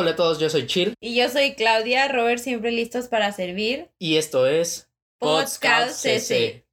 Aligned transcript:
Hola 0.00 0.12
a 0.12 0.14
todos, 0.14 0.38
yo 0.38 0.48
soy 0.48 0.64
Chill. 0.68 0.94
Y 1.00 1.16
yo 1.16 1.28
soy 1.28 1.56
Claudia, 1.56 2.06
Robert 2.06 2.40
siempre 2.40 2.70
listos 2.70 3.08
para 3.08 3.32
servir. 3.32 3.90
Y 3.98 4.14
esto 4.14 4.46
es 4.46 4.88
Podcast 5.18 6.00
CC. 6.00 6.64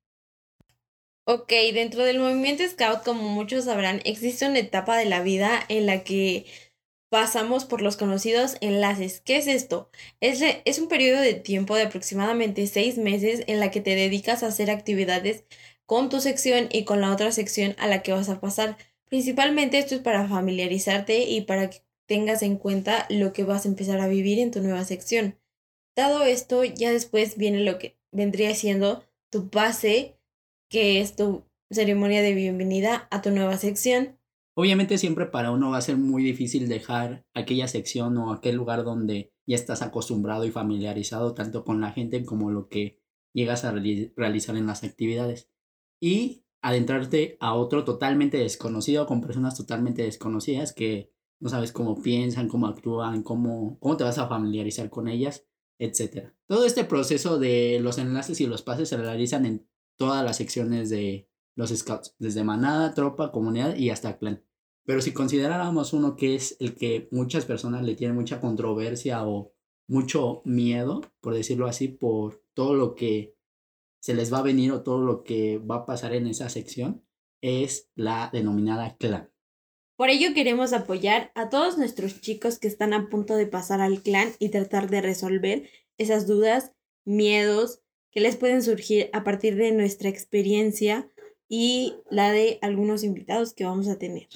Ok, 1.25 1.49
dentro 1.73 2.03
del 2.03 2.19
movimiento 2.19 2.61
Scout, 2.69 3.01
como 3.03 3.23
muchos 3.23 3.65
sabrán, 3.65 3.99
existe 4.05 4.45
una 4.45 4.59
etapa 4.59 4.95
de 4.95 5.05
la 5.05 5.23
vida 5.23 5.59
en 5.69 5.87
la 5.87 6.03
que 6.03 6.45
pasamos 7.09 7.65
por 7.65 7.81
los 7.81 7.97
conocidos 7.97 8.57
enlaces. 8.61 9.21
¿Qué 9.21 9.37
es 9.37 9.47
esto? 9.47 9.89
Es, 10.19 10.43
es 10.63 10.77
un 10.77 10.87
periodo 10.87 11.19
de 11.19 11.33
tiempo 11.33 11.75
de 11.75 11.81
aproximadamente 11.81 12.67
seis 12.67 12.99
meses 12.99 13.43
en 13.47 13.59
la 13.59 13.71
que 13.71 13.81
te 13.81 13.95
dedicas 13.95 14.43
a 14.43 14.47
hacer 14.49 14.69
actividades 14.69 15.45
con 15.87 16.09
tu 16.09 16.21
sección 16.21 16.69
y 16.71 16.83
con 16.83 17.01
la 17.01 17.11
otra 17.11 17.31
sección 17.31 17.75
a 17.79 17.87
la 17.87 18.03
que 18.03 18.11
vas 18.11 18.29
a 18.29 18.39
pasar. 18.39 18.77
Principalmente 19.05 19.79
esto 19.79 19.95
es 19.95 20.01
para 20.01 20.27
familiarizarte 20.27 21.23
y 21.23 21.41
para 21.41 21.71
que 21.71 21.84
tengas 22.07 22.41
en 22.43 22.57
cuenta 22.57 23.05
lo 23.09 23.33
que 23.33 23.43
vas 23.43 23.65
a 23.65 23.69
empezar 23.69 23.99
a 23.99 24.07
vivir 24.07 24.39
en 24.39 24.51
tu 24.51 24.61
nueva 24.61 24.83
sección. 24.83 25.37
Dado 25.95 26.23
esto, 26.23 26.63
ya 26.63 26.91
después 26.91 27.37
viene 27.37 27.63
lo 27.63 27.77
que 27.77 27.97
vendría 28.11 28.53
siendo 28.53 29.03
tu 29.31 29.49
base, 29.49 30.19
que 30.69 31.01
es 31.01 31.15
tu 31.15 31.45
ceremonia 31.71 32.21
de 32.21 32.33
bienvenida 32.33 33.07
a 33.11 33.21
tu 33.21 33.31
nueva 33.31 33.57
sección. 33.57 34.19
Obviamente 34.57 34.97
siempre 34.97 35.25
para 35.25 35.51
uno 35.51 35.71
va 35.71 35.77
a 35.77 35.81
ser 35.81 35.97
muy 35.97 36.23
difícil 36.23 36.69
dejar 36.69 37.25
aquella 37.33 37.67
sección 37.67 38.17
o 38.17 38.31
aquel 38.31 38.55
lugar 38.55 38.83
donde 38.83 39.33
ya 39.45 39.55
estás 39.55 39.81
acostumbrado 39.81 40.45
y 40.45 40.51
familiarizado 40.51 41.33
tanto 41.33 41.65
con 41.65 41.81
la 41.81 41.91
gente 41.91 42.23
como 42.23 42.51
lo 42.51 42.69
que 42.69 43.01
llegas 43.33 43.65
a 43.65 43.71
realizar 43.71 44.55
en 44.55 44.67
las 44.67 44.83
actividades. 44.83 45.49
Y 46.01 46.45
adentrarte 46.61 47.37
a 47.39 47.53
otro 47.53 47.83
totalmente 47.83 48.37
desconocido, 48.37 49.05
con 49.05 49.21
personas 49.21 49.55
totalmente 49.55 50.03
desconocidas 50.03 50.73
que 50.73 51.14
no 51.39 51.49
sabes 51.49 51.71
cómo 51.71 52.01
piensan, 52.01 52.47
cómo 52.47 52.67
actúan, 52.67 53.23
cómo, 53.23 53.77
cómo 53.79 53.97
te 53.97 54.03
vas 54.03 54.17
a 54.17 54.27
familiarizar 54.27 54.89
con 54.89 55.07
ellas, 55.07 55.45
etc. 55.79 56.33
Todo 56.47 56.65
este 56.65 56.83
proceso 56.85 57.37
de 57.39 57.79
los 57.81 57.97
enlaces 57.97 58.39
y 58.41 58.47
los 58.47 58.61
pases 58.61 58.89
se 58.89 58.97
realizan 58.97 59.45
en 59.45 59.67
todas 59.97 60.23
las 60.23 60.37
secciones 60.37 60.89
de 60.89 61.29
los 61.55 61.69
scouts, 61.69 62.15
desde 62.19 62.43
manada, 62.43 62.93
tropa, 62.93 63.31
comunidad 63.31 63.75
y 63.75 63.89
hasta 63.89 64.17
clan. 64.17 64.43
Pero 64.85 65.01
si 65.01 65.13
consideráramos 65.13 65.93
uno 65.93 66.15
que 66.15 66.35
es 66.35 66.57
el 66.59 66.75
que 66.75 67.07
muchas 67.11 67.45
personas 67.45 67.83
le 67.83 67.95
tienen 67.95 68.15
mucha 68.15 68.39
controversia 68.39 69.25
o 69.25 69.53
mucho 69.87 70.41
miedo, 70.45 71.01
por 71.21 71.33
decirlo 71.33 71.67
así, 71.67 71.87
por 71.87 72.43
todo 72.53 72.75
lo 72.75 72.95
que 72.95 73.35
se 73.99 74.13
les 74.13 74.31
va 74.31 74.39
a 74.39 74.43
venir 74.43 74.71
o 74.71 74.83
todo 74.83 75.01
lo 75.01 75.23
que 75.23 75.57
va 75.57 75.77
a 75.77 75.85
pasar 75.85 76.13
en 76.13 76.27
esa 76.27 76.49
sección, 76.49 77.03
es 77.41 77.89
la 77.95 78.29
denominada 78.31 78.95
clan. 78.97 79.31
Por 79.97 80.09
ello 80.09 80.33
queremos 80.33 80.73
apoyar 80.73 81.31
a 81.35 81.49
todos 81.49 81.77
nuestros 81.77 82.19
chicos 82.19 82.59
que 82.59 82.67
están 82.67 82.93
a 82.93 83.07
punto 83.09 83.35
de 83.35 83.47
pasar 83.47 83.79
al 83.79 84.01
clan 84.01 84.33
y 84.39 84.49
tratar 84.49 84.89
de 84.89 85.01
resolver 85.01 85.69
esas 85.97 86.27
dudas, 86.27 86.73
miedos 87.05 87.79
que 88.11 88.19
les 88.19 88.35
pueden 88.35 88.61
surgir 88.61 89.09
a 89.13 89.23
partir 89.23 89.55
de 89.55 89.71
nuestra 89.71 90.09
experiencia 90.09 91.09
y 91.47 91.95
la 92.09 92.31
de 92.31 92.59
algunos 92.61 93.03
invitados 93.03 93.53
que 93.53 93.63
vamos 93.63 93.87
a 93.87 93.97
tener. 93.97 94.27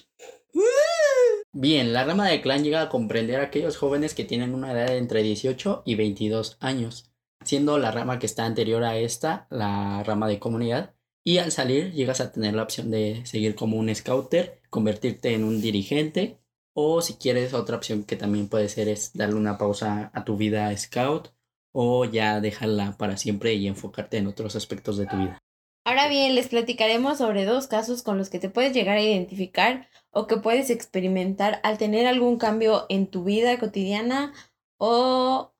Bien, 1.51 1.91
la 1.91 2.05
rama 2.05 2.29
de 2.29 2.41
clan 2.41 2.63
llega 2.63 2.81
a 2.81 2.89
comprender 2.89 3.39
a 3.39 3.43
aquellos 3.43 3.75
jóvenes 3.75 4.13
que 4.13 4.23
tienen 4.23 4.53
una 4.53 4.71
edad 4.71 4.87
de 4.87 4.97
entre 4.97 5.23
18 5.23 5.83
y 5.85 5.95
22 5.95 6.57
años, 6.61 7.11
siendo 7.43 7.77
la 7.79 7.91
rama 7.91 8.19
que 8.19 8.27
está 8.27 8.45
anterior 8.45 8.83
a 8.83 8.97
esta 8.97 9.47
la 9.49 10.03
rama 10.03 10.27
de 10.27 10.39
comunidad, 10.39 10.93
y 11.23 11.37
al 11.37 11.51
salir 11.51 11.91
llegas 11.93 12.21
a 12.21 12.31
tener 12.31 12.53
la 12.53 12.63
opción 12.63 12.91
de 12.91 13.25
seguir 13.25 13.55
como 13.55 13.77
un 13.77 13.93
scouter, 13.93 14.61
convertirte 14.69 15.33
en 15.33 15.43
un 15.43 15.61
dirigente 15.61 16.39
o 16.73 17.01
si 17.01 17.15
quieres 17.15 17.53
otra 17.53 17.75
opción 17.75 18.03
que 18.03 18.15
también 18.15 18.47
puede 18.47 18.69
ser 18.69 18.87
es 18.87 19.13
darle 19.13 19.35
una 19.35 19.57
pausa 19.57 20.11
a 20.13 20.23
tu 20.23 20.37
vida 20.37 20.75
scout 20.77 21.29
o 21.71 22.05
ya 22.05 22.39
dejarla 22.39 22.95
para 22.97 23.17
siempre 23.17 23.53
y 23.53 23.67
enfocarte 23.67 24.17
en 24.17 24.27
otros 24.27 24.55
aspectos 24.55 24.97
de 24.97 25.05
tu 25.05 25.17
vida. 25.17 25.39
Ahora 25.85 26.07
bien, 26.07 26.35
les 26.35 26.47
platicaremos 26.47 27.17
sobre 27.17 27.45
dos 27.45 27.67
casos 27.67 28.03
con 28.03 28.17
los 28.17 28.29
que 28.29 28.39
te 28.39 28.49
puedes 28.49 28.73
llegar 28.73 28.97
a 28.97 29.03
identificar 29.03 29.89
o 30.11 30.27
que 30.27 30.37
puedes 30.37 30.69
experimentar 30.69 31.59
al 31.63 31.77
tener 31.77 32.05
algún 32.05 32.37
cambio 32.37 32.85
en 32.89 33.07
tu 33.07 33.23
vida 33.23 33.57
cotidiana 33.59 34.33
o 34.77 35.53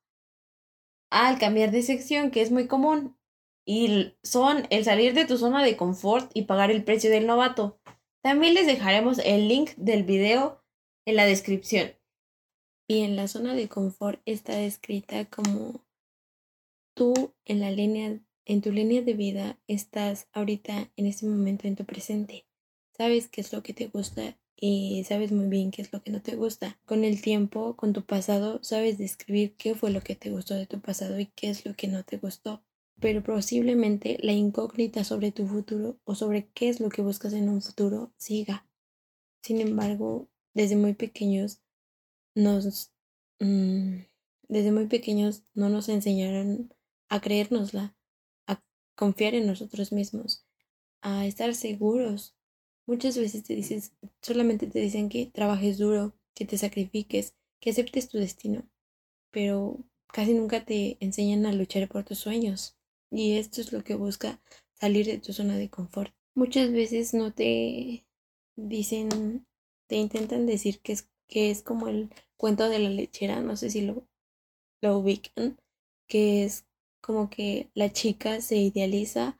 al 1.10 1.40
cambiar 1.40 1.72
de 1.72 1.82
sección, 1.82 2.32
que 2.32 2.42
es 2.42 2.52
muy 2.52 2.68
común 2.68 3.19
y 3.72 4.16
son 4.24 4.66
el 4.72 4.84
salir 4.84 5.14
de 5.14 5.26
tu 5.26 5.38
zona 5.38 5.64
de 5.64 5.78
confort 5.78 6.32
y 6.34 6.46
pagar 6.46 6.72
el 6.72 6.84
precio 6.84 7.12
del 7.12 7.28
novato. 7.28 7.80
También 8.24 8.56
les 8.56 8.66
dejaremos 8.66 9.20
el 9.20 9.48
link 9.48 9.76
del 9.76 10.02
video 10.02 10.64
en 11.06 11.16
la 11.16 11.28
descripción. 11.28 11.92
Y 12.88 13.02
en 13.02 13.16
la 13.16 13.28
zona 13.28 13.54
de 13.54 13.70
confort 13.70 14.24
está 14.26 14.56
descrita 14.56 15.26
como 15.26 15.86
tú 16.96 17.36
en 17.46 17.60
la 17.60 17.70
línea 17.70 18.20
en 18.46 18.62
tu 18.62 18.72
línea 18.72 19.04
de 19.04 19.14
vida 19.14 19.60
estás 19.68 20.28
ahorita 20.34 20.90
en 20.96 21.06
este 21.06 21.28
momento 21.28 21.68
en 21.68 21.76
tu 21.76 21.86
presente. 21.86 22.48
Sabes 22.98 23.28
qué 23.28 23.42
es 23.42 23.54
lo 23.54 23.62
que 23.62 23.76
te 23.76 23.86
gusta 23.86 24.36
y 24.56 25.04
sabes 25.08 25.32
muy 25.32 25.46
bien 25.46 25.70
qué 25.70 25.84
es 25.84 25.94
lo 25.94 26.02
que 26.02 26.10
no 26.10 26.24
te 26.24 26.36
gusta. 26.36 26.80
Con 26.86 27.04
el 27.04 27.22
tiempo, 27.22 27.76
con 27.76 27.94
tu 27.94 28.04
pasado, 28.04 28.64
sabes 28.64 28.98
describir 28.98 29.56
qué 29.58 29.76
fue 29.76 29.92
lo 29.92 30.02
que 30.02 30.16
te 30.16 30.32
gustó 30.32 30.56
de 30.56 30.66
tu 30.66 30.80
pasado 30.82 31.20
y 31.20 31.28
qué 31.28 31.52
es 31.52 31.68
lo 31.68 31.76
que 31.76 31.88
no 31.88 32.04
te 32.04 32.18
gustó 32.18 32.64
pero 33.00 33.24
posiblemente 33.24 34.18
la 34.22 34.34
incógnita 34.34 35.04
sobre 35.04 35.32
tu 35.32 35.48
futuro 35.48 36.00
o 36.04 36.16
sobre 36.16 36.50
qué 36.50 36.70
es 36.70 36.80
lo 36.80 36.90
que 36.90 37.02
buscas 37.02 37.34
en 37.34 37.50
un 37.50 37.62
futuro 37.62 38.14
siga. 38.18 38.68
Sin 39.42 39.62
embargo, 39.62 40.30
desde 40.54 40.76
muy 40.76 40.94
pequeños 40.94 41.62
nos 42.36 42.92
mm, 43.40 44.00
desde 44.50 44.72
muy 44.72 44.88
pequeños 44.88 45.44
no 45.54 45.70
nos 45.70 45.90
enseñaron 45.90 46.74
a 47.08 47.22
creérnosla, 47.22 47.96
a 48.48 48.62
confiar 48.96 49.36
en 49.36 49.48
nosotros 49.48 49.92
mismos, 49.92 50.46
a 51.02 51.26
estar 51.26 51.54
seguros. 51.56 52.36
Muchas 52.86 53.18
veces 53.18 53.44
te 53.44 53.56
dices, 53.56 53.94
solamente 54.22 54.68
te 54.68 54.80
dicen 54.80 55.10
que 55.10 55.28
trabajes 55.28 55.78
duro, 55.78 56.16
que 56.34 56.46
te 56.46 56.58
sacrifiques, 56.58 57.36
que 57.60 57.70
aceptes 57.70 58.10
tu 58.10 58.18
destino, 58.18 58.68
pero 59.32 59.78
casi 60.08 60.34
nunca 60.34 60.66
te 60.66 60.98
enseñan 61.00 61.46
a 61.46 61.54
luchar 61.54 61.88
por 61.88 62.04
tus 62.04 62.18
sueños. 62.18 62.79
Y 63.12 63.38
esto 63.38 63.62
es 63.62 63.72
lo 63.72 63.84
que 63.84 63.96
busca 63.96 64.40
salir 64.74 65.06
de 65.06 65.18
tu 65.18 65.34
zona 65.34 65.58
de 65.58 65.70
confort. 65.70 66.14
Muchas 66.36 66.72
veces 66.72 67.14
no 67.14 67.34
te 67.34 68.06
dicen, 68.56 69.46
te 69.88 69.96
intentan 69.96 70.46
decir 70.46 70.80
que 70.80 70.94
es, 70.94 71.10
que 71.28 71.52
es 71.52 71.62
como 71.64 71.88
el 71.88 72.10
cuento 72.38 72.70
de 72.70 72.80
la 72.80 72.90
lechera, 72.90 73.42
no 73.42 73.56
sé 73.58 73.70
si 73.70 73.82
lo, 73.82 74.08
lo 74.82 74.98
ubican, 74.98 75.58
que 76.08 76.44
es 76.44 76.66
como 77.02 77.30
que 77.30 77.70
la 77.74 77.92
chica 77.92 78.42
se 78.42 78.58
idealiza 78.58 79.40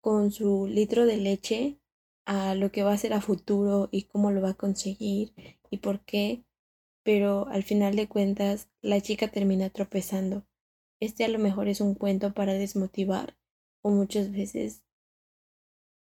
con 0.00 0.30
su 0.30 0.66
litro 0.66 1.06
de 1.06 1.16
leche 1.16 1.78
a 2.26 2.54
lo 2.54 2.70
que 2.70 2.82
va 2.82 2.92
a 2.92 2.98
ser 2.98 3.12
a 3.12 3.20
futuro 3.20 3.88
y 3.90 4.04
cómo 4.04 4.30
lo 4.30 4.40
va 4.40 4.50
a 4.50 4.54
conseguir 4.54 5.32
y 5.70 5.78
por 5.78 6.00
qué, 6.00 6.44
pero 7.02 7.48
al 7.48 7.62
final 7.62 7.96
de 7.96 8.08
cuentas 8.08 8.68
la 8.82 9.00
chica 9.00 9.28
termina 9.28 9.70
tropezando 9.70 10.44
este 11.00 11.24
a 11.24 11.28
lo 11.28 11.38
mejor 11.38 11.68
es 11.68 11.80
un 11.80 11.94
cuento 11.94 12.32
para 12.32 12.54
desmotivar 12.54 13.36
o 13.82 13.90
muchas 13.90 14.30
veces 14.30 14.82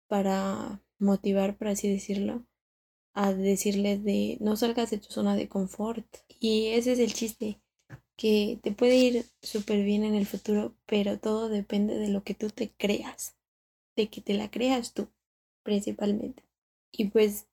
para 0.08 0.82
motivar, 1.00 1.58
por 1.58 1.68
así 1.70 1.90
decirlo, 1.90 2.46
a 3.14 3.34
decirles 3.34 4.04
de 4.04 4.38
no 4.40 4.56
salgas 4.56 4.92
de 4.92 5.00
tu 5.00 5.12
zona 5.12 5.36
de 5.36 5.50
confort. 5.50 6.06
Y 6.40 6.68
ese 6.68 6.94
es 6.94 7.00
el 7.00 7.14
chiste, 7.14 7.62
que 8.16 8.60
te 8.62 8.72
puede 8.72 8.96
ir 8.96 9.26
súper 9.42 9.84
bien 9.84 10.04
en 10.04 10.16
el 10.16 10.26
futuro, 10.26 10.76
pero 10.86 11.20
todo 11.20 11.50
depende 11.50 11.98
de 11.98 12.10
lo 12.10 12.24
que 12.24 12.34
tú 12.34 12.50
te 12.50 12.72
creas, 12.72 13.36
de 13.96 14.10
que 14.10 14.22
te 14.22 14.34
la 14.34 14.52
creas 14.52 14.94
tú, 14.94 15.10
principalmente. 15.64 16.44
Y 16.92 17.06
pues, 17.06 17.48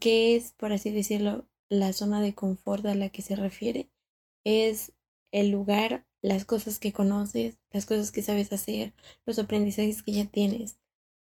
¿qué 0.00 0.36
es, 0.36 0.52
por 0.52 0.72
así 0.72 0.90
decirlo, 0.90 1.46
la 1.68 1.92
zona 1.92 2.20
de 2.20 2.34
confort 2.34 2.84
a 2.86 2.94
la 2.94 3.08
que 3.08 3.22
se 3.22 3.36
refiere? 3.36 3.88
Es 4.44 4.92
el 5.32 5.50
lugar 5.50 6.06
las 6.26 6.44
cosas 6.44 6.80
que 6.80 6.92
conoces, 6.92 7.56
las 7.70 7.86
cosas 7.86 8.10
que 8.10 8.20
sabes 8.20 8.52
hacer, 8.52 8.92
los 9.26 9.38
aprendizajes 9.38 10.02
que 10.02 10.10
ya 10.10 10.24
tienes, 10.24 10.76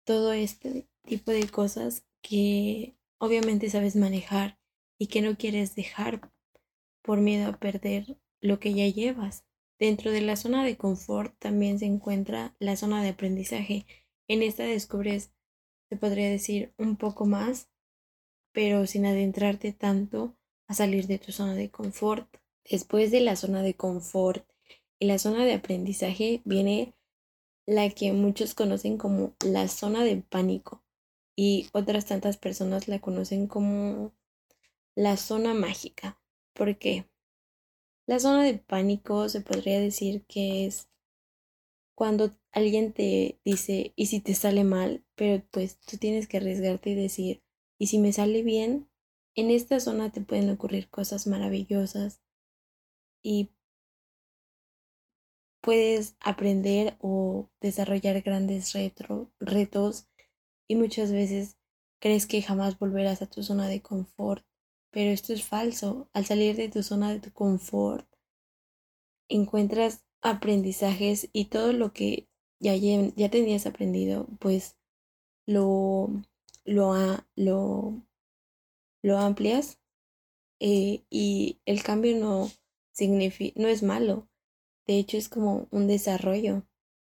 todo 0.05 0.33
este 0.33 0.87
tipo 1.03 1.33
de 1.33 1.49
cosas 1.49 2.05
que 2.23 2.95
obviamente 3.19 3.69
sabes 3.69 3.97
manejar 3.97 4.61
y 4.97 5.09
que 5.09 5.23
no 5.23 5.37
quieres 5.37 5.75
dejar 5.75 6.31
por 7.03 7.21
miedo 7.21 7.49
a 7.49 7.57
perder 7.57 8.17
lo 8.41 8.61
que 8.61 8.75
ya 8.75 8.87
llevas. 8.87 9.45
Dentro 9.81 10.13
de 10.13 10.21
la 10.21 10.37
zona 10.37 10.65
de 10.65 10.77
confort 10.77 11.37
también 11.41 11.81
se 11.81 11.87
encuentra 11.87 12.55
la 12.61 12.77
zona 12.77 13.03
de 13.03 13.09
aprendizaje. 13.09 13.87
En 14.29 14.45
esta 14.45 14.63
descubres, 14.63 15.33
se 15.89 15.97
podría 15.97 16.31
decir, 16.31 16.73
un 16.79 16.97
poco 16.97 17.27
más, 17.27 17.71
pero 18.53 18.87
sin 18.87 19.05
adentrarte 19.05 19.73
tanto 19.73 20.37
a 20.69 20.75
salir 20.75 21.09
de 21.09 21.19
tu 21.19 21.33
zona 21.33 21.57
de 21.57 21.71
confort. 21.71 22.29
Después 22.71 23.11
de 23.11 23.21
la 23.21 23.35
zona 23.35 23.63
de 23.63 23.75
confort 23.75 24.49
en 25.01 25.09
la 25.09 25.19
zona 25.19 25.45
de 25.45 25.55
aprendizaje 25.55 26.43
viene 26.45 26.95
la 27.67 27.89
que 27.91 28.13
muchos 28.13 28.55
conocen 28.55 28.97
como 28.97 29.35
la 29.45 29.69
zona 29.69 30.05
de 30.05 30.17
pánico 30.17 30.83
y 31.37 31.69
otras 31.73 32.07
tantas 32.07 32.37
personas 32.37 32.89
la 32.89 33.01
conocen 33.01 33.47
como 33.47 34.13
la 34.95 35.17
zona 35.17 35.53
mágica. 35.53 36.21
¿Por 36.55 36.79
qué? 36.79 37.07
La 38.07 38.21
zona 38.21 38.45
de 38.45 38.55
pánico 38.55 39.29
se 39.29 39.41
podría 39.41 39.81
decir 39.81 40.25
que 40.27 40.67
es 40.67 40.89
cuando 41.95 42.37
alguien 42.53 42.93
te 42.93 43.41
dice, 43.45 43.93
¿y 43.97 44.07
si 44.07 44.21
te 44.21 44.35
sale 44.35 44.65
mal? 44.65 45.05
Pero 45.15 45.43
pues 45.51 45.79
tú 45.81 45.97
tienes 45.97 46.29
que 46.29 46.37
arriesgarte 46.37 46.91
y 46.91 46.95
decir, 46.95 47.43
¿y 47.79 47.89
si 47.89 47.99
me 47.99 48.13
sale 48.13 48.43
bien? 48.43 48.89
En 49.35 49.51
esta 49.51 49.81
zona 49.81 50.13
te 50.13 50.21
pueden 50.21 50.49
ocurrir 50.51 50.89
cosas 50.89 51.27
maravillosas 51.27 52.23
y 53.23 53.51
puedes 55.67 56.15
aprender 56.21 56.97
o 57.01 57.51
desarrollar 57.61 58.23
grandes 58.23 58.73
retos 59.41 60.07
y 60.69 60.77
muchas 60.77 61.11
veces 61.11 61.57
crees 61.99 62.29
que 62.29 62.41
jamás 62.41 62.79
volverás 62.79 63.21
a 63.21 63.27
tu 63.27 63.43
zona 63.43 63.67
de 63.67 63.83
confort, 63.83 64.47
pero 64.93 65.11
esto 65.11 65.33
es 65.33 65.43
falso. 65.43 66.09
Al 66.13 66.25
salir 66.25 66.55
de 66.55 66.69
tu 66.69 66.85
zona 66.85 67.11
de 67.11 67.19
tu 67.19 67.33
confort, 67.33 68.07
encuentras 69.29 70.05
aprendizajes 70.23 71.31
y 71.33 71.47
todo 71.47 71.73
lo 71.73 71.93
que 71.93 72.29
ya, 72.61 72.77
ya 72.77 73.29
tenías 73.29 73.67
aprendido, 73.67 74.29
pues 74.39 74.77
lo, 75.47 76.11
lo, 76.65 76.95
lo, 77.35 78.05
lo 79.03 79.19
amplias 79.19 79.81
eh, 80.61 81.03
y 81.11 81.59
el 81.67 81.83
cambio 81.83 82.17
no, 82.17 82.53
no 83.57 83.69
es 83.69 83.83
malo. 83.83 84.29
De 84.87 84.99
hecho, 84.99 85.17
es 85.17 85.29
como 85.29 85.67
un 85.71 85.87
desarrollo 85.87 86.63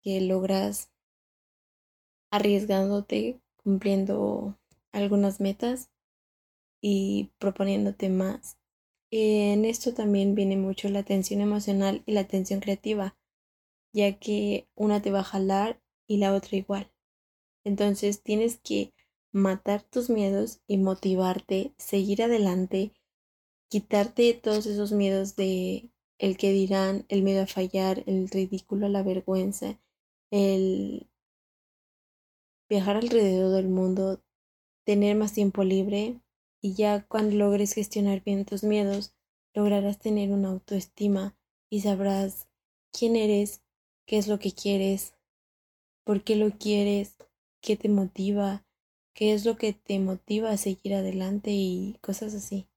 que 0.01 0.21
logras 0.21 0.89
arriesgándote, 2.31 3.39
cumpliendo 3.63 4.57
algunas 4.91 5.39
metas 5.39 5.89
y 6.81 7.31
proponiéndote 7.39 8.09
más. 8.09 8.57
En 9.11 9.65
esto 9.65 9.93
también 9.93 10.35
viene 10.35 10.57
mucho 10.57 10.89
la 10.89 10.99
atención 10.99 11.41
emocional 11.41 12.03
y 12.05 12.13
la 12.13 12.21
atención 12.21 12.59
creativa, 12.59 13.17
ya 13.93 14.19
que 14.19 14.67
una 14.75 15.01
te 15.01 15.11
va 15.11 15.19
a 15.19 15.23
jalar 15.23 15.81
y 16.07 16.17
la 16.17 16.33
otra 16.33 16.57
igual. 16.57 16.91
Entonces 17.63 18.21
tienes 18.21 18.57
que 18.57 18.93
matar 19.31 19.83
tus 19.83 20.09
miedos 20.09 20.61
y 20.67 20.77
motivarte, 20.77 21.73
seguir 21.77 22.23
adelante, 22.23 22.93
quitarte 23.69 24.33
todos 24.33 24.65
esos 24.65 24.91
miedos 24.91 25.35
de 25.35 25.89
el 26.17 26.37
que 26.37 26.51
dirán, 26.51 27.05
el 27.09 27.23
miedo 27.23 27.43
a 27.43 27.47
fallar, 27.47 28.03
el 28.07 28.29
ridículo, 28.29 28.87
la 28.89 29.03
vergüenza, 29.03 29.79
el 30.31 31.07
viajar 32.69 32.97
alrededor 32.97 33.53
del 33.55 33.67
mundo, 33.67 34.21
tener 34.85 35.15
más 35.15 35.33
tiempo 35.33 35.63
libre 35.63 36.19
y 36.61 36.73
ya 36.73 37.05
cuando 37.07 37.35
logres 37.35 37.73
gestionar 37.73 38.23
bien 38.23 38.45
tus 38.45 38.63
miedos, 38.63 39.13
lograrás 39.53 39.99
tener 39.99 40.31
una 40.31 40.49
autoestima 40.49 41.37
y 41.69 41.81
sabrás 41.81 42.47
quién 42.91 43.15
eres, 43.15 43.61
qué 44.05 44.17
es 44.17 44.27
lo 44.27 44.39
que 44.39 44.51
quieres, 44.51 45.13
por 46.03 46.23
qué 46.23 46.35
lo 46.35 46.51
quieres, 46.51 47.15
qué 47.61 47.75
te 47.75 47.89
motiva, 47.89 48.65
qué 49.13 49.33
es 49.33 49.45
lo 49.45 49.57
que 49.57 49.73
te 49.73 49.99
motiva 49.99 50.51
a 50.51 50.57
seguir 50.57 50.93
adelante 50.93 51.51
y 51.51 51.97
cosas 52.01 52.33
así. 52.33 52.67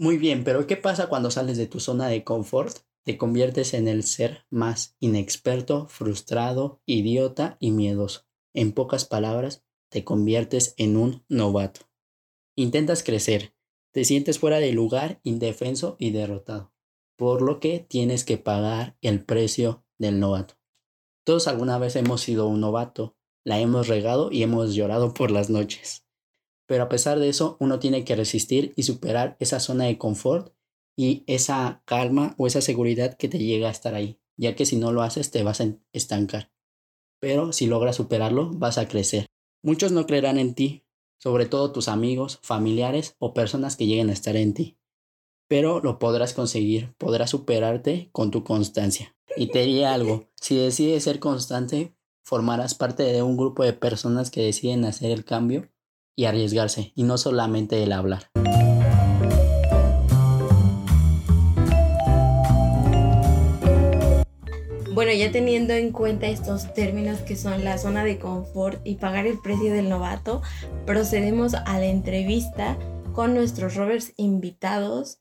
Muy 0.00 0.16
bien, 0.16 0.44
pero 0.44 0.66
¿qué 0.66 0.78
pasa 0.78 1.08
cuando 1.08 1.30
sales 1.30 1.58
de 1.58 1.66
tu 1.66 1.78
zona 1.78 2.08
de 2.08 2.24
confort? 2.24 2.74
Te 3.04 3.18
conviertes 3.18 3.74
en 3.74 3.86
el 3.86 4.02
ser 4.02 4.46
más 4.48 4.96
inexperto, 4.98 5.88
frustrado, 5.88 6.80
idiota 6.86 7.58
y 7.60 7.70
miedoso. 7.70 8.22
En 8.54 8.72
pocas 8.72 9.04
palabras, 9.04 9.62
te 9.90 10.02
conviertes 10.02 10.72
en 10.78 10.96
un 10.96 11.22
novato. 11.28 11.82
Intentas 12.56 13.02
crecer, 13.02 13.54
te 13.92 14.06
sientes 14.06 14.38
fuera 14.38 14.58
de 14.58 14.72
lugar, 14.72 15.20
indefenso 15.22 15.96
y 15.98 16.12
derrotado, 16.12 16.72
por 17.18 17.42
lo 17.42 17.60
que 17.60 17.80
tienes 17.80 18.24
que 18.24 18.38
pagar 18.38 18.96
el 19.02 19.22
precio 19.22 19.84
del 19.98 20.18
novato. 20.18 20.54
Todos 21.26 21.46
alguna 21.46 21.76
vez 21.76 21.94
hemos 21.96 22.22
sido 22.22 22.46
un 22.46 22.60
novato, 22.60 23.18
la 23.44 23.60
hemos 23.60 23.86
regado 23.86 24.32
y 24.32 24.44
hemos 24.44 24.74
llorado 24.74 25.12
por 25.12 25.30
las 25.30 25.50
noches 25.50 26.06
pero 26.70 26.84
a 26.84 26.88
pesar 26.88 27.18
de 27.18 27.28
eso 27.28 27.56
uno 27.58 27.80
tiene 27.80 28.04
que 28.04 28.14
resistir 28.14 28.72
y 28.76 28.84
superar 28.84 29.36
esa 29.40 29.58
zona 29.58 29.86
de 29.86 29.98
confort 29.98 30.54
y 30.96 31.24
esa 31.26 31.82
calma 31.84 32.36
o 32.38 32.46
esa 32.46 32.60
seguridad 32.60 33.16
que 33.16 33.28
te 33.28 33.38
llega 33.38 33.66
a 33.66 33.72
estar 33.72 33.96
ahí, 33.96 34.20
ya 34.36 34.54
que 34.54 34.64
si 34.64 34.76
no 34.76 34.92
lo 34.92 35.02
haces 35.02 35.32
te 35.32 35.42
vas 35.42 35.60
a 35.60 35.74
estancar. 35.92 36.52
Pero 37.18 37.52
si 37.52 37.66
logras 37.66 37.96
superarlo, 37.96 38.52
vas 38.52 38.78
a 38.78 38.86
crecer. 38.86 39.26
Muchos 39.64 39.90
no 39.90 40.06
creerán 40.06 40.38
en 40.38 40.54
ti, 40.54 40.84
sobre 41.18 41.46
todo 41.46 41.72
tus 41.72 41.88
amigos, 41.88 42.38
familiares 42.40 43.16
o 43.18 43.34
personas 43.34 43.74
que 43.74 43.88
lleguen 43.88 44.08
a 44.08 44.12
estar 44.12 44.36
en 44.36 44.54
ti. 44.54 44.78
Pero 45.48 45.80
lo 45.80 45.98
podrás 45.98 46.34
conseguir, 46.34 46.94
podrás 46.98 47.30
superarte 47.30 48.10
con 48.12 48.30
tu 48.30 48.44
constancia. 48.44 49.16
Y 49.36 49.48
te 49.48 49.62
diría 49.62 49.92
algo, 49.92 50.28
si 50.40 50.56
decides 50.56 51.02
ser 51.02 51.18
constante, 51.18 51.96
formarás 52.22 52.76
parte 52.76 53.02
de 53.02 53.24
un 53.24 53.36
grupo 53.36 53.64
de 53.64 53.72
personas 53.72 54.30
que 54.30 54.42
deciden 54.42 54.84
hacer 54.84 55.10
el 55.10 55.24
cambio 55.24 55.68
y 56.16 56.24
arriesgarse, 56.26 56.92
y 56.94 57.04
no 57.04 57.18
solamente 57.18 57.82
el 57.82 57.92
hablar. 57.92 58.30
Bueno, 64.92 65.14
ya 65.14 65.32
teniendo 65.32 65.72
en 65.72 65.92
cuenta 65.92 66.26
estos 66.26 66.74
términos 66.74 67.20
que 67.20 67.34
son 67.34 67.64
la 67.64 67.78
zona 67.78 68.04
de 68.04 68.18
confort 68.18 68.84
y 68.84 68.96
pagar 68.96 69.26
el 69.26 69.38
precio 69.38 69.72
del 69.72 69.88
novato, 69.88 70.42
procedemos 70.84 71.54
a 71.54 71.78
la 71.78 71.86
entrevista 71.86 72.76
con 73.14 73.32
nuestros 73.32 73.76
rovers 73.76 74.12
invitados. 74.16 75.20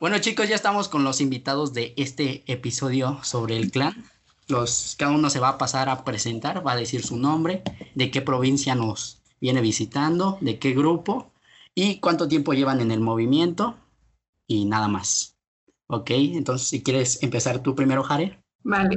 Bueno 0.00 0.18
chicos, 0.18 0.48
ya 0.48 0.54
estamos 0.54 0.88
con 0.88 1.04
los 1.04 1.20
invitados 1.20 1.74
de 1.74 1.92
este 1.96 2.50
episodio 2.50 3.18
sobre 3.22 3.56
el 3.56 3.70
clan 3.70 4.04
los, 4.48 4.96
cada 4.98 5.12
uno 5.12 5.30
se 5.30 5.40
va 5.40 5.50
a 5.50 5.58
pasar 5.58 5.88
a 5.88 6.04
presentar, 6.04 6.66
va 6.66 6.72
a 6.72 6.76
decir 6.76 7.02
su 7.02 7.16
nombre, 7.16 7.62
de 7.94 8.10
qué 8.10 8.22
provincia 8.22 8.74
nos 8.74 9.22
viene 9.40 9.60
visitando, 9.60 10.38
de 10.40 10.58
qué 10.58 10.72
grupo 10.72 11.32
y 11.74 11.98
cuánto 12.00 12.28
tiempo 12.28 12.52
llevan 12.52 12.80
en 12.80 12.90
el 12.90 13.00
movimiento 13.00 13.76
y 14.46 14.64
nada 14.64 14.88
más. 14.88 15.36
Ok, 15.86 16.10
entonces 16.10 16.68
si 16.68 16.82
quieres 16.82 17.22
empezar 17.22 17.62
tú 17.62 17.74
primero, 17.74 18.02
Jare. 18.02 18.40
Vale. 18.62 18.96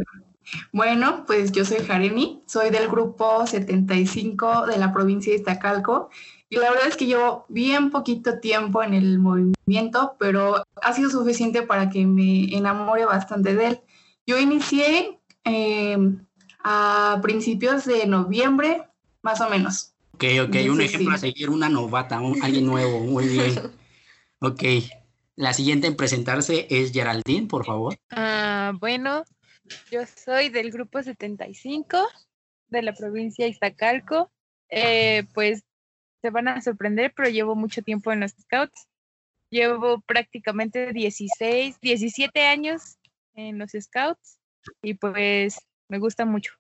Bueno, 0.72 1.26
pues 1.26 1.52
yo 1.52 1.66
soy 1.66 1.80
Jaremi, 1.80 2.42
soy 2.46 2.70
del 2.70 2.88
grupo 2.88 3.46
75 3.46 4.66
de 4.66 4.78
la 4.78 4.94
provincia 4.94 5.34
de 5.34 5.40
Iztacalco 5.40 6.10
y 6.50 6.56
la 6.56 6.72
verdad 6.72 6.88
es 6.88 6.96
que 6.96 7.06
llevo 7.06 7.46
bien 7.50 7.92
poquito 7.92 8.40
tiempo 8.40 8.82
en 8.82 8.94
el 8.94 9.20
movimiento, 9.20 10.16
pero 10.18 10.64
ha 10.82 10.94
sido 10.94 11.10
suficiente 11.10 11.64
para 11.64 11.90
que 11.90 12.06
me 12.06 12.56
enamore 12.56 13.06
bastante 13.06 13.54
de 13.56 13.68
él. 13.68 13.82
Yo 14.26 14.40
inicié 14.40 15.17
Em, 15.48 16.26
a 16.64 17.20
principios 17.22 17.86
de 17.86 18.06
noviembre, 18.06 18.84
más 19.22 19.40
o 19.42 19.50
menos. 19.50 19.94
Ok, 20.14 20.24
ok, 20.48 20.56
un 20.70 20.82
ejemplo 20.82 21.14
a 21.14 21.18
seguir, 21.18 21.50
una 21.50 21.70
novata, 21.70 22.20
alguien 22.42 22.66
nuevo, 22.66 23.00
muy 23.00 23.28
bien. 23.28 23.56
Ok, 24.40 24.62
la 25.36 25.52
siguiente 25.52 25.88
en 25.88 25.96
presentarse 25.96 26.68
es 26.70 26.92
Geraldine, 26.92 27.48
por 27.48 27.66
favor. 27.66 27.98
Ah, 28.12 28.72
bueno, 28.80 29.24
yo 29.90 30.02
soy 30.06 30.50
del 30.50 30.70
grupo 30.70 31.02
75 31.02 31.98
de 32.68 32.82
la 32.84 32.94
provincia 32.94 33.46
de 33.46 33.50
Iztacalco. 33.50 34.32
Eh, 34.70 35.24
pues 35.34 35.64
se 36.22 36.30
van 36.30 36.48
a 36.50 36.62
sorprender, 36.62 37.14
pero 37.16 37.30
llevo 37.30 37.56
mucho 37.56 37.82
tiempo 37.82 38.12
en 38.12 38.20
los 38.20 38.34
Scouts. 38.34 38.88
Llevo 39.50 40.02
prácticamente 40.02 40.94
16, 40.94 41.80
17 41.82 42.46
años 42.46 43.00
en 43.34 43.58
los 43.58 43.72
Scouts 43.72 44.37
y 44.82 44.94
pues 44.96 45.60
me 45.90 46.00
gusta 46.00 46.26
mucho. 46.26 46.54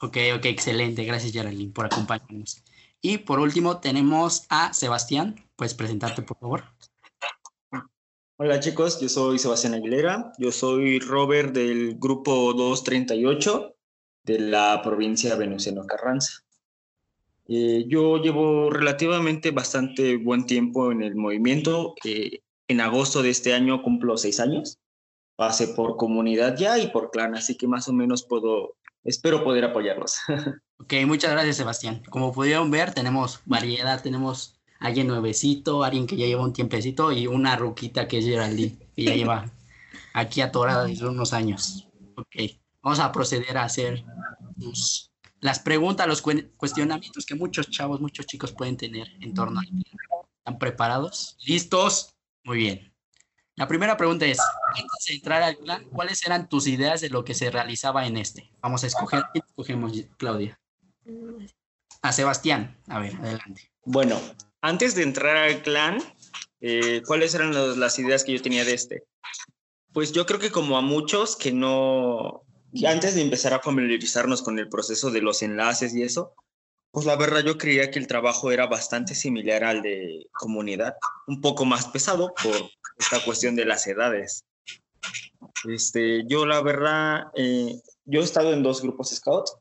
Ok, 0.00 0.18
ok, 0.36 0.44
excelente. 0.46 1.04
Gracias, 1.04 1.32
Geraldine, 1.32 1.72
por 1.72 1.86
acompañarnos. 1.86 2.62
Y 3.00 3.18
por 3.18 3.38
último 3.40 3.80
tenemos 3.80 4.46
a 4.48 4.72
Sebastián. 4.72 5.36
Puedes 5.56 5.74
presentarte, 5.74 6.22
por 6.22 6.38
favor. 6.38 6.64
Hola 8.36 8.58
chicos, 8.58 9.00
yo 9.00 9.08
soy 9.08 9.38
Sebastián 9.38 9.74
Aguilera, 9.74 10.32
yo 10.38 10.50
soy 10.50 10.98
Robert 10.98 11.54
del 11.54 11.96
grupo 12.00 12.52
238 12.52 13.76
de 14.24 14.38
la 14.40 14.80
provincia 14.82 15.36
Venustiano 15.36 15.86
Carranza. 15.86 16.42
Eh, 17.46 17.84
yo 17.86 18.16
llevo 18.20 18.70
relativamente 18.70 19.52
bastante 19.52 20.16
buen 20.16 20.46
tiempo 20.46 20.90
en 20.90 21.02
el 21.02 21.14
movimiento. 21.14 21.94
Eh, 22.04 22.40
en 22.66 22.80
agosto 22.80 23.22
de 23.22 23.30
este 23.30 23.54
año 23.54 23.82
cumplo 23.82 24.16
seis 24.16 24.40
años 24.40 24.78
pase 25.36 25.68
por 25.68 25.96
comunidad 25.96 26.56
ya 26.56 26.78
y 26.78 26.88
por 26.88 27.10
clan, 27.10 27.34
así 27.34 27.56
que 27.56 27.66
más 27.66 27.88
o 27.88 27.92
menos 27.92 28.24
puedo, 28.24 28.76
espero 29.02 29.44
poder 29.44 29.64
apoyarlos. 29.64 30.16
Ok, 30.76 30.92
muchas 31.06 31.30
gracias 31.30 31.56
Sebastián. 31.56 32.02
Como 32.10 32.32
pudieron 32.32 32.68
ver, 32.68 32.92
tenemos 32.92 33.40
variedad, 33.46 34.02
tenemos 34.02 34.60
alguien 34.80 35.06
nuevecito, 35.06 35.84
alguien 35.84 36.06
que 36.06 36.16
ya 36.16 36.26
lleva 36.26 36.42
un 36.42 36.52
tiempecito 36.52 37.12
y 37.12 37.28
una 37.28 37.54
ruquita 37.54 38.08
que 38.08 38.18
es 38.18 38.24
Geraldine, 38.24 38.76
que 38.94 39.04
ya 39.04 39.14
lleva 39.14 39.50
aquí 40.14 40.40
atorada 40.40 40.84
desde 40.84 41.06
unos 41.06 41.32
años. 41.32 41.88
Ok, 42.16 42.36
vamos 42.82 42.98
a 42.98 43.12
proceder 43.12 43.56
a 43.56 43.64
hacer 43.64 44.04
las 45.40 45.60
preguntas, 45.60 46.08
los 46.08 46.22
cuestionamientos 46.22 47.24
que 47.24 47.34
muchos 47.34 47.70
chavos, 47.70 48.00
muchos 48.00 48.26
chicos 48.26 48.52
pueden 48.52 48.76
tener 48.76 49.08
en 49.20 49.32
torno 49.32 49.60
a 49.60 49.62
¿Están 49.62 50.58
preparados? 50.58 51.38
¿Listos? 51.46 52.14
Muy 52.44 52.58
bien. 52.58 52.93
La 53.56 53.68
primera 53.68 53.96
pregunta 53.96 54.26
es, 54.26 54.38
antes 54.66 55.04
de 55.06 55.14
entrar 55.14 55.42
al 55.42 55.56
clan, 55.56 55.84
¿cuáles 55.90 56.26
eran 56.26 56.48
tus 56.48 56.66
ideas 56.66 57.00
de 57.00 57.08
lo 57.08 57.24
que 57.24 57.34
se 57.34 57.50
realizaba 57.50 58.06
en 58.06 58.16
este? 58.16 58.50
Vamos 58.60 58.82
a 58.82 58.88
escoger, 58.88 59.24
¿quién 59.32 59.44
escogemos, 59.46 59.92
Claudia? 60.16 60.58
A 62.02 62.12
Sebastián, 62.12 62.76
a 62.88 62.98
ver, 62.98 63.14
adelante. 63.16 63.70
Bueno, 63.84 64.20
antes 64.60 64.96
de 64.96 65.04
entrar 65.04 65.36
al 65.36 65.62
clan, 65.62 65.98
eh, 66.60 67.02
¿cuáles 67.06 67.34
eran 67.34 67.78
las 67.78 67.98
ideas 67.98 68.24
que 68.24 68.32
yo 68.32 68.42
tenía 68.42 68.64
de 68.64 68.74
este? 68.74 69.04
Pues 69.92 70.10
yo 70.10 70.26
creo 70.26 70.40
que 70.40 70.50
como 70.50 70.76
a 70.76 70.80
muchos 70.80 71.36
que 71.36 71.52
no, 71.52 72.42
antes 72.88 73.14
de 73.14 73.22
empezar 73.22 73.54
a 73.54 73.60
familiarizarnos 73.60 74.42
con 74.42 74.58
el 74.58 74.68
proceso 74.68 75.12
de 75.12 75.22
los 75.22 75.42
enlaces 75.42 75.94
y 75.94 76.02
eso, 76.02 76.34
pues 76.94 77.06
la 77.06 77.16
verdad 77.16 77.42
yo 77.44 77.58
creía 77.58 77.90
que 77.90 77.98
el 77.98 78.06
trabajo 78.06 78.52
era 78.52 78.68
bastante 78.68 79.16
similar 79.16 79.64
al 79.64 79.82
de 79.82 80.28
comunidad, 80.30 80.94
un 81.26 81.40
poco 81.40 81.64
más 81.64 81.88
pesado 81.88 82.32
por 82.40 82.54
esta 82.96 83.22
cuestión 83.24 83.56
de 83.56 83.64
las 83.64 83.84
edades. 83.88 84.44
Este, 85.68 86.24
yo 86.28 86.46
la 86.46 86.62
verdad, 86.62 87.32
eh, 87.34 87.80
yo 88.04 88.20
he 88.20 88.24
estado 88.24 88.52
en 88.52 88.62
dos 88.62 88.80
grupos 88.80 89.10
scouts. 89.10 89.56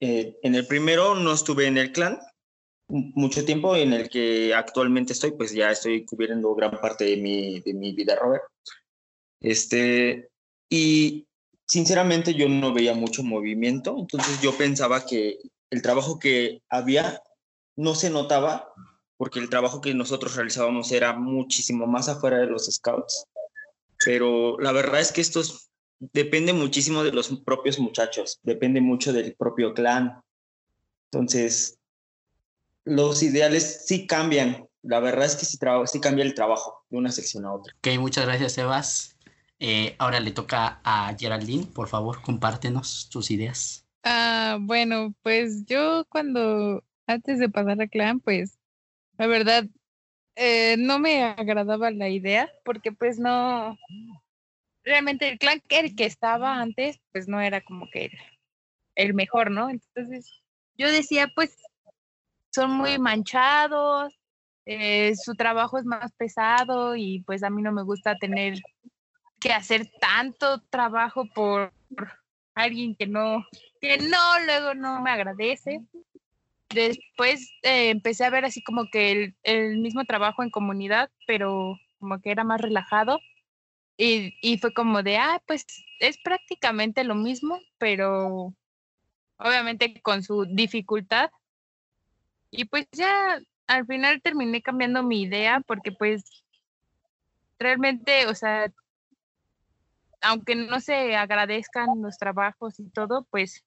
Eh, 0.00 0.36
en 0.42 0.56
el 0.56 0.66
primero 0.66 1.14
no 1.14 1.32
estuve 1.32 1.68
en 1.68 1.78
el 1.78 1.92
clan, 1.92 2.18
mucho 2.88 3.44
tiempo 3.44 3.76
en 3.76 3.92
el 3.92 4.08
que 4.08 4.52
actualmente 4.52 5.12
estoy, 5.12 5.30
pues 5.30 5.52
ya 5.52 5.70
estoy 5.70 6.04
cubriendo 6.04 6.52
gran 6.56 6.72
parte 6.72 7.04
de 7.04 7.16
mi, 7.16 7.60
de 7.60 7.74
mi 7.74 7.92
vida, 7.92 8.16
Robert. 8.16 8.42
Este, 9.40 10.30
y 10.68 11.28
sinceramente 11.64 12.34
yo 12.34 12.48
no 12.48 12.74
veía 12.74 12.94
mucho 12.94 13.22
movimiento, 13.22 13.96
entonces 13.96 14.42
yo 14.42 14.52
pensaba 14.58 15.06
que 15.06 15.38
el 15.70 15.82
trabajo 15.82 16.18
que 16.18 16.62
había 16.68 17.22
no 17.76 17.94
se 17.94 18.10
notaba 18.10 18.72
porque 19.16 19.38
el 19.38 19.48
trabajo 19.50 19.80
que 19.80 19.94
nosotros 19.94 20.36
realizábamos 20.36 20.92
era 20.92 21.14
muchísimo 21.14 21.86
más 21.86 22.08
afuera 22.08 22.38
de 22.38 22.46
los 22.46 22.66
scouts. 22.66 23.24
Pero 24.04 24.58
la 24.60 24.72
verdad 24.72 25.00
es 25.00 25.10
que 25.12 25.20
esto 25.22 25.40
es- 25.40 25.70
depende 25.98 26.52
muchísimo 26.52 27.02
de 27.02 27.12
los 27.12 27.28
propios 27.40 27.78
muchachos, 27.78 28.38
depende 28.42 28.80
mucho 28.80 29.12
del 29.12 29.34
propio 29.34 29.72
clan. 29.72 30.20
Entonces, 31.10 31.78
los 32.84 33.22
ideales 33.22 33.84
sí 33.86 34.06
cambian. 34.06 34.68
La 34.82 35.00
verdad 35.00 35.24
es 35.24 35.36
que 35.36 35.44
sí, 35.46 35.58
sí 35.86 36.00
cambia 36.00 36.24
el 36.24 36.34
trabajo 36.34 36.84
de 36.90 36.98
una 36.98 37.10
sección 37.10 37.44
a 37.46 37.54
otra. 37.54 37.74
Ok, 37.78 37.98
muchas 37.98 38.26
gracias, 38.26 38.52
Sebas. 38.52 39.16
Eh, 39.58 39.96
ahora 39.98 40.20
le 40.20 40.32
toca 40.32 40.80
a 40.84 41.14
Geraldine, 41.18 41.66
por 41.66 41.88
favor, 41.88 42.20
compártenos 42.22 43.08
tus 43.10 43.30
ideas. 43.30 43.85
Ah, 44.08 44.58
bueno, 44.60 45.16
pues 45.24 45.66
yo 45.66 46.04
cuando, 46.08 46.84
antes 47.08 47.40
de 47.40 47.48
pasar 47.48 47.82
a 47.82 47.88
clan, 47.88 48.20
pues, 48.20 48.56
la 49.18 49.26
verdad, 49.26 49.64
eh, 50.36 50.76
no 50.78 51.00
me 51.00 51.24
agradaba 51.24 51.90
la 51.90 52.08
idea, 52.08 52.48
porque 52.64 52.92
pues 52.92 53.18
no, 53.18 53.76
realmente 54.84 55.28
el 55.28 55.38
clan 55.40 55.60
que, 55.68 55.80
el 55.80 55.96
que 55.96 56.04
estaba 56.04 56.60
antes, 56.60 57.00
pues 57.10 57.26
no 57.26 57.40
era 57.40 57.62
como 57.62 57.90
que 57.90 58.12
el, 58.94 59.12
mejor, 59.14 59.50
¿no? 59.50 59.70
Entonces, 59.70 60.40
yo 60.78 60.88
decía, 60.92 61.32
pues, 61.34 61.56
son 62.54 62.70
muy 62.70 63.00
manchados, 63.00 64.14
eh, 64.66 65.16
su 65.16 65.34
trabajo 65.34 65.78
es 65.78 65.84
más 65.84 66.12
pesado 66.12 66.94
y 66.94 67.24
pues 67.26 67.42
a 67.42 67.50
mí 67.50 67.60
no 67.60 67.72
me 67.72 67.82
gusta 67.82 68.16
tener 68.18 68.60
que 69.40 69.52
hacer 69.52 69.90
tanto 70.00 70.60
trabajo 70.70 71.24
por 71.34 71.72
alguien 72.56 72.96
que 72.96 73.06
no, 73.06 73.46
que 73.80 73.98
no, 73.98 74.40
luego 74.44 74.74
no 74.74 75.00
me 75.00 75.10
agradece. 75.10 75.82
Después 76.70 77.48
eh, 77.62 77.90
empecé 77.90 78.24
a 78.24 78.30
ver 78.30 78.44
así 78.44 78.62
como 78.64 78.90
que 78.90 79.12
el, 79.12 79.34
el 79.44 79.78
mismo 79.78 80.04
trabajo 80.04 80.42
en 80.42 80.50
comunidad, 80.50 81.10
pero 81.26 81.78
como 82.00 82.20
que 82.20 82.32
era 82.32 82.42
más 82.42 82.60
relajado. 82.60 83.20
Y, 83.98 84.34
y 84.42 84.58
fue 84.58 84.74
como 84.74 85.02
de, 85.02 85.18
ah, 85.18 85.40
pues 85.46 85.64
es 86.00 86.18
prácticamente 86.18 87.04
lo 87.04 87.14
mismo, 87.14 87.60
pero 87.78 88.52
obviamente 89.36 90.00
con 90.02 90.22
su 90.22 90.46
dificultad. 90.46 91.30
Y 92.50 92.64
pues 92.64 92.86
ya 92.92 93.38
al 93.66 93.86
final 93.86 94.22
terminé 94.22 94.62
cambiando 94.62 95.02
mi 95.02 95.22
idea 95.22 95.60
porque 95.66 95.92
pues 95.92 96.24
realmente, 97.58 98.26
o 98.26 98.34
sea, 98.34 98.72
aunque 100.20 100.54
no 100.54 100.80
se 100.80 101.16
agradezcan 101.16 102.02
los 102.02 102.18
trabajos 102.18 102.78
y 102.80 102.88
todo, 102.90 103.26
pues 103.30 103.64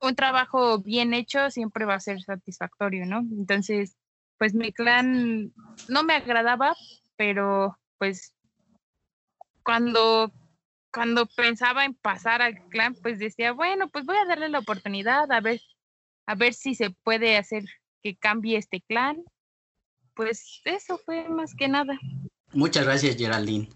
un 0.00 0.14
trabajo 0.14 0.78
bien 0.78 1.12
hecho 1.14 1.50
siempre 1.50 1.84
va 1.84 1.94
a 1.94 2.00
ser 2.00 2.22
satisfactorio, 2.22 3.06
¿no? 3.06 3.18
Entonces, 3.18 3.96
pues 4.38 4.54
mi 4.54 4.72
clan 4.72 5.52
no 5.88 6.02
me 6.02 6.14
agradaba, 6.14 6.74
pero 7.16 7.76
pues 7.98 8.34
cuando 9.62 10.32
cuando 10.92 11.26
pensaba 11.26 11.84
en 11.84 11.94
pasar 11.94 12.42
al 12.42 12.66
clan, 12.68 12.94
pues 12.94 13.18
decía, 13.20 13.52
bueno, 13.52 13.88
pues 13.90 14.04
voy 14.04 14.16
a 14.16 14.24
darle 14.24 14.48
la 14.48 14.58
oportunidad 14.58 15.30
a 15.30 15.40
ver 15.40 15.60
a 16.26 16.34
ver 16.34 16.54
si 16.54 16.74
se 16.74 16.90
puede 16.90 17.36
hacer 17.36 17.64
que 18.02 18.16
cambie 18.16 18.56
este 18.56 18.80
clan. 18.80 19.22
Pues 20.14 20.60
eso 20.64 20.98
fue 20.98 21.28
más 21.28 21.54
que 21.54 21.68
nada. 21.68 21.98
Muchas 22.52 22.84
gracias, 22.84 23.16
Geraldine. 23.16 23.68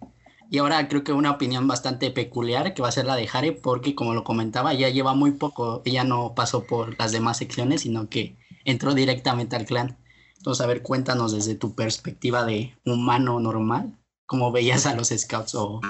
Y 0.55 0.59
ahora 0.59 0.87
creo 0.87 1.03
que 1.03 1.13
una 1.13 1.33
opinión 1.33 1.67
bastante 1.67 2.13
peculiar 2.13 2.75
que 2.75 2.83
va 2.83 2.87
a 2.87 2.93
ser 2.93 3.07
la 3.07 3.17
de 3.17 3.27
Jare, 3.27 3.51
porque 3.51 3.97
como 3.97 4.15
lo 4.15 4.23
comentaba, 4.23 4.73
ella 4.73 4.89
lleva 4.89 5.13
muy 5.13 5.33
poco, 5.33 5.83
ella 5.85 6.05
no 6.05 6.37
pasó 6.37 6.63
por 6.63 6.97
las 6.97 7.11
demás 7.11 7.39
secciones, 7.39 7.81
sino 7.81 8.09
que 8.09 8.37
entró 8.65 8.95
directamente 8.95 9.57
al 9.57 9.67
clan. 9.67 9.99
Entonces, 10.37 10.65
a 10.65 10.69
ver, 10.69 10.83
cuéntanos 10.83 11.33
desde 11.33 11.57
tu 11.57 11.75
perspectiva 11.75 12.45
de 12.45 12.79
humano 12.87 13.41
normal, 13.41 13.99
cómo 14.27 14.53
veías 14.53 14.87
a 14.87 14.95
los 14.95 15.09
scouts 15.09 15.57
o 15.57 15.81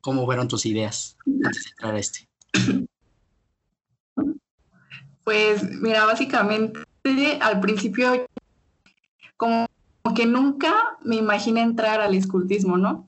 cómo 0.00 0.26
fueron 0.26 0.46
tus 0.46 0.64
ideas 0.64 1.16
antes 1.26 1.64
de 1.64 1.70
entrar 1.70 1.96
a 1.96 1.98
este. 1.98 2.28
Pues 5.24 5.64
mira, 5.80 6.04
básicamente 6.04 6.78
al 7.40 7.58
principio 7.58 8.28
como 9.36 9.66
que 10.14 10.24
nunca 10.24 10.72
me 11.02 11.16
imaginé 11.16 11.62
entrar 11.62 12.00
al 12.00 12.14
escultismo, 12.14 12.76
¿no? 12.76 13.07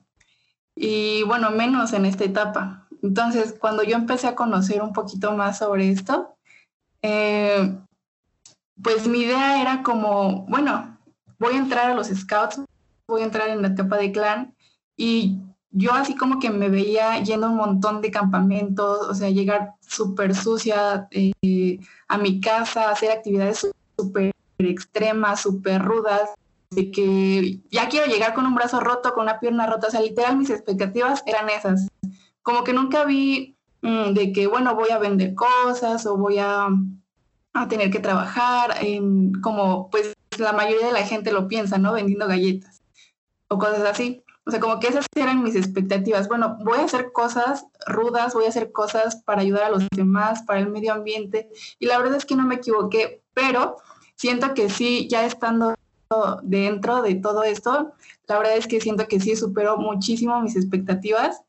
Y 0.75 1.23
bueno, 1.23 1.51
menos 1.51 1.93
en 1.93 2.05
esta 2.05 2.23
etapa. 2.23 2.87
Entonces, 3.01 3.55
cuando 3.59 3.83
yo 3.83 3.95
empecé 3.95 4.27
a 4.27 4.35
conocer 4.35 4.81
un 4.81 4.93
poquito 4.93 5.31
más 5.33 5.57
sobre 5.57 5.89
esto, 5.91 6.35
eh, 7.01 7.77
pues 8.81 9.07
mi 9.07 9.21
idea 9.21 9.61
era 9.61 9.83
como, 9.83 10.45
bueno, 10.47 10.97
voy 11.39 11.55
a 11.55 11.59
entrar 11.59 11.91
a 11.91 11.93
los 11.93 12.07
scouts, 12.07 12.61
voy 13.07 13.21
a 13.21 13.25
entrar 13.25 13.49
en 13.49 13.61
la 13.61 13.69
etapa 13.69 13.97
de 13.97 14.11
clan 14.11 14.55
y 14.95 15.39
yo 15.71 15.93
así 15.93 16.15
como 16.15 16.39
que 16.39 16.49
me 16.49 16.69
veía 16.69 17.21
yendo 17.23 17.47
a 17.47 17.49
un 17.49 17.57
montón 17.57 18.01
de 18.01 18.11
campamentos, 18.11 19.07
o 19.07 19.13
sea, 19.13 19.29
llegar 19.29 19.73
súper 19.79 20.35
sucia 20.35 21.07
eh, 21.11 21.79
a 22.07 22.17
mi 22.17 22.41
casa, 22.41 22.91
hacer 22.91 23.11
actividades 23.11 23.67
súper 23.97 24.33
extremas, 24.59 25.41
súper 25.41 25.81
rudas, 25.81 26.29
de 26.71 26.89
que 26.89 27.59
ya 27.69 27.89
quiero 27.89 28.07
llegar 28.07 28.33
con 28.33 28.45
un 28.45 28.55
brazo 28.55 28.79
roto, 28.79 29.13
con 29.13 29.23
una 29.23 29.39
pierna 29.39 29.67
rota, 29.67 29.87
o 29.87 29.91
sea, 29.91 30.01
literal 30.01 30.37
mis 30.37 30.49
expectativas 30.49 31.21
eran 31.25 31.49
esas. 31.49 31.87
Como 32.41 32.63
que 32.63 32.73
nunca 32.73 33.03
vi 33.03 33.57
mmm, 33.81 34.13
de 34.13 34.31
que, 34.31 34.47
bueno, 34.47 34.73
voy 34.73 34.89
a 34.89 34.97
vender 34.97 35.35
cosas 35.35 36.05
o 36.05 36.17
voy 36.17 36.37
a, 36.39 36.69
a 37.53 37.67
tener 37.67 37.91
que 37.91 37.99
trabajar, 37.99 38.75
como 39.43 39.89
pues 39.89 40.13
la 40.37 40.53
mayoría 40.53 40.87
de 40.87 40.93
la 40.93 41.05
gente 41.05 41.33
lo 41.33 41.47
piensa, 41.47 41.77
¿no? 41.77 41.91
Vendiendo 41.93 42.27
galletas 42.27 42.81
o 43.49 43.57
cosas 43.57 43.81
así. 43.81 44.23
O 44.45 44.49
sea, 44.49 44.59
como 44.59 44.79
que 44.79 44.87
esas 44.87 45.05
eran 45.15 45.43
mis 45.43 45.55
expectativas. 45.55 46.27
Bueno, 46.27 46.57
voy 46.63 46.79
a 46.79 46.85
hacer 46.85 47.11
cosas 47.11 47.65
rudas, 47.85 48.33
voy 48.33 48.45
a 48.45 48.49
hacer 48.49 48.71
cosas 48.71 49.17
para 49.17 49.41
ayudar 49.41 49.65
a 49.65 49.69
los 49.69 49.87
demás, 49.95 50.41
para 50.43 50.59
el 50.61 50.69
medio 50.69 50.93
ambiente. 50.93 51.49
Y 51.79 51.85
la 51.85 51.97
verdad 51.99 52.15
es 52.15 52.25
que 52.25 52.35
no 52.35 52.47
me 52.47 52.55
equivoqué, 52.55 53.21
pero 53.33 53.75
siento 54.15 54.53
que 54.53 54.69
sí, 54.69 55.07
ya 55.09 55.25
estando 55.25 55.75
dentro 56.43 57.01
de 57.01 57.15
todo 57.15 57.43
esto, 57.43 57.93
la 58.27 58.37
verdad 58.37 58.57
es 58.57 58.67
que 58.67 58.81
siento 58.81 59.07
que 59.07 59.19
sí 59.19 59.35
superó 59.35 59.77
muchísimo 59.77 60.41
mis 60.41 60.55
expectativas 60.55 61.41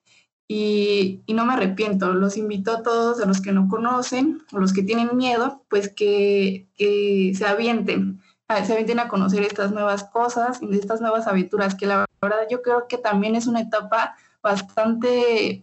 y, 0.49 1.23
no 1.29 1.47
me 1.47 1.55
arrepiento. 1.55 2.13
Los 2.13 2.37
invito 2.37 2.73
a 2.73 2.83
todos, 2.83 3.21
a 3.21 3.27
los 3.27 3.41
que 3.41 3.53
no 3.53 3.69
conocen, 3.69 4.43
a 4.53 4.59
los 4.59 4.73
que 4.73 4.83
tienen 4.83 5.17
miedo, 5.17 5.65
pues 5.71 5.89
que, 5.89 6.69
se 6.79 7.47
avienten, 7.47 8.21
se 8.65 8.73
avienten 8.73 9.01
a 9.01 9.09
conocer 9.09 9.43
estas 9.43 9.73
nuevas 9.73 10.05
cosas, 10.05 10.61
estas 10.73 11.01
nuevas 11.01 11.27
aventuras, 11.27 11.75
que 11.75 11.87
la 11.87 12.05
verdad 12.21 12.47
yo 12.51 12.63
creo 12.63 12.87
que 12.89 12.99
también 12.99 13.35
es 13.35 13.47
una 13.47 13.61
etapa 13.61 14.15
bastante, 14.43 15.63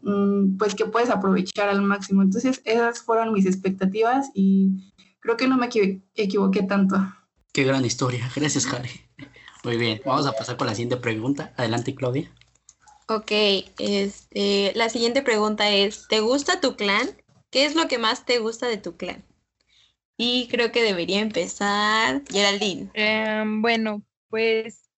pues 0.58 0.74
que 0.74 0.86
puedes 0.86 1.10
aprovechar 1.10 1.70
al 1.70 1.82
máximo. 1.82 2.22
Entonces 2.24 2.62
esas 2.66 3.02
fueron 3.02 3.34
mis 3.34 3.46
expectativas 3.46 4.32
y 4.34 4.92
creo 5.20 5.38
que 5.38 5.48
no 5.48 5.58
me 5.58 5.70
equivoqué 6.16 6.64
tanto. 6.64 6.98
Qué 7.52 7.64
gran 7.64 7.86
historia. 7.86 8.30
Gracias, 8.36 8.66
Jare. 8.66 8.90
Muy 9.64 9.78
bien, 9.78 10.02
vamos 10.06 10.26
a 10.26 10.32
pasar 10.34 10.58
con 10.58 10.68
la 10.68 10.76
siguiente 10.76 10.98
pregunta. 10.98 11.54
Adelante, 11.58 11.94
Claudia. 11.96 12.32
Ok, 13.08 13.32
este, 13.80 14.72
la 14.76 14.90
siguiente 14.90 15.22
pregunta 15.22 15.70
es, 15.70 16.08
¿te 16.08 16.20
gusta 16.20 16.62
tu 16.62 16.76
clan? 16.76 17.10
¿Qué 17.50 17.66
es 17.66 17.76
lo 17.76 17.88
que 17.88 17.98
más 17.98 18.26
te 18.26 18.38
gusta 18.38 18.68
de 18.68 18.78
tu 18.78 18.96
clan? 18.96 19.26
Y 20.16 20.48
creo 20.50 20.72
que 20.72 20.84
debería 20.84 21.20
empezar 21.20 22.22
Geraldine. 22.30 22.92
Eh, 22.94 23.44
bueno, 23.46 24.04
pues 24.30 24.90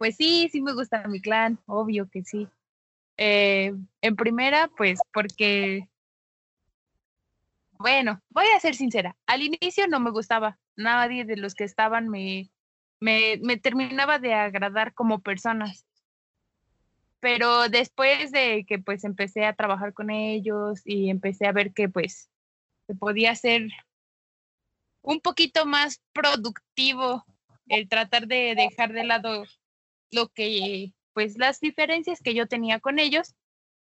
pues 0.00 0.16
sí, 0.16 0.48
sí 0.50 0.62
me 0.62 0.72
gusta 0.72 1.06
mi 1.08 1.20
clan, 1.20 1.58
obvio 1.66 2.08
que 2.08 2.24
sí. 2.24 2.48
Eh, 3.18 3.74
en 4.00 4.16
primera, 4.16 4.70
pues 4.74 4.98
porque, 5.12 5.89
bueno, 7.80 8.20
voy 8.28 8.44
a 8.54 8.60
ser 8.60 8.74
sincera, 8.74 9.16
al 9.26 9.40
inicio 9.40 9.88
no 9.88 10.00
me 10.00 10.10
gustaba, 10.10 10.58
nadie 10.76 11.24
de 11.24 11.38
los 11.38 11.54
que 11.54 11.64
estaban 11.64 12.10
me, 12.10 12.50
me, 13.00 13.38
terminaba 13.56 14.18
de 14.18 14.34
agradar 14.34 14.92
como 14.92 15.22
personas. 15.22 15.86
Pero 17.20 17.70
después 17.70 18.32
de 18.32 18.66
que 18.68 18.78
pues 18.78 19.02
empecé 19.04 19.46
a 19.46 19.54
trabajar 19.54 19.94
con 19.94 20.10
ellos 20.10 20.82
y 20.84 21.08
empecé 21.08 21.46
a 21.46 21.52
ver 21.52 21.72
que 21.72 21.88
pues 21.88 22.28
se 22.86 22.94
podía 22.94 23.34
ser 23.34 23.68
un 25.00 25.22
poquito 25.22 25.64
más 25.64 26.02
productivo 26.12 27.24
el 27.66 27.88
tratar 27.88 28.26
de 28.26 28.54
dejar 28.56 28.92
de 28.92 29.04
lado 29.04 29.44
lo 30.10 30.28
que, 30.28 30.92
pues 31.14 31.38
las 31.38 31.60
diferencias 31.60 32.20
que 32.20 32.34
yo 32.34 32.46
tenía 32.46 32.78
con 32.78 32.98
ellos, 32.98 33.34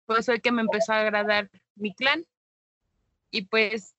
pues 0.06 0.25
fue 0.25 0.39
que 0.39 0.53
me 0.53 0.62
empezó 0.62 0.94
a 0.94 1.01
agradar 1.01 1.50
mi 1.75 1.94
clan. 1.94 2.25
Y 3.31 3.43
pues 3.43 3.95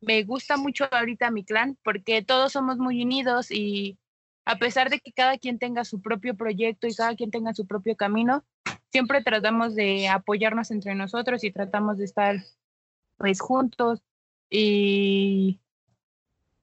me 0.00 0.22
gusta 0.22 0.56
mucho 0.56 0.88
ahorita 0.90 1.30
mi 1.30 1.44
clan 1.44 1.76
porque 1.82 2.22
todos 2.22 2.52
somos 2.52 2.78
muy 2.78 3.02
unidos 3.02 3.50
y 3.50 3.98
a 4.44 4.56
pesar 4.56 4.90
de 4.90 5.00
que 5.00 5.12
cada 5.12 5.36
quien 5.38 5.58
tenga 5.58 5.84
su 5.84 6.00
propio 6.00 6.36
proyecto 6.36 6.86
y 6.86 6.94
cada 6.94 7.14
quien 7.16 7.30
tenga 7.30 7.52
su 7.52 7.66
propio 7.66 7.96
camino, 7.96 8.44
siempre 8.90 9.22
tratamos 9.22 9.74
de 9.74 10.08
apoyarnos 10.08 10.70
entre 10.70 10.94
nosotros 10.94 11.44
y 11.44 11.50
tratamos 11.50 11.98
de 11.98 12.04
estar 12.04 12.36
pues 13.18 13.40
juntos 13.40 14.00
y 14.48 15.60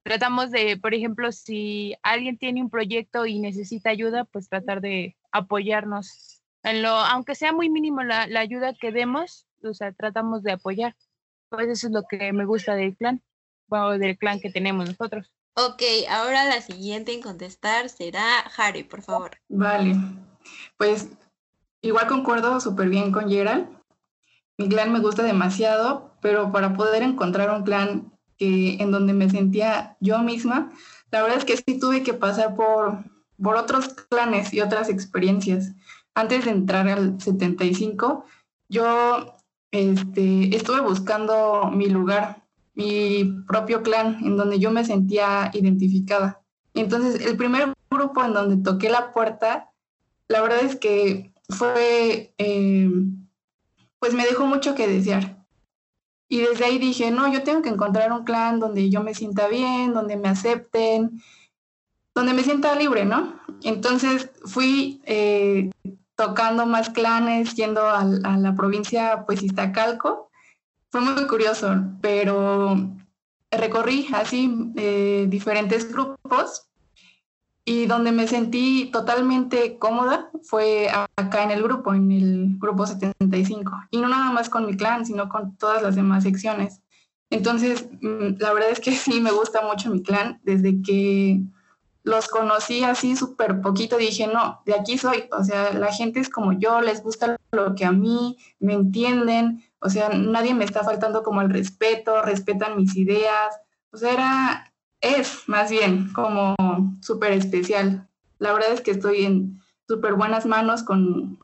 tratamos 0.03 0.51
de, 0.51 0.77
por 0.77 0.94
ejemplo, 0.94 1.32
si 1.32 1.96
alguien 2.01 2.38
tiene 2.38 2.62
un 2.62 2.70
proyecto 2.70 3.25
y 3.25 3.39
necesita 3.39 3.89
ayuda, 3.89 4.24
pues 4.25 4.50
tratar 4.50 4.82
de 4.82 5.15
apoyarnos. 5.32 6.41
En 6.63 6.82
lo, 6.82 6.89
aunque 6.89 7.36
sea 7.36 7.53
muy 7.53 7.70
mínimo 7.70 8.01
la, 8.03 8.25
la 8.27 8.39
ayuda 8.39 8.74
que 8.74 8.91
demos, 8.91 9.46
o 9.63 9.74
sea, 9.74 9.91
tratamos 9.91 10.41
de 10.44 10.53
apoyar. 10.53 10.96
Pues 11.50 11.68
eso 11.70 11.88
es 11.88 11.94
lo 11.94 12.04
que 12.10 12.32
me 12.34 12.46
gusta 12.46 12.75
del 12.75 12.96
clan, 12.96 13.22
bueno, 13.68 13.98
del 13.98 14.18
clan 14.18 14.40
que 14.40 14.52
tenemos 14.52 14.88
nosotros. 14.88 15.32
Ok, 15.58 15.82
ahora 16.10 16.46
la 16.46 16.62
siguiente 16.62 17.14
en 17.14 17.22
contestar 17.22 17.90
será 17.90 18.40
Harry, 18.58 18.84
por 18.84 19.02
favor. 19.02 19.32
Vale, 19.48 19.96
pues 20.78 21.10
igual 21.82 22.08
concuerdo 22.08 22.60
súper 22.60 22.90
bien 22.90 23.12
con 23.12 23.30
Gerald. 23.30 23.70
Mi 24.58 24.68
clan 24.68 24.92
me 24.92 25.00
gusta 25.00 25.24
demasiado, 25.24 26.14
pero 26.22 26.52
para 26.52 26.74
poder 26.74 27.04
encontrar 27.04 27.52
un 27.52 27.64
clan 27.64 28.12
que 28.38 28.75
en 28.82 28.92
donde 28.92 29.14
me 29.14 29.30
sentía 29.30 29.96
yo 30.02 30.20
misma, 30.20 30.72
la 31.12 31.22
verdad 31.22 31.38
es 31.38 31.46
que 31.46 31.58
sí 31.58 31.80
tuve 31.80 32.04
que 32.04 32.14
pasar 32.14 32.56
por, 32.56 33.04
por 33.42 33.56
otros 33.56 33.88
clanes 34.10 34.54
y 34.54 34.60
otras 34.60 34.90
experiencias. 34.90 35.72
Antes 36.14 36.46
de 36.46 36.52
entrar 36.52 36.88
al 36.90 37.20
75, 37.22 38.25
yo 38.68 39.35
este, 39.75 40.55
estuve 40.55 40.79
buscando 40.82 41.70
mi 41.72 41.88
lugar, 41.89 42.44
mi 42.74 43.44
propio 43.48 43.84
clan, 43.84 44.24
en 44.24 44.38
donde 44.38 44.60
yo 44.60 44.72
me 44.72 44.86
sentía 44.86 45.51
identificada. 45.53 46.41
Entonces, 46.74 47.25
el 47.25 47.38
primer 47.38 47.74
grupo 47.89 48.24
en 48.24 48.34
donde 48.34 48.58
toqué 48.58 48.89
la 48.89 49.12
puerta, 49.12 49.72
la 50.27 50.41
verdad 50.41 50.62
es 50.63 50.75
que 50.75 51.34
fue, 51.50 52.34
eh, 52.38 52.89
pues 54.00 54.13
me 54.13 54.25
dejó 54.25 54.46
mucho 54.46 54.75
que 54.75 54.88
desear. 54.88 55.46
Y 56.27 56.39
desde 56.39 56.65
ahí 56.65 56.79
dije, 56.79 57.12
no, 57.12 57.31
yo 57.31 57.44
tengo 57.44 57.61
que 57.61 57.70
encontrar 57.70 58.11
un 58.11 58.24
clan 58.24 58.59
donde 58.59 58.90
yo 58.90 59.03
me 59.03 59.14
sienta 59.14 59.48
bien, 59.48 59.94
donde 59.94 60.18
me 60.18 60.29
acepten, 60.29 61.22
donde 62.16 62.33
me 62.33 62.44
sienta 62.44 62.75
libre, 62.75 63.05
¿no? 63.05 63.40
Entonces 63.64 64.31
fui 64.46 65.01
eh, 65.05 65.70
tocando 66.16 66.66
más 66.66 66.90
clanes, 66.90 67.56
yendo 67.56 67.82
a, 67.88 68.04
la 68.04 68.56
provincia, 68.56 69.24
pues 69.25 69.44
Iztacalco. 69.44 70.30
Fue 70.92 71.01
muy 71.01 71.28
curioso, 71.28 71.75
pero 72.01 72.75
recorrí 73.51 74.08
así 74.14 74.72
eh, 74.75 75.25
diferentes 75.30 75.92
grupos 75.92 76.70
y 77.66 77.88
donde 77.88 78.12
me 78.12 78.28
sentí 78.28 78.92
totalmente 78.94 79.80
cómoda 79.80 80.30
fue 80.44 80.88
acá 81.16 81.44
en 81.44 81.51
el 81.51 81.64
grupo, 81.64 81.94
en 81.94 82.12
el 82.12 82.58
grupo 82.60 82.86
75. 82.86 83.72
Y 83.90 83.98
no 83.98 84.08
nada 84.08 84.32
más 84.32 84.50
con 84.50 84.68
mi 84.68 84.78
clan, 84.78 85.06
sino 85.06 85.30
con 85.30 85.58
todas 85.58 85.82
las 85.82 85.96
demás 85.96 86.24
secciones. 86.24 86.82
Entonces, 87.32 87.90
mm, 88.01 88.38
la 88.38 88.54
verdad 88.54 88.70
es 88.70 88.80
que 88.80 88.92
sí 88.96 89.20
me 89.20 89.32
gusta 89.32 89.62
mucho 89.64 89.90
mi 89.90 90.04
clan. 90.04 90.40
Desde 90.44 90.80
que 90.84 91.42
los 92.05 92.27
conocí 92.27 92.83
así 92.83 93.15
súper 93.15 93.61
poquito, 93.61 93.98
dije, 93.98 94.27
no, 94.27 94.61
de 94.65 94.75
aquí 94.75 94.98
soy. 94.98 95.27
O 95.31 95.44
sea, 95.44 95.74
la 95.74 95.91
gente 95.91 96.20
es 96.20 96.29
como 96.29 96.53
yo, 96.53 96.79
les 96.79 97.01
gusta 97.01 97.35
lo 97.51 97.74
que 97.74 97.83
a 97.83 97.91
mí, 97.91 98.37
me 98.59 98.74
entienden. 98.74 99.63
O 99.79 99.89
sea, 99.89 100.09
nadie 100.09 100.53
me 100.53 100.65
está 100.65 100.83
faltando 100.83 101.24
como 101.24 101.41
el 101.41 101.50
respeto, 101.50 102.22
respetan 102.22 102.77
mis 102.77 102.96
ideas. 102.96 103.59
O 103.91 103.98
sea, 103.98 104.13
era, 104.13 104.74
es 105.01 105.50
más 105.50 105.72
bien 105.72 106.13
como 106.13 106.55
súper 107.01 107.31
especial. 107.31 108.07
La 108.37 108.53
verdad 108.53 108.74
es 108.74 108.81
que 108.81 108.91
estoy 108.91 109.25
en 109.25 109.61
súper 109.87 110.13
buenas 110.13 110.46
manos 110.46 110.83
con, 110.83 111.39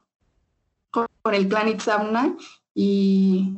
con, 0.91 1.07
el 1.33 1.47
clan 1.47 1.69
Itzamna 1.69 2.35
y, 2.75 3.55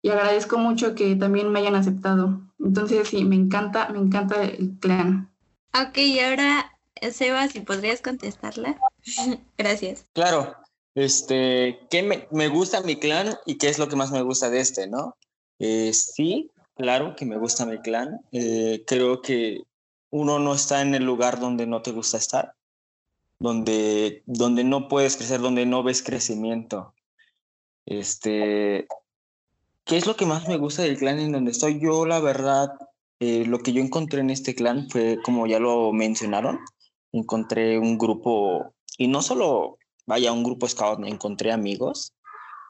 y, 0.00 0.08
agradezco 0.08 0.56
mucho 0.56 0.94
que 0.94 1.14
también 1.14 1.52
me 1.52 1.58
hayan 1.58 1.74
aceptado. 1.74 2.40
Entonces 2.58 3.08
sí, 3.08 3.26
me 3.26 3.36
encanta, 3.36 3.90
me 3.90 3.98
encanta 3.98 4.42
el 4.42 4.78
clan. 4.80 5.28
Ok, 5.74 5.98
y 5.98 6.20
ahora, 6.20 6.78
Seba, 7.12 7.48
si 7.48 7.60
podrías 7.60 8.00
contestarla. 8.00 8.78
Gracias. 9.58 10.06
Claro, 10.12 10.56
este, 10.94 11.80
¿qué 11.90 12.02
me, 12.02 12.26
me, 12.30 12.48
gusta 12.48 12.80
mi 12.80 12.96
clan 12.96 13.36
y 13.46 13.58
qué 13.58 13.68
es 13.68 13.78
lo 13.78 13.88
que 13.88 13.96
más 13.96 14.10
me 14.10 14.22
gusta 14.22 14.50
de 14.50 14.60
este, 14.60 14.86
no? 14.88 15.16
Eh, 15.58 15.92
sí, 15.92 16.50
claro 16.74 17.14
que 17.16 17.24
me 17.24 17.38
gusta 17.38 17.66
mi 17.66 17.78
clan. 17.78 18.20
Eh, 18.32 18.84
creo 18.86 19.22
que 19.22 19.62
uno 20.10 20.38
no 20.38 20.54
está 20.54 20.82
en 20.82 20.94
el 20.94 21.04
lugar 21.04 21.38
donde 21.38 21.66
no 21.66 21.82
te 21.82 21.92
gusta 21.92 22.16
estar, 22.16 22.54
donde, 23.38 24.22
donde 24.26 24.64
no 24.64 24.88
puedes 24.88 25.16
crecer, 25.16 25.40
donde 25.40 25.66
no 25.66 25.82
ves 25.82 26.02
crecimiento. 26.02 26.94
Este, 27.86 28.86
¿Qué 29.84 29.96
es 29.96 30.06
lo 30.06 30.16
que 30.16 30.26
más 30.26 30.48
me 30.48 30.58
gusta 30.58 30.82
del 30.82 30.98
clan 30.98 31.18
en 31.18 31.32
donde 31.32 31.50
estoy? 31.50 31.80
Yo, 31.80 32.04
la 32.04 32.20
verdad, 32.20 32.72
eh, 33.20 33.44
lo 33.46 33.60
que 33.60 33.72
yo 33.72 33.82
encontré 33.82 34.20
en 34.20 34.30
este 34.30 34.54
clan 34.54 34.88
fue, 34.90 35.18
como 35.22 35.46
ya 35.46 35.58
lo 35.58 35.92
mencionaron, 35.92 36.58
encontré 37.12 37.78
un 37.78 37.98
grupo, 37.98 38.74
y 38.96 39.08
no 39.08 39.22
solo, 39.22 39.78
vaya, 40.06 40.32
un 40.32 40.44
grupo 40.44 40.68
scout, 40.68 41.04
encontré 41.04 41.52
amigos. 41.52 42.12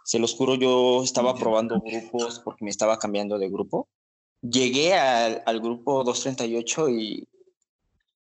Se 0.04 0.18
los 0.18 0.34
juro, 0.34 0.54
yo 0.54 1.02
estaba 1.02 1.34
probando 1.34 1.80
grupos 1.80 2.40
porque 2.40 2.64
me 2.64 2.70
estaba 2.70 2.98
cambiando 2.98 3.38
de 3.38 3.50
grupo 3.50 3.88
llegué 4.42 4.94
al, 4.94 5.42
al 5.46 5.61
grupo 5.61 6.04
238 6.04 6.88
y, 6.90 7.28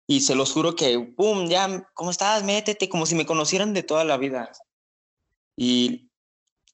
y 0.06 0.20
se 0.20 0.34
los 0.34 0.52
juro 0.52 0.74
que, 0.74 0.98
¡pum! 0.98 1.48
Ya, 1.48 1.88
¿cómo 1.94 2.10
estás? 2.10 2.44
Métete, 2.44 2.88
como 2.88 3.06
si 3.06 3.14
me 3.14 3.26
conocieran 3.26 3.74
de 3.74 3.82
toda 3.82 4.04
la 4.04 4.16
vida. 4.16 4.50
Y 5.56 6.07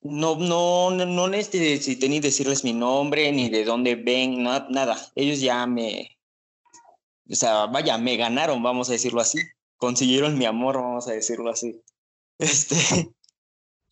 no, 0.05 0.37
no, 0.37 0.91
no 0.91 1.29
necesité 1.29 2.09
ni 2.09 2.21
decirles 2.21 2.63
mi 2.63 2.73
nombre, 2.73 3.33
ni 3.33 3.49
de 3.49 3.65
dónde 3.65 3.97
ven, 3.97 4.43
nada, 4.43 4.67
nada. 4.71 5.13
Ellos 5.15 5.41
ya 5.41 5.67
me, 5.67 6.15
o 7.31 7.35
sea, 7.35 7.67
vaya, 7.67 7.97
me 7.99 8.17
ganaron, 8.17 8.63
vamos 8.63 8.89
a 8.89 8.93
decirlo 8.93 9.21
así. 9.21 9.39
Consiguieron 9.77 10.39
mi 10.39 10.45
amor, 10.45 10.77
vamos 10.77 11.09
a 11.09 11.13
decirlo 11.13 11.51
así. 11.51 11.81
Este, 12.37 13.13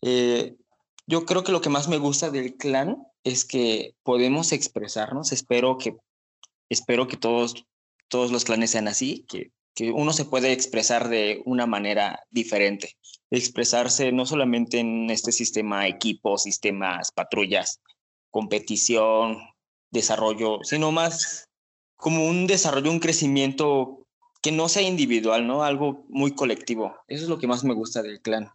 eh, 0.01 0.57
yo 1.07 1.25
creo 1.25 1.45
que 1.45 1.53
lo 1.53 1.61
que 1.61 1.69
más 1.69 1.87
me 1.87 1.97
gusta 1.97 2.29
del 2.29 2.57
clan 2.57 3.07
es 3.23 3.45
que 3.45 3.95
podemos 4.03 4.51
expresarnos. 4.51 5.31
Espero 5.31 5.77
que, 5.77 5.95
espero 6.67 7.07
que 7.07 7.15
todos, 7.15 7.65
todos 8.09 8.33
los 8.33 8.43
clanes 8.43 8.71
sean 8.71 8.89
así, 8.89 9.25
que, 9.29 9.53
que 9.73 9.91
uno 9.91 10.11
se 10.11 10.25
puede 10.25 10.51
expresar 10.51 11.07
de 11.07 11.41
una 11.45 11.65
manera 11.65 12.21
diferente. 12.31 12.97
Expresarse 13.33 14.11
no 14.11 14.27
solamente 14.27 14.77
en 14.77 15.09
este 15.09 15.31
sistema 15.31 15.87
equipos, 15.87 16.43
sistemas, 16.43 17.11
patrullas, 17.11 17.79
competición, 18.29 19.39
desarrollo, 19.89 20.59
sino 20.61 20.91
más 20.91 21.49
como 21.95 22.27
un 22.27 22.45
desarrollo, 22.45 22.91
un 22.91 22.99
crecimiento 22.99 24.05
que 24.43 24.51
no 24.51 24.69
sea 24.69 24.83
individual, 24.83 25.47
¿no? 25.47 25.63
Algo 25.63 26.05
muy 26.09 26.35
colectivo. 26.35 26.95
Eso 27.07 27.23
es 27.23 27.29
lo 27.29 27.39
que 27.39 27.47
más 27.47 27.63
me 27.63 27.73
gusta 27.73 28.03
del 28.03 28.21
clan, 28.21 28.51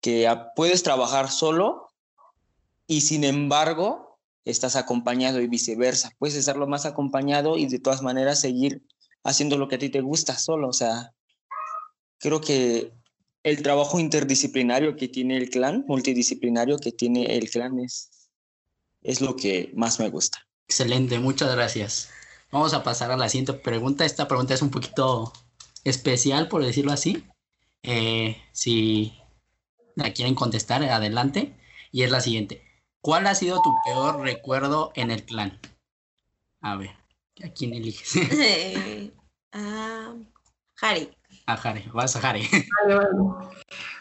que 0.00 0.32
puedes 0.54 0.84
trabajar 0.84 1.28
solo 1.28 1.88
y 2.86 3.00
sin 3.00 3.24
embargo 3.24 4.20
estás 4.44 4.76
acompañado 4.76 5.40
y 5.40 5.48
viceversa. 5.48 6.12
Puedes 6.18 6.36
estarlo 6.36 6.68
más 6.68 6.86
acompañado 6.86 7.56
y 7.56 7.66
de 7.66 7.80
todas 7.80 8.02
maneras 8.02 8.40
seguir 8.40 8.82
haciendo 9.24 9.58
lo 9.58 9.66
que 9.66 9.74
a 9.74 9.78
ti 9.80 9.88
te 9.88 10.00
gusta 10.00 10.38
solo. 10.38 10.68
O 10.68 10.72
sea, 10.72 11.12
creo 12.18 12.40
que 12.40 12.92
el 13.42 13.62
trabajo 13.62 13.98
interdisciplinario 13.98 14.96
que 14.96 15.08
tiene 15.08 15.36
el 15.36 15.50
clan, 15.50 15.84
multidisciplinario 15.86 16.78
que 16.78 16.92
tiene 16.92 17.36
el 17.36 17.50
clan 17.50 17.78
es, 17.80 18.28
es 19.02 19.20
lo 19.20 19.36
que 19.36 19.72
más 19.74 19.98
me 19.98 20.08
gusta. 20.08 20.46
Excelente, 20.68 21.18
muchas 21.18 21.54
gracias. 21.54 22.10
Vamos 22.50 22.74
a 22.74 22.82
pasar 22.82 23.10
a 23.10 23.16
la 23.16 23.28
siguiente 23.28 23.54
pregunta. 23.54 24.04
Esta 24.04 24.28
pregunta 24.28 24.54
es 24.54 24.62
un 24.62 24.70
poquito 24.70 25.32
especial, 25.84 26.48
por 26.48 26.64
decirlo 26.64 26.92
así. 26.92 27.24
Eh, 27.82 28.36
si 28.52 29.12
la 29.96 30.12
quieren 30.12 30.34
contestar, 30.34 30.82
adelante. 30.84 31.56
Y 31.90 32.02
es 32.02 32.10
la 32.10 32.20
siguiente. 32.20 32.62
¿Cuál 33.00 33.26
ha 33.26 33.34
sido 33.34 33.60
tu 33.62 33.74
peor 33.84 34.20
recuerdo 34.20 34.92
en 34.94 35.10
el 35.10 35.24
clan? 35.24 35.58
A 36.60 36.76
ver, 36.76 36.90
¿a 37.42 37.48
quién 37.48 37.74
eliges? 37.74 38.14
Eh, 38.32 39.10
ah, 39.52 40.14
Harry. 40.80 41.10
A 41.46 41.54
Harry, 41.54 41.84
vas 41.92 42.16
a 42.16 42.28
Harry. 42.28 42.46
Vale, 42.82 42.94
vale. 42.94 43.52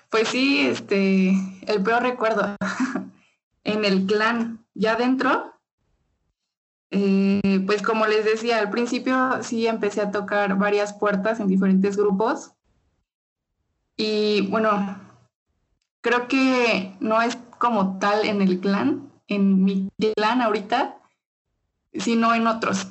Pues 0.10 0.28
sí, 0.28 0.68
este, 0.68 1.30
el 1.68 1.82
peor 1.84 2.04
recuerdo 2.04 2.56
en 3.64 3.86
el 3.86 4.06
clan, 4.06 4.66
ya 4.74 4.96
dentro, 4.96 5.54
eh, 6.92 7.64
pues 7.66 7.82
como 7.82 8.06
les 8.06 8.26
decía, 8.26 8.60
al 8.60 8.70
principio 8.70 9.42
sí 9.42 9.68
empecé 9.68 10.02
a 10.02 10.12
tocar 10.12 10.58
varias 10.58 10.92
puertas 10.92 11.40
en 11.40 11.48
diferentes 11.48 11.96
grupos 11.96 12.52
y 13.96 14.42
bueno, 14.48 15.00
creo 16.02 16.28
que 16.28 16.94
no 17.00 17.22
es 17.22 17.38
como 17.58 17.98
tal 18.00 18.26
en 18.26 18.42
el 18.42 18.60
clan, 18.60 19.10
en 19.28 19.64
mi 19.64 19.90
clan 20.16 20.42
ahorita, 20.42 20.98
sino 21.94 22.34
en 22.34 22.48
otros. 22.48 22.88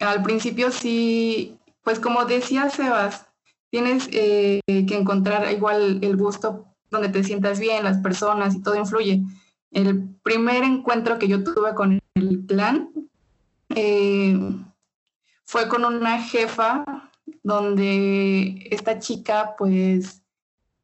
Al 0.00 0.22
principio 0.22 0.70
sí, 0.70 1.58
pues 1.82 2.00
como 2.00 2.24
decía 2.24 2.70
Sebas, 2.70 3.26
tienes 3.70 4.08
eh, 4.12 4.60
que 4.66 4.96
encontrar 4.96 5.52
igual 5.52 5.98
el 6.02 6.16
gusto 6.16 6.66
donde 6.90 7.08
te 7.08 7.24
sientas 7.24 7.58
bien, 7.58 7.84
las 7.84 7.98
personas 7.98 8.54
y 8.54 8.62
todo 8.62 8.76
influye. 8.76 9.22
El 9.70 10.08
primer 10.22 10.62
encuentro 10.64 11.18
que 11.18 11.28
yo 11.28 11.42
tuve 11.42 11.74
con 11.74 11.98
el 12.14 12.46
clan 12.46 12.90
eh, 13.74 14.38
fue 15.44 15.68
con 15.68 15.84
una 15.84 16.22
jefa 16.22 16.84
donde 17.42 18.68
esta 18.70 18.98
chica 18.98 19.54
pues 19.58 20.22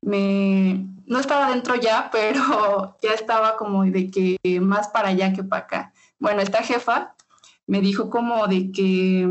me 0.00 0.86
no 1.06 1.20
estaba 1.20 1.50
dentro 1.50 1.74
ya, 1.76 2.08
pero 2.10 2.96
ya 3.02 3.12
estaba 3.12 3.56
como 3.56 3.84
de 3.84 4.10
que 4.10 4.38
más 4.60 4.88
para 4.88 5.08
allá 5.08 5.32
que 5.32 5.44
para 5.44 5.62
acá. 5.62 5.92
Bueno, 6.18 6.40
esta 6.40 6.62
jefa 6.62 7.14
me 7.66 7.80
dijo 7.80 8.10
como 8.10 8.46
de 8.46 8.72
que, 8.72 9.28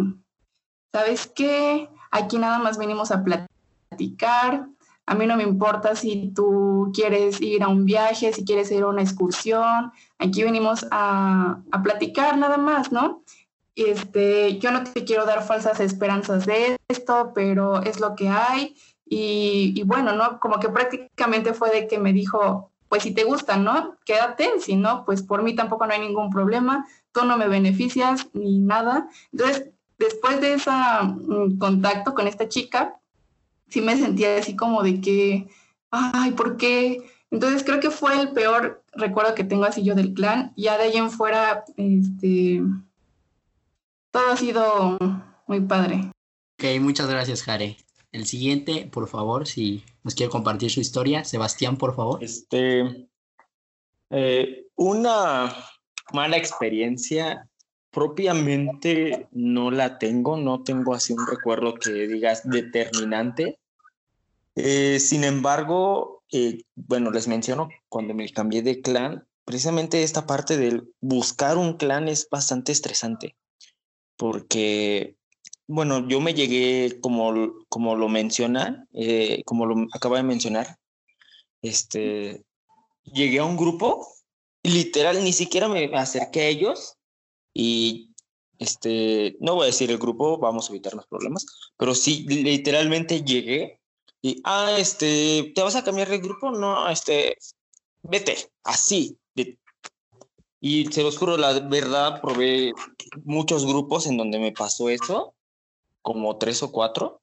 ¿sabes 0.92 1.28
qué? 1.28 1.90
Aquí 2.12 2.38
nada 2.38 2.60
más 2.60 2.78
venimos 2.78 3.12
a 3.12 3.24
platicar. 3.24 4.68
A 5.06 5.16
mí 5.16 5.26
no 5.26 5.36
me 5.36 5.44
importa 5.44 5.96
si 5.96 6.32
tú 6.36 6.92
quieres 6.94 7.42
ir 7.42 7.64
a 7.64 7.68
un 7.68 7.86
viaje, 7.86 8.32
si 8.32 8.46
quieres 8.46 8.72
ir 8.72 8.84
a 8.84 8.88
una 8.88 9.02
excursión. 9.02 9.92
Aquí 10.20 10.44
venimos 10.44 10.86
a, 10.92 11.62
a 11.72 11.82
platicar 11.82 12.38
nada 12.38 12.58
más, 12.58 12.92
¿no? 12.92 13.24
Este, 13.76 14.60
yo 14.60 14.72
no 14.72 14.84
te 14.84 15.06
quiero 15.06 15.26
dar 15.26 15.44
falsas 15.44 15.80
esperanzas 15.80 16.46
de 16.46 16.78
esto, 16.88 17.32
pero 17.34 17.82
es 17.82 18.00
lo 18.00 18.16
que 18.16 18.30
hay. 18.30 18.76
Y, 19.06 19.84
bueno, 19.84 20.14
¿no? 20.14 20.40
Como 20.40 20.60
que 20.60 20.70
prácticamente 20.70 21.54
fue 21.54 21.70
de 21.72 21.88
que 21.88 22.00
me 22.00 22.14
dijo, 22.14 22.72
pues 22.88 23.04
si 23.04 23.14
te 23.14 23.26
gusta, 23.26 23.58
¿no? 23.58 23.98
Quédate, 24.06 24.60
si 24.60 24.76
no, 24.76 25.04
pues 25.06 25.22
por 25.22 25.44
mí 25.44 25.54
tampoco 25.56 25.86
no 25.86 25.94
hay 25.94 26.00
ningún 26.00 26.30
problema, 26.30 26.86
tú 27.12 27.26
no 27.26 27.38
me 27.38 27.50
beneficias 27.50 28.30
ni 28.34 28.60
nada. 28.60 29.10
Entonces, 29.34 29.70
después 30.02 30.42
de 30.42 30.56
ese 30.56 30.70
um, 30.72 31.58
contacto 31.58 32.14
con 32.14 32.28
esta 32.28 32.50
chica, 32.50 33.00
sí 33.70 33.82
me 33.82 33.96
sentía 33.96 34.38
así 34.38 34.56
como 34.56 34.84
de 34.84 35.00
que, 35.00 35.48
ay, 35.92 36.32
¿por 36.32 36.58
qué? 36.58 37.10
Entonces 37.30 37.64
creo 37.64 37.80
que 37.80 37.92
fue 37.92 38.20
el 38.20 38.32
peor 38.32 38.84
recuerdo 38.94 39.36
que 39.36 39.44
tengo 39.44 39.64
así 39.64 39.84
yo 39.84 39.96
del 39.96 40.14
clan. 40.14 40.54
Ya 40.58 40.78
de 40.78 40.86
ahí 40.86 40.98
en 40.98 41.12
fuera, 41.12 41.64
este, 41.78 42.62
todo 44.12 44.30
ha 44.32 44.38
sido 44.38 44.98
muy 45.48 45.62
padre. 45.62 46.12
Ok, 46.60 46.82
muchas 46.82 47.08
gracias, 47.10 47.44
Jare. 47.44 47.78
El 48.12 48.26
siguiente, 48.26 48.90
por 48.92 49.08
favor, 49.08 49.48
si 49.48 49.86
nos 50.04 50.16
quiere 50.16 50.32
compartir 50.32 50.70
su 50.70 50.82
historia. 50.82 51.24
Sebastián, 51.24 51.78
por 51.78 51.96
favor. 51.96 52.22
Este, 52.22 53.08
eh, 54.10 54.66
una 54.76 55.56
mala 56.12 56.36
experiencia 56.36 57.48
propiamente 57.92 59.28
no 59.32 59.70
la 59.70 60.00
tengo, 60.00 60.38
no 60.38 60.64
tengo 60.64 60.94
así 60.94 61.14
un 61.14 61.28
recuerdo 61.28 61.76
que 61.76 61.92
digas 61.92 62.50
determinante. 62.50 63.60
Eh, 64.56 65.00
sin 65.00 65.24
embargo, 65.24 66.24
eh, 66.32 66.64
bueno, 66.76 67.12
les 67.12 67.28
menciono, 67.28 67.70
cuando 67.90 68.14
me 68.14 68.30
cambié 68.32 68.62
de 68.62 68.82
clan, 68.82 69.28
precisamente 69.46 70.04
esta 70.04 70.26
parte 70.26 70.58
del 70.58 70.94
buscar 71.02 71.58
un 71.58 71.78
clan 71.78 72.08
es 72.08 72.28
bastante 72.30 72.72
estresante, 72.72 73.36
porque 74.16 75.18
bueno, 75.68 76.08
yo 76.08 76.20
me 76.20 76.34
llegué, 76.34 77.00
como, 77.02 77.54
como 77.70 77.96
lo 77.96 78.10
menciona, 78.10 78.88
eh, 78.94 79.42
como 79.46 79.66
lo 79.66 79.88
acaba 79.94 80.18
de 80.18 80.24
mencionar, 80.24 80.78
este, 81.62 82.44
llegué 83.04 83.40
a 83.40 83.46
un 83.46 83.56
grupo 83.56 84.08
literal 84.64 85.24
ni 85.24 85.34
siquiera 85.34 85.68
me 85.68 85.86
acerqué 85.96 86.42
a 86.42 86.48
ellos 86.48 86.98
y 87.54 88.12
este, 88.60 89.38
no 89.40 89.56
voy 89.56 89.64
a 89.64 89.68
decir 89.68 89.90
el 89.92 89.98
grupo, 89.98 90.38
vamos 90.38 90.70
a 90.70 90.74
evitar 90.74 90.94
los 90.94 91.08
problemas, 91.08 91.46
pero 91.78 91.96
sí, 91.96 92.26
literalmente 92.28 93.24
llegué 93.24 93.80
y, 94.22 94.42
ah, 94.44 94.76
este, 94.78 95.52
¿te 95.56 95.64
vas 95.64 95.76
a 95.76 95.84
cambiar 95.84 96.10
de 96.10 96.20
grupo? 96.20 96.52
No, 96.52 96.88
este, 96.88 97.38
vete, 98.04 98.38
así. 98.64 99.18
y 100.60 100.86
se 100.92 101.02
los 101.02 101.18
juro, 101.18 101.38
la 101.38 101.60
verdad, 101.60 102.22
probé 102.22 102.72
muchos 103.24 103.66
grupos 103.66 104.06
en 104.06 104.18
donde 104.18 104.38
me 104.38 104.52
pasó 104.52 104.90
eso 104.90 105.34
como 106.02 106.38
tres 106.38 106.62
o 106.62 106.72
cuatro. 106.72 107.22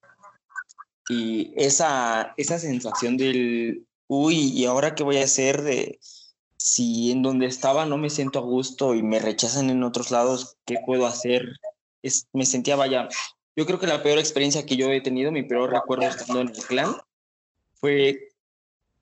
Y 1.08 1.52
esa, 1.56 2.34
esa 2.36 2.58
sensación 2.58 3.16
del, 3.16 3.86
uy, 4.08 4.36
¿y 4.36 4.64
ahora 4.66 4.94
qué 4.94 5.04
voy 5.04 5.18
a 5.18 5.24
hacer? 5.24 5.62
De 5.62 6.00
si 6.58 7.12
en 7.12 7.22
donde 7.22 7.46
estaba 7.46 7.86
no 7.86 7.96
me 7.96 8.10
siento 8.10 8.40
a 8.40 8.42
gusto 8.42 8.94
y 8.94 9.02
me 9.02 9.20
rechazan 9.20 9.70
en 9.70 9.82
otros 9.84 10.10
lados, 10.10 10.56
¿qué 10.66 10.76
puedo 10.84 11.06
hacer? 11.06 11.56
Es, 12.02 12.26
me 12.32 12.44
sentía, 12.44 12.76
vaya, 12.76 13.08
yo 13.56 13.64
creo 13.64 13.78
que 13.78 13.86
la 13.86 14.02
peor 14.02 14.18
experiencia 14.18 14.66
que 14.66 14.76
yo 14.76 14.90
he 14.90 15.00
tenido, 15.00 15.32
mi 15.32 15.44
peor 15.44 15.70
recuerdo 15.70 16.06
estando 16.06 16.40
en 16.40 16.48
el 16.48 16.64
clan, 16.64 16.96
fue 17.74 18.28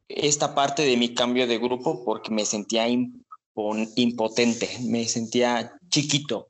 esta 0.09 0.55
parte 0.55 0.83
de 0.83 0.97
mi 0.97 1.15
cambio 1.15 1.47
de 1.47 1.59
grupo 1.59 2.05
porque 2.05 2.31
me 2.31 2.45
sentía 2.45 2.87
impotente, 2.89 4.69
me 4.83 5.07
sentía 5.07 5.73
chiquito, 5.89 6.49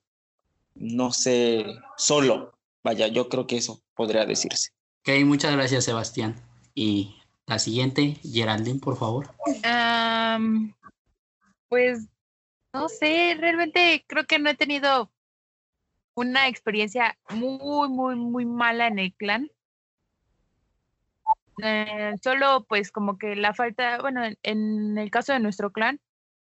no 0.74 1.12
sé, 1.12 1.64
solo. 1.96 2.52
Vaya, 2.82 3.08
yo 3.08 3.28
creo 3.28 3.46
que 3.46 3.56
eso 3.56 3.80
podría 3.94 4.24
decirse. 4.24 4.70
Ok, 5.00 5.24
muchas 5.24 5.52
gracias, 5.52 5.84
Sebastián. 5.84 6.40
Y 6.74 7.16
la 7.46 7.58
siguiente, 7.58 8.18
Geraldine, 8.22 8.78
por 8.78 8.96
favor. 8.96 9.34
Pues 11.68 12.08
no 12.72 12.88
sé, 12.88 13.36
realmente 13.38 14.04
creo 14.06 14.26
que 14.26 14.38
no 14.38 14.50
he 14.50 14.54
tenido 14.54 15.10
una 16.14 16.48
experiencia 16.48 17.18
muy, 17.30 17.88
muy, 17.88 18.16
muy 18.16 18.44
mala 18.44 18.86
en 18.86 18.98
el 18.98 19.14
clan. 19.14 19.50
Eh, 21.62 22.14
solo 22.22 22.66
pues 22.68 22.92
como 22.92 23.16
que 23.18 23.34
la 23.34 23.54
falta, 23.54 24.00
bueno, 24.00 24.22
en 24.42 24.98
el 24.98 25.10
caso 25.10 25.32
de 25.32 25.40
nuestro 25.40 25.72
clan, 25.72 26.00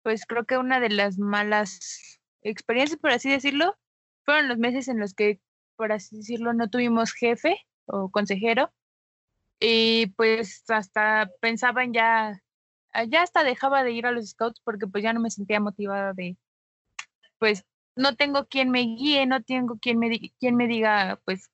pues 0.03 0.25
creo 0.25 0.45
que 0.45 0.57
una 0.57 0.79
de 0.79 0.89
las 0.89 1.17
malas 1.17 2.19
experiencias, 2.41 2.99
por 2.99 3.11
así 3.11 3.29
decirlo, 3.29 3.77
fueron 4.23 4.49
los 4.49 4.57
meses 4.57 4.87
en 4.89 4.99
los 4.99 5.13
que 5.13 5.39
por 5.77 5.93
así 5.93 6.17
decirlo, 6.17 6.53
no 6.53 6.69
tuvimos 6.69 7.13
jefe 7.13 7.65
o 7.85 8.09
consejero. 8.09 8.73
Y 9.59 10.07
pues 10.17 10.69
hasta 10.69 11.31
pensaba 11.39 11.83
en 11.83 11.93
ya, 11.93 12.41
ya 13.05 13.23
hasta 13.23 13.43
dejaba 13.43 13.83
de 13.83 13.91
ir 13.91 14.05
a 14.05 14.11
los 14.11 14.29
scouts 14.29 14.61
porque 14.63 14.87
pues 14.87 15.03
ya 15.03 15.13
no 15.13 15.19
me 15.19 15.29
sentía 15.31 15.59
motivada 15.59 16.13
de, 16.13 16.37
pues 17.39 17.65
no 17.95 18.15
tengo 18.15 18.47
quien 18.47 18.69
me 18.71 18.81
guíe, 18.81 19.25
no 19.25 19.41
tengo 19.43 19.77
quien 19.79 19.99
me, 19.99 20.31
quien 20.39 20.55
me 20.55 20.67
diga 20.67 21.19
pues 21.25 21.49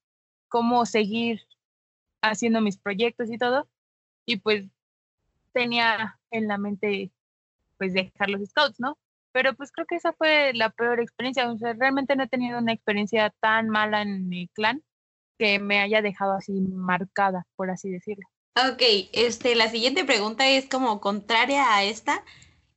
cómo 0.49 0.85
seguir 0.85 1.41
haciendo 2.21 2.61
mis 2.61 2.77
proyectos 2.77 3.31
y 3.31 3.37
todo. 3.37 3.69
Y 4.25 4.37
pues 4.37 4.65
tenía 5.53 6.19
en 6.31 6.47
la 6.47 6.57
mente 6.57 7.11
pues 7.77 7.93
dejar 7.93 8.29
los 8.29 8.47
scouts, 8.49 8.79
¿no? 8.79 8.97
Pero 9.31 9.55
pues 9.55 9.71
creo 9.71 9.87
que 9.87 9.95
esa 9.95 10.13
fue 10.13 10.53
la 10.53 10.69
peor 10.69 10.99
experiencia. 10.99 11.51
O 11.51 11.57
sea, 11.57 11.73
realmente 11.73 12.15
no 12.15 12.23
he 12.23 12.27
tenido 12.29 12.59
una 12.59 12.73
experiencia 12.73 13.31
tan 13.39 13.69
mala 13.69 14.01
en 14.01 14.29
mi 14.29 14.47
clan 14.49 14.83
que 15.39 15.59
me 15.59 15.79
haya 15.79 16.01
dejado 16.01 16.33
así 16.33 16.53
marcada, 16.53 17.45
por 17.55 17.69
así 17.71 17.89
decirlo. 17.89 18.27
Ok, 18.55 18.81
este, 19.13 19.55
la 19.55 19.69
siguiente 19.69 20.05
pregunta 20.05 20.47
es 20.47 20.69
como 20.69 21.01
contraria 21.01 21.75
a 21.75 21.83
esta 21.83 22.23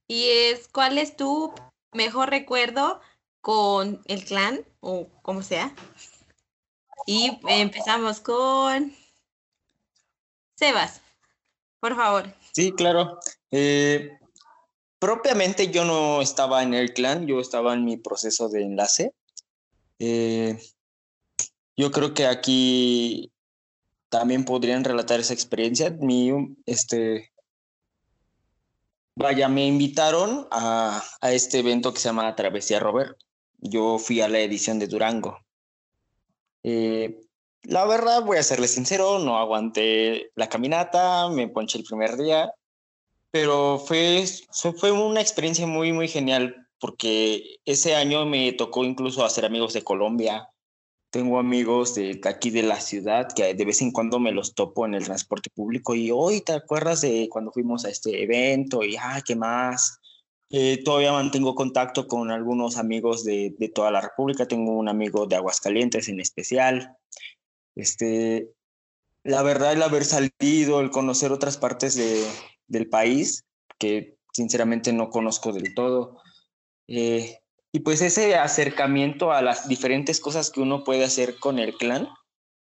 y 0.08 0.24
es 0.28 0.68
¿cuál 0.68 0.96
es 0.96 1.16
tu 1.16 1.52
mejor 1.92 2.30
recuerdo 2.30 3.00
con 3.42 4.00
el 4.06 4.24
clan 4.24 4.64
o 4.80 5.08
como 5.22 5.42
sea? 5.42 5.74
Y 7.06 7.38
empezamos 7.46 8.20
con 8.20 8.94
Sebas, 10.56 11.02
por 11.78 11.94
favor. 11.94 12.34
Sí, 12.52 12.72
claro. 12.72 13.20
Eh, 13.50 14.18
propiamente 14.98 15.70
yo 15.70 15.84
no 15.84 16.22
estaba 16.22 16.62
en 16.62 16.72
el 16.72 16.94
clan, 16.94 17.26
yo 17.26 17.38
estaba 17.38 17.74
en 17.74 17.84
mi 17.84 17.98
proceso 17.98 18.48
de 18.48 18.62
enlace. 18.62 19.12
Eh, 19.98 20.58
yo 21.76 21.90
creo 21.90 22.14
que 22.14 22.26
aquí 22.26 23.30
también 24.18 24.44
podrían 24.44 24.84
relatar 24.84 25.20
esa 25.20 25.34
experiencia. 25.34 25.90
Mi, 25.90 26.32
este, 26.64 27.32
vaya, 29.14 29.48
me 29.48 29.66
invitaron 29.66 30.48
a, 30.50 31.02
a 31.20 31.32
este 31.32 31.58
evento 31.58 31.92
que 31.92 32.00
se 32.00 32.08
llama 32.08 32.34
Travesía 32.34 32.80
Robert. 32.80 33.18
Yo 33.58 33.98
fui 33.98 34.20
a 34.20 34.28
la 34.28 34.40
edición 34.40 34.78
de 34.78 34.86
Durango. 34.86 35.38
Eh, 36.62 37.20
la 37.62 37.84
verdad, 37.84 38.24
voy 38.24 38.38
a 38.38 38.42
serle 38.42 38.68
sincero, 38.68 39.18
no 39.18 39.38
aguanté 39.38 40.30
la 40.34 40.48
caminata, 40.48 41.28
me 41.28 41.48
ponché 41.48 41.78
el 41.78 41.84
primer 41.84 42.16
día, 42.16 42.52
pero 43.30 43.78
fue, 43.78 44.24
fue 44.78 44.92
una 44.92 45.20
experiencia 45.20 45.66
muy, 45.66 45.92
muy 45.92 46.08
genial 46.08 46.66
porque 46.78 47.58
ese 47.64 47.94
año 47.94 48.24
me 48.24 48.52
tocó 48.52 48.84
incluso 48.84 49.24
hacer 49.24 49.44
amigos 49.44 49.72
de 49.72 49.82
Colombia. 49.82 50.48
Tengo 51.16 51.38
amigos 51.38 51.94
de 51.94 52.20
aquí 52.24 52.50
de 52.50 52.62
la 52.62 52.78
ciudad 52.78 53.28
que 53.34 53.54
de 53.54 53.64
vez 53.64 53.80
en 53.80 53.90
cuando 53.90 54.20
me 54.20 54.32
los 54.32 54.54
topo 54.54 54.84
en 54.84 54.92
el 54.92 55.04
transporte 55.06 55.48
público 55.48 55.94
y 55.94 56.10
hoy 56.10 56.42
te 56.42 56.52
acuerdas 56.52 57.00
de 57.00 57.30
cuando 57.30 57.52
fuimos 57.52 57.86
a 57.86 57.88
este 57.88 58.22
evento 58.22 58.84
y 58.84 58.96
ah, 58.96 59.22
¿qué 59.24 59.34
más? 59.34 59.98
Eh, 60.50 60.82
todavía 60.84 61.12
mantengo 61.12 61.54
contacto 61.54 62.06
con 62.06 62.30
algunos 62.30 62.76
amigos 62.76 63.24
de, 63.24 63.54
de, 63.58 63.70
toda 63.70 63.90
la 63.90 64.02
República. 64.02 64.46
Tengo 64.46 64.72
un 64.72 64.90
amigo 64.90 65.24
de 65.26 65.36
Aguascalientes 65.36 66.10
en 66.10 66.20
especial. 66.20 66.94
Este, 67.74 68.50
la 69.24 69.42
verdad, 69.42 69.72
el 69.72 69.82
haber 69.82 70.04
salido, 70.04 70.82
el 70.82 70.90
conocer 70.90 71.32
otras 71.32 71.56
partes 71.56 71.94
de, 71.94 72.26
del 72.66 72.90
país, 72.90 73.46
que 73.78 74.18
sinceramente 74.34 74.92
no 74.92 75.08
conozco 75.08 75.50
del 75.54 75.74
todo, 75.74 76.20
eh, 76.88 77.38
y 77.72 77.80
pues 77.80 78.00
ese 78.00 78.36
acercamiento 78.36 79.32
a 79.32 79.42
las 79.42 79.68
diferentes 79.68 80.20
cosas 80.20 80.50
que 80.50 80.60
uno 80.60 80.84
puede 80.84 81.04
hacer 81.04 81.38
con 81.38 81.58
el 81.58 81.74
clan, 81.76 82.08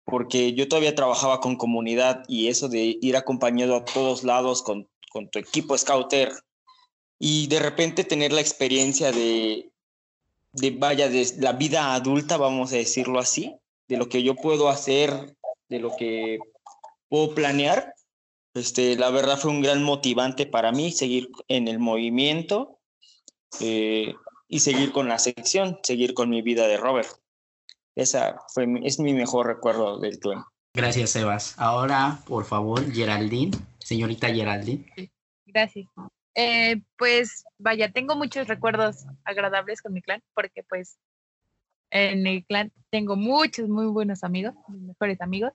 porque 0.06 0.54
yo 0.54 0.68
todavía 0.68 0.96
trabajaba 0.96 1.40
con 1.40 1.58
comunidad 1.58 2.24
y 2.28 2.48
eso 2.48 2.70
de 2.70 2.98
ir 3.02 3.16
acompañado 3.16 3.76
a 3.76 3.86
todos 3.86 4.24
lados 4.24 4.64
con, 4.64 4.88
con 5.12 5.30
tu 5.30 5.40
equipo 5.40 5.78
scouter 5.78 6.32
y 7.20 7.48
de 7.48 7.60
repente 7.60 8.04
tener 8.04 8.32
la 8.32 8.42
experiencia 8.42 9.12
de, 9.12 9.72
de, 10.54 10.72
vaya, 10.72 11.10
de 11.10 11.28
la 11.40 11.54
vida 11.54 11.94
adulta, 11.94 12.38
vamos 12.38 12.72
a 12.72 12.78
decirlo 12.78 13.20
así, 13.20 13.56
de 13.88 13.98
lo 13.98 14.10
que 14.10 14.24
yo 14.24 14.36
puedo 14.36 14.70
hacer, 14.70 15.36
de 15.70 15.80
lo 15.80 15.96
que 15.98 16.40
puedo 17.10 17.34
planear, 17.34 17.94
este, 18.54 18.96
la 18.96 19.10
verdad 19.12 19.38
fue 19.38 19.52
un 19.52 19.62
gran 19.62 19.84
motivante 19.84 20.46
para 20.46 20.72
mí 20.72 20.92
seguir 20.92 21.30
en 21.48 21.68
el 21.68 21.80
movimiento 21.80 22.80
eh, 23.60 24.16
y 24.48 24.60
seguir 24.60 24.92
con 24.92 25.08
la 25.08 25.20
sección, 25.20 25.80
seguir 25.84 26.14
con 26.14 26.30
mi 26.30 26.42
vida 26.42 26.68
de 26.68 26.78
Robert. 26.78 27.10
Esa 27.96 28.40
fue 28.54 28.68
es 28.84 29.00
mi 29.00 29.14
mejor 29.14 29.48
recuerdo 29.48 30.00
del 30.00 30.20
clan. 30.20 30.44
Gracias, 30.74 31.12
Sebas. 31.12 31.56
Ahora, 31.58 32.20
por 32.28 32.46
favor, 32.46 32.92
Geraldine, 32.92 33.58
señorita 33.80 34.28
Geraldine. 34.28 35.12
Gracias. 35.46 35.88
Eh, 36.36 36.82
pues 36.98 37.44
vaya, 37.58 37.92
tengo 37.92 38.16
muchos 38.16 38.48
recuerdos 38.48 39.06
agradables 39.24 39.82
con 39.82 39.94
mi 39.94 40.04
clan, 40.04 40.22
porque 40.36 40.64
pues 40.64 41.00
en 41.90 42.28
el 42.28 42.46
clan 42.46 42.72
tengo 42.92 43.16
muchos 43.16 43.68
muy 43.70 43.88
buenos 43.88 44.24
amigos, 44.24 44.54
mis 44.68 44.82
mejores 44.82 45.20
amigos. 45.22 45.54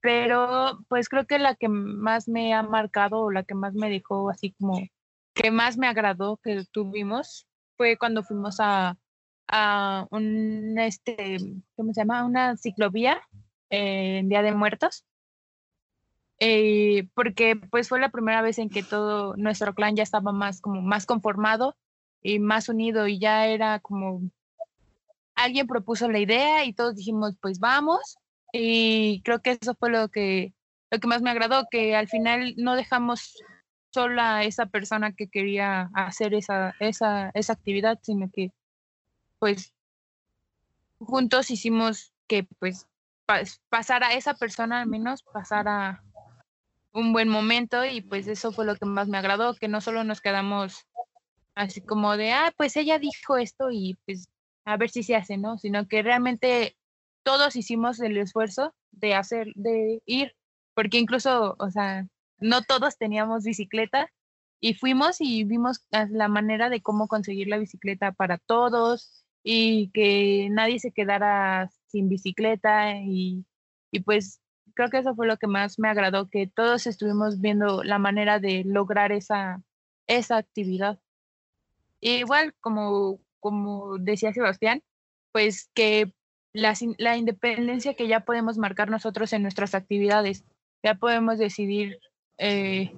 Pero 0.00 0.78
pues 0.88 1.08
creo 1.08 1.26
que 1.26 1.38
la 1.38 1.54
que 1.54 1.68
más 1.68 2.28
me 2.28 2.54
ha 2.54 2.62
marcado 2.62 3.20
o 3.20 3.30
la 3.30 3.42
que 3.42 3.54
más 3.54 3.74
me 3.74 3.90
dejó 3.90 4.30
así 4.30 4.52
como 4.52 4.80
que 5.34 5.50
más 5.50 5.76
me 5.76 5.86
agradó 5.86 6.38
que 6.38 6.64
tuvimos 6.72 7.47
fue 7.78 7.96
cuando 7.96 8.22
fuimos 8.22 8.56
a, 8.60 8.98
a 9.46 10.06
un, 10.10 10.78
este, 10.78 11.38
¿cómo 11.76 11.94
se 11.94 12.02
llama? 12.02 12.24
Una 12.24 12.56
ciclovía 12.58 13.22
en 13.70 14.28
Día 14.28 14.42
de 14.42 14.52
Muertos. 14.52 15.06
Eh, 16.40 17.08
porque 17.14 17.56
pues 17.56 17.88
fue 17.88 17.98
la 17.98 18.10
primera 18.10 18.42
vez 18.42 18.58
en 18.58 18.68
que 18.68 18.82
todo 18.82 19.34
nuestro 19.36 19.74
clan 19.74 19.96
ya 19.96 20.04
estaba 20.04 20.30
más 20.30 20.60
como 20.60 20.82
más 20.82 21.04
conformado 21.04 21.76
y 22.22 22.38
más 22.38 22.68
unido 22.68 23.08
y 23.08 23.18
ya 23.18 23.48
era 23.48 23.80
como 23.80 24.20
alguien 25.34 25.66
propuso 25.66 26.08
la 26.08 26.20
idea 26.20 26.64
y 26.64 26.74
todos 26.74 26.96
dijimos, 26.96 27.36
pues 27.40 27.58
vamos. 27.58 28.18
Y 28.52 29.22
creo 29.22 29.40
que 29.40 29.58
eso 29.60 29.74
fue 29.74 29.90
lo 29.90 30.08
que, 30.08 30.52
lo 30.90 30.98
que 30.98 31.08
más 31.08 31.22
me 31.22 31.30
agradó, 31.30 31.66
que 31.70 31.96
al 31.96 32.08
final 32.08 32.54
no 32.56 32.76
dejamos 32.76 33.36
sola 33.98 34.44
esa 34.44 34.66
persona 34.66 35.10
que 35.10 35.26
quería 35.26 35.90
hacer 35.92 36.32
esa, 36.32 36.72
esa, 36.78 37.32
esa 37.34 37.52
actividad, 37.52 37.98
sino 38.00 38.30
que 38.30 38.52
pues 39.40 39.74
juntos 41.00 41.50
hicimos 41.50 42.12
que 42.28 42.44
pues 42.60 42.86
pasara 43.68 44.14
esa 44.14 44.34
persona 44.34 44.82
al 44.82 44.86
menos 44.86 45.24
pasara 45.24 46.04
un 46.92 47.12
buen 47.12 47.28
momento 47.28 47.84
y 47.84 48.00
pues 48.00 48.28
eso 48.28 48.52
fue 48.52 48.66
lo 48.66 48.76
que 48.76 48.86
más 48.86 49.08
me 49.08 49.18
agradó, 49.18 49.54
que 49.54 49.66
no 49.66 49.80
solo 49.80 50.04
nos 50.04 50.20
quedamos 50.20 50.86
así 51.56 51.80
como 51.80 52.16
de, 52.16 52.30
ah, 52.30 52.52
pues 52.56 52.76
ella 52.76 53.00
dijo 53.00 53.36
esto 53.36 53.72
y 53.72 53.98
pues 54.06 54.28
a 54.64 54.76
ver 54.76 54.90
si 54.90 55.02
se 55.02 55.16
hace, 55.16 55.38
¿no? 55.38 55.58
Sino 55.58 55.88
que 55.88 56.02
realmente 56.02 56.76
todos 57.24 57.56
hicimos 57.56 57.98
el 57.98 58.16
esfuerzo 58.16 58.72
de 58.92 59.16
hacer, 59.16 59.48
de 59.56 60.00
ir, 60.06 60.36
porque 60.74 60.98
incluso, 60.98 61.56
o 61.58 61.70
sea, 61.72 62.06
no 62.38 62.62
todos 62.62 62.98
teníamos 62.98 63.44
bicicleta 63.44 64.10
y 64.60 64.74
fuimos 64.74 65.20
y 65.20 65.44
vimos 65.44 65.84
la 65.90 66.28
manera 66.28 66.68
de 66.70 66.82
cómo 66.82 67.08
conseguir 67.08 67.48
la 67.48 67.58
bicicleta 67.58 68.12
para 68.12 68.38
todos 68.38 69.24
y 69.42 69.90
que 69.90 70.48
nadie 70.50 70.80
se 70.80 70.92
quedara 70.92 71.70
sin 71.86 72.08
bicicleta 72.08 72.96
y, 72.96 73.44
y 73.90 74.00
pues 74.00 74.40
creo 74.74 74.90
que 74.90 74.98
eso 74.98 75.14
fue 75.14 75.26
lo 75.26 75.38
que 75.38 75.46
más 75.46 75.78
me 75.78 75.88
agradó, 75.88 76.28
que 76.28 76.46
todos 76.46 76.86
estuvimos 76.86 77.40
viendo 77.40 77.82
la 77.84 77.98
manera 77.98 78.38
de 78.40 78.64
lograr 78.64 79.12
esa, 79.12 79.62
esa 80.06 80.36
actividad. 80.36 80.98
igual 82.00 82.54
como 82.60 83.20
como 83.40 83.98
decía 83.98 84.32
Sebastián, 84.32 84.82
pues 85.32 85.70
que 85.74 86.12
la, 86.52 86.74
la, 86.98 87.16
independencia 87.16 87.94
que 87.94 88.08
ya 88.08 88.20
podemos 88.20 88.58
marcar 88.58 88.90
nosotros 88.90 89.32
en 89.32 89.42
nuestras 89.42 89.74
actividades, 89.74 90.44
ya 90.82 90.94
podemos 90.94 91.38
decidir 91.38 91.98
eh, 92.38 92.92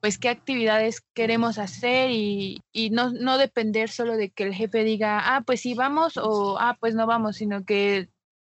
pues 0.00 0.18
qué 0.18 0.28
actividades 0.28 1.02
queremos 1.14 1.58
hacer 1.58 2.10
y, 2.10 2.60
y 2.72 2.90
no, 2.90 3.12
no, 3.12 3.38
depender 3.38 3.88
solo 3.88 4.16
de 4.16 4.30
que 4.30 4.44
el 4.44 4.54
jefe 4.54 4.84
diga, 4.84 5.36
ah, 5.36 5.42
pues 5.46 5.60
sí 5.60 5.74
vamos 5.74 6.16
o 6.16 6.58
ah, 6.58 6.76
pues 6.80 6.94
no 6.94 7.06
vamos, 7.06 7.36
sino 7.36 7.64
que 7.64 8.08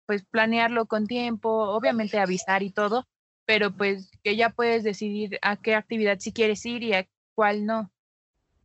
pues 0.05 0.25
planearlo 0.25 0.85
con 0.87 1.07
tiempo, 1.07 1.49
obviamente 1.49 2.19
avisar 2.19 2.63
y 2.63 2.71
todo, 2.71 3.07
pero 3.45 3.71
pues 3.75 4.11
que 4.23 4.35
ya 4.35 4.49
puedes 4.49 4.83
decidir 4.83 5.39
a 5.41 5.57
qué 5.57 5.75
actividad 5.75 6.19
si 6.19 6.33
quieres 6.33 6.65
ir 6.65 6.83
y 6.83 6.93
a 6.93 7.07
cuál 7.35 7.65
no. 7.65 7.91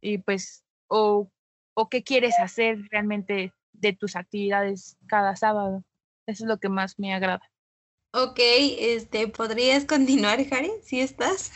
Y 0.00 0.18
pues, 0.18 0.64
o 0.88 1.30
o 1.74 1.88
qué 1.88 2.02
quieres 2.02 2.38
hacer 2.38 2.78
realmente 2.90 3.52
de 3.72 3.92
tus 3.92 4.16
actividades 4.16 4.96
cada 5.06 5.36
sábado. 5.36 5.84
Eso 6.26 6.44
es 6.44 6.48
lo 6.48 6.58
que 6.58 6.68
más 6.68 6.98
me 6.98 7.14
agrada. 7.14 7.51
Ok, 8.12 8.38
este, 8.38 9.29
¿podrías 9.29 9.87
continuar, 9.87 10.38
Harry? 10.51 10.70
¿Sí 10.85 11.01
estás? 11.01 11.51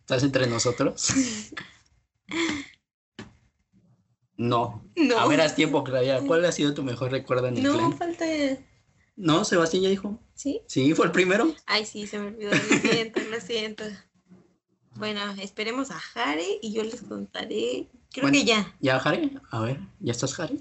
¿Estás 0.00 0.22
entre 0.22 0.46
nosotros? 0.46 1.12
no. 4.38 4.82
no. 4.96 5.18
A 5.18 5.26
ver, 5.28 5.42
haz 5.42 5.54
tiempo, 5.54 5.84
Claudia. 5.84 6.20
¿Cuál 6.26 6.46
ha 6.46 6.52
sido 6.52 6.72
tu 6.72 6.82
mejor 6.82 7.10
recuerdo 7.10 7.48
en 7.48 7.58
el 7.58 7.62
no, 7.62 7.74
clan? 7.74 7.90
No, 7.90 7.96
falta... 7.96 8.24
No, 9.16 9.44
Sebastián 9.44 9.82
ya 9.82 9.90
dijo. 9.90 10.18
¿Sí? 10.34 10.62
Sí, 10.66 10.94
fue 10.94 11.06
el 11.06 11.12
primero. 11.12 11.54
Ay, 11.66 11.84
sí, 11.84 12.06
se 12.06 12.18
me 12.18 12.28
olvidó. 12.28 12.50
Lo 12.52 12.78
siento, 12.78 13.20
lo 13.30 13.40
siento. 13.40 13.84
Bueno, 14.94 15.20
esperemos 15.42 15.90
a 15.90 16.00
Harry 16.14 16.58
y 16.62 16.72
yo 16.72 16.84
les 16.84 17.02
contaré 17.02 17.88
Creo 18.12 18.30
que 18.30 18.44
ya. 18.44 18.74
¿Ya, 18.80 18.96
Harry? 18.96 19.38
A 19.50 19.60
ver, 19.60 19.80
¿ya 20.00 20.12
estás, 20.12 20.38
Harry? 20.40 20.58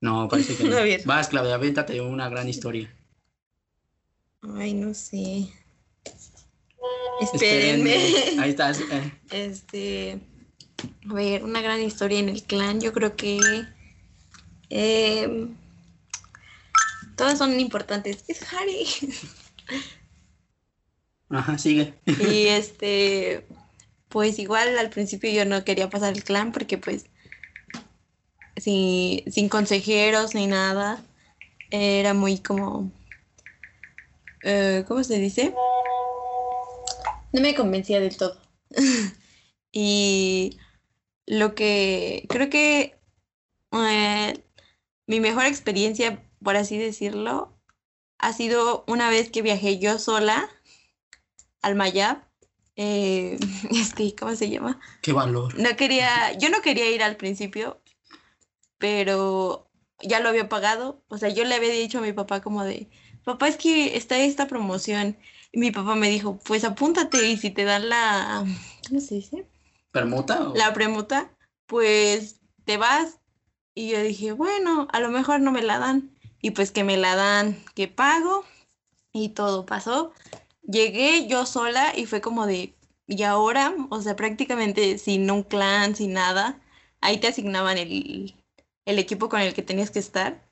No, 0.00 0.28
parece 0.28 0.56
que 0.56 0.64
no. 0.68 0.76
no 0.76 1.04
Vas, 1.04 1.28
Claudia, 1.28 1.58
véntate 1.58 2.00
una 2.00 2.30
gran 2.30 2.48
historia. 2.48 2.94
Ay, 4.42 4.74
no 4.74 4.94
sé. 4.94 5.48
Espérenme. 7.20 7.94
Ahí 8.38 8.50
estás. 8.50 8.80
Eh. 8.80 9.12
Este. 9.30 10.20
A 11.08 11.14
ver, 11.14 11.44
una 11.44 11.60
gran 11.60 11.80
historia 11.80 12.18
en 12.18 12.28
el 12.28 12.42
clan. 12.42 12.80
Yo 12.80 12.92
creo 12.92 13.16
que. 13.16 13.38
Eh, 14.70 15.48
todas 17.16 17.38
son 17.38 17.58
importantes. 17.60 18.24
Es 18.28 18.40
Harry. 18.52 18.86
Ajá, 21.28 21.58
sigue. 21.58 21.94
Y 22.06 22.46
este 22.46 23.46
pues 24.10 24.40
igual 24.40 24.76
al 24.76 24.90
principio 24.90 25.30
yo 25.30 25.46
no 25.46 25.64
quería 25.64 25.88
pasar 25.88 26.12
el 26.12 26.24
clan 26.24 26.52
porque 26.52 26.76
pues 26.76 27.06
sin, 28.56 29.22
sin 29.32 29.48
consejeros 29.48 30.34
ni 30.34 30.46
nada, 30.46 31.02
era 31.70 32.12
muy 32.12 32.38
como, 32.38 32.90
eh, 34.42 34.84
¿cómo 34.86 35.04
se 35.04 35.18
dice? 35.18 35.54
No 37.32 37.40
me 37.40 37.54
convencía 37.54 38.00
del 38.00 38.16
todo. 38.16 38.40
y 39.72 40.58
lo 41.26 41.54
que 41.54 42.26
creo 42.28 42.50
que 42.50 42.98
eh, 43.72 44.44
mi 45.06 45.20
mejor 45.20 45.44
experiencia, 45.44 46.22
por 46.42 46.56
así 46.56 46.78
decirlo, 46.78 47.56
ha 48.18 48.32
sido 48.32 48.84
una 48.86 49.10
vez 49.10 49.30
que 49.30 49.42
viajé 49.42 49.78
yo 49.78 49.98
sola 49.98 50.48
al 51.62 51.74
Mayab. 51.74 52.24
Eh, 52.76 53.38
este, 53.70 54.14
¿cómo 54.14 54.34
se 54.34 54.50
llama? 54.50 54.80
Qué 55.02 55.12
valor. 55.12 55.58
No 55.58 55.76
quería, 55.76 56.32
yo 56.38 56.48
no 56.50 56.62
quería 56.62 56.90
ir 56.90 57.02
al 57.02 57.16
principio, 57.16 57.80
pero 58.78 59.70
ya 60.00 60.20
lo 60.20 60.28
había 60.28 60.48
pagado. 60.48 61.04
O 61.08 61.18
sea, 61.18 61.28
yo 61.28 61.44
le 61.44 61.54
había 61.54 61.70
dicho 61.70 61.98
a 61.98 62.02
mi 62.02 62.12
papá 62.12 62.40
como 62.40 62.64
de, 62.64 62.88
papá, 63.24 63.48
es 63.48 63.56
que 63.56 63.96
está 63.96 64.18
esta 64.18 64.46
promoción. 64.46 65.16
Y 65.52 65.58
mi 65.58 65.70
papá 65.70 65.94
me 65.96 66.08
dijo, 66.10 66.38
pues 66.44 66.64
apúntate 66.64 67.28
y 67.28 67.36
si 67.36 67.50
te 67.50 67.64
dan 67.64 67.88
la, 67.88 68.44
¿cómo 68.88 69.00
se 69.00 69.16
dice? 69.16 69.46
¿Permuta? 69.90 70.48
o- 70.50 70.54
La 70.54 70.72
premuta, 70.72 71.30
pues 71.66 72.40
te 72.64 72.76
vas. 72.76 73.18
Y 73.74 73.90
yo 73.90 74.02
dije, 74.02 74.32
bueno, 74.32 74.86
a 74.92 75.00
lo 75.00 75.10
mejor 75.10 75.40
no 75.40 75.50
me 75.52 75.62
la 75.62 75.78
dan. 75.78 76.10
Y 76.42 76.52
pues 76.52 76.70
que 76.70 76.84
me 76.84 76.96
la 76.96 77.16
dan, 77.16 77.62
que 77.74 77.88
pago. 77.88 78.44
Y 79.12 79.30
todo 79.30 79.66
pasó. 79.66 80.12
Llegué 80.62 81.26
yo 81.26 81.46
sola 81.46 81.92
y 81.96 82.06
fue 82.06 82.20
como 82.20 82.46
de, 82.46 82.74
y 83.08 83.22
ahora, 83.24 83.74
o 83.90 84.00
sea, 84.02 84.14
prácticamente 84.14 84.98
sin 84.98 85.28
un 85.30 85.42
clan, 85.42 85.96
sin 85.96 86.12
nada. 86.12 86.60
Ahí 87.00 87.18
te 87.18 87.26
asignaban 87.28 87.76
el, 87.78 88.34
el 88.84 88.98
equipo 89.00 89.28
con 89.28 89.40
el 89.40 89.52
que 89.54 89.62
tenías 89.62 89.90
que 89.90 89.98
estar. 89.98 90.44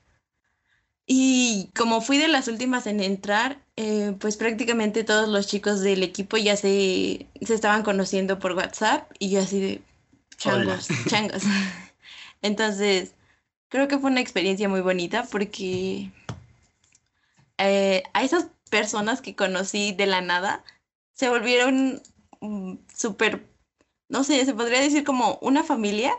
Y 1.11 1.71
como 1.75 2.01
fui 2.01 2.19
de 2.19 2.27
las 2.27 2.47
últimas 2.47 2.85
en 2.85 2.99
entrar, 2.99 3.59
eh, 3.75 4.15
pues 4.19 4.37
prácticamente 4.37 5.03
todos 5.03 5.27
los 5.27 5.47
chicos 5.47 5.81
del 5.81 6.03
equipo 6.03 6.37
ya 6.37 6.55
se, 6.55 7.25
se 7.41 7.55
estaban 7.55 7.81
conociendo 7.81 8.37
por 8.37 8.51
WhatsApp 8.51 9.11
y 9.17 9.31
yo 9.31 9.39
así 9.39 9.59
de 9.59 9.81
changos, 10.37 10.87
changos. 11.07 11.41
Entonces, 12.43 13.15
creo 13.69 13.87
que 13.87 13.97
fue 13.97 14.11
una 14.11 14.21
experiencia 14.21 14.69
muy 14.69 14.81
bonita 14.81 15.23
porque 15.31 16.11
eh, 17.57 18.03
a 18.13 18.23
esas 18.23 18.45
personas 18.69 19.21
que 19.21 19.35
conocí 19.35 19.93
de 19.93 20.05
la 20.05 20.21
nada 20.21 20.63
se 21.13 21.27
volvieron 21.27 22.03
mm, 22.39 22.75
súper, 22.95 23.47
no 24.09 24.23
sé, 24.23 24.45
se 24.45 24.53
podría 24.53 24.79
decir 24.79 25.03
como 25.03 25.39
una 25.41 25.63
familia 25.63 26.13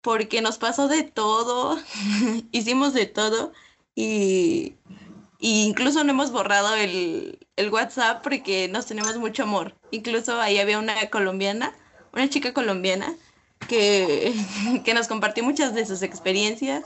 porque 0.00 0.42
nos 0.42 0.58
pasó 0.58 0.88
de 0.88 1.04
todo, 1.04 1.78
hicimos 2.50 2.92
de 2.92 3.06
todo 3.06 3.52
y, 4.00 4.76
incluso 5.38 6.04
no 6.04 6.10
hemos 6.10 6.32
borrado 6.32 6.74
el, 6.74 7.38
el 7.56 7.70
WhatsApp 7.70 8.22
porque 8.22 8.68
nos 8.68 8.86
tenemos 8.86 9.16
mucho 9.18 9.42
amor. 9.42 9.74
Incluso 9.90 10.40
ahí 10.40 10.58
había 10.58 10.78
una 10.78 10.94
colombiana, 11.10 11.74
una 12.12 12.28
chica 12.28 12.52
colombiana 12.52 13.14
que, 13.68 14.32
que 14.84 14.94
nos 14.94 15.08
compartió 15.08 15.44
muchas 15.44 15.74
de 15.74 15.86
sus 15.86 16.02
experiencias 16.02 16.84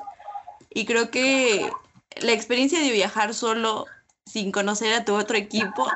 y 0.71 0.87
creo 0.87 1.11
que 1.11 1.71
la 2.17 2.33
experiencia 2.33 2.81
de 2.81 2.91
viajar 2.91 3.35
solo 3.35 3.87
sin 4.27 4.51
conocer 4.53 4.93
a 4.95 5.05
tu 5.05 5.15
otro 5.15 5.37
equipo 5.37 5.87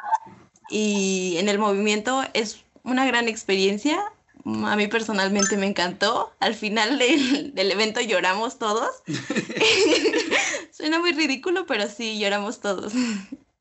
y 0.71 1.37
en 1.39 1.49
el 1.49 1.59
movimiento 1.59 2.23
es 2.35 2.65
una 2.85 3.07
gran 3.07 3.29
experiencia. 3.29 4.01
A 4.45 4.77
mí 4.77 4.87
personalmente 4.87 5.57
me 5.57 5.67
encantó. 5.67 6.35
Al 6.41 6.55
final 6.55 6.99
del, 6.99 7.55
del 7.55 7.71
evento 7.71 8.01
lloramos 8.01 8.59
todos. 8.59 8.89
Suena 10.73 10.99
muy 10.99 11.13
ridículo, 11.13 11.67
pero 11.67 11.89
sí, 11.89 12.19
lloramos 12.19 12.61
todos. 12.61 12.93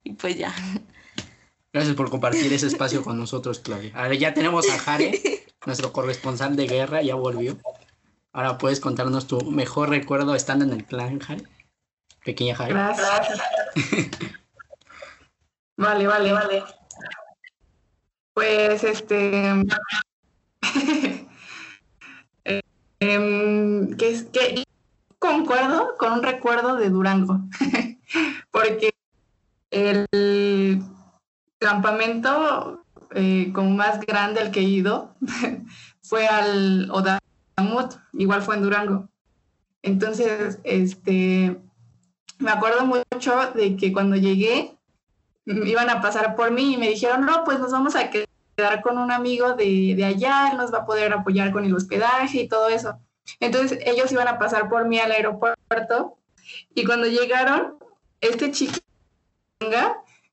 Y 0.04 0.14
pues 0.14 0.38
ya. 0.38 0.54
Gracias 1.74 1.96
por 1.96 2.10
compartir 2.10 2.52
ese 2.54 2.68
espacio 2.68 3.04
con 3.04 3.18
nosotros, 3.20 3.60
Claudia. 3.60 3.92
Ahora 3.94 4.16
ya 4.16 4.34
tenemos 4.34 4.70
a 4.70 4.80
Jare, 4.80 5.46
nuestro 5.66 5.92
corresponsal 5.92 6.56
de 6.56 6.68
guerra, 6.68 7.02
ya 7.02 7.16
volvió. 7.16 7.58
Ahora 8.32 8.58
puedes 8.58 8.80
contarnos 8.80 9.28
tu 9.28 9.40
mejor 9.52 9.90
recuerdo 9.90 10.34
estando 10.36 10.64
en 10.66 10.72
el 10.72 10.86
clan, 10.86 11.20
Jare. 11.20 11.44
Pequeña 12.24 12.56
Jare. 12.56 12.74
Gracias. 12.74 13.42
Vale, 15.78 16.08
vale, 16.08 16.32
vale. 16.32 16.64
Pues 18.34 18.84
este. 18.84 19.64
eh, 22.46 22.62
que, 23.98 24.26
que 24.32 24.64
concuerdo 25.20 25.96
con 25.98 26.14
un 26.14 26.24
recuerdo 26.24 26.76
de 26.76 26.90
Durango, 26.90 27.42
porque 28.52 28.92
el 29.72 30.84
campamento 31.60 32.84
eh, 33.14 33.52
como 33.54 33.72
más 33.72 34.00
grande 34.02 34.42
al 34.42 34.52
que 34.52 34.60
he 34.60 34.64
ido 34.64 35.16
fue 36.02 36.28
al 36.28 36.90
Odamut, 36.92 37.96
igual 38.14 38.42
fue 38.42 38.56
en 38.56 38.64
Durango. 38.64 39.10
Entonces, 39.82 40.60
este, 40.64 41.60
me 42.40 42.52
acuerdo 42.52 42.86
mucho 42.86 43.52
de 43.56 43.76
que 43.78 43.94
cuando 43.94 44.16
llegué 44.16 44.78
iban 45.46 45.90
a 45.90 46.02
pasar 46.02 46.36
por 46.36 46.52
mí 46.52 46.74
y 46.74 46.78
me 46.78 46.90
dijeron, 46.90 47.26
no, 47.26 47.44
pues 47.46 47.60
nos 47.60 47.72
vamos 47.72 47.96
a 47.96 48.10
quedar 48.10 48.27
con 48.84 48.98
un 48.98 49.12
amigo 49.12 49.54
de, 49.54 49.94
de 49.96 50.06
allá, 50.06 50.50
él 50.52 50.58
nos 50.58 50.74
va 50.74 50.80
a 50.80 50.86
poder 50.86 51.14
apoyar 51.14 51.52
con 51.52 51.64
el 51.64 51.76
hospedaje 51.76 52.42
y 52.42 52.48
todo 52.48 52.70
eso. 52.70 52.98
Entonces 53.40 53.80
ellos 53.86 54.12
iban 54.12 54.28
a 54.28 54.40
pasar 54.40 54.68
por 54.68 54.88
mí 54.88 55.00
al 55.00 55.12
aeropuerto 55.12 56.18
y 56.74 56.84
cuando 56.84 57.08
llegaron, 57.08 57.78
este 58.20 58.52
chico 58.52 58.80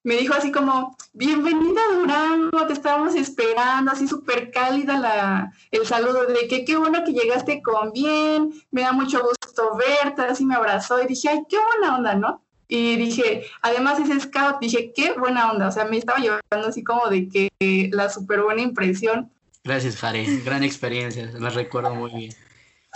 me 0.05 0.17
dijo 0.17 0.35
así 0.35 0.53
como, 0.53 0.97
bienvenida 1.13 1.81
Durango, 1.95 2.67
te 2.67 2.75
estábamos 2.75 3.15
esperando, 3.15 3.91
así 3.91 4.07
súper 4.07 4.51
cálida 4.51 4.99
la, 4.99 5.53
el 5.71 5.87
saludo 5.87 6.27
de 6.27 6.47
que 6.47 6.65
qué 6.65 6.77
bueno 6.77 7.05
que 7.05 7.13
llegaste 7.13 7.63
con 7.63 7.93
bien, 7.93 8.53
me 8.71 8.83
da 8.83 8.93
mucho 8.93 9.23
gusto 9.23 9.77
verte, 9.77 10.23
así 10.23 10.45
me 10.45 10.55
abrazó 10.55 11.03
y 11.03 11.07
dije, 11.07 11.31
ay, 11.31 11.45
qué 11.49 11.57
buena 11.59 11.97
onda, 11.97 12.15
¿no? 12.15 12.43
Y 12.75 12.97
dije, 12.97 13.47
además 13.63 14.01
es 14.01 14.25
scout, 14.25 14.59
dije, 14.61 14.93
qué 14.97 15.13
buena 15.13 15.53
onda, 15.53 15.69
o 15.69 15.71
sea, 15.71 15.85
me 15.85 15.97
estaba 15.97 16.19
llevando 16.19 16.69
así 16.69 16.83
como 16.83 17.09
de 17.09 17.29
que 17.29 17.49
la 17.93 18.11
súper 18.11 18.43
buena 18.43 18.63
impresión. 18.63 19.31
Gracias, 19.63 19.95
Jare. 19.97 20.27
Gran 20.45 20.65
experiencia, 20.65 21.31
la 21.39 21.51
recuerdo 21.51 21.95
muy 21.95 22.11
bien. 22.11 22.35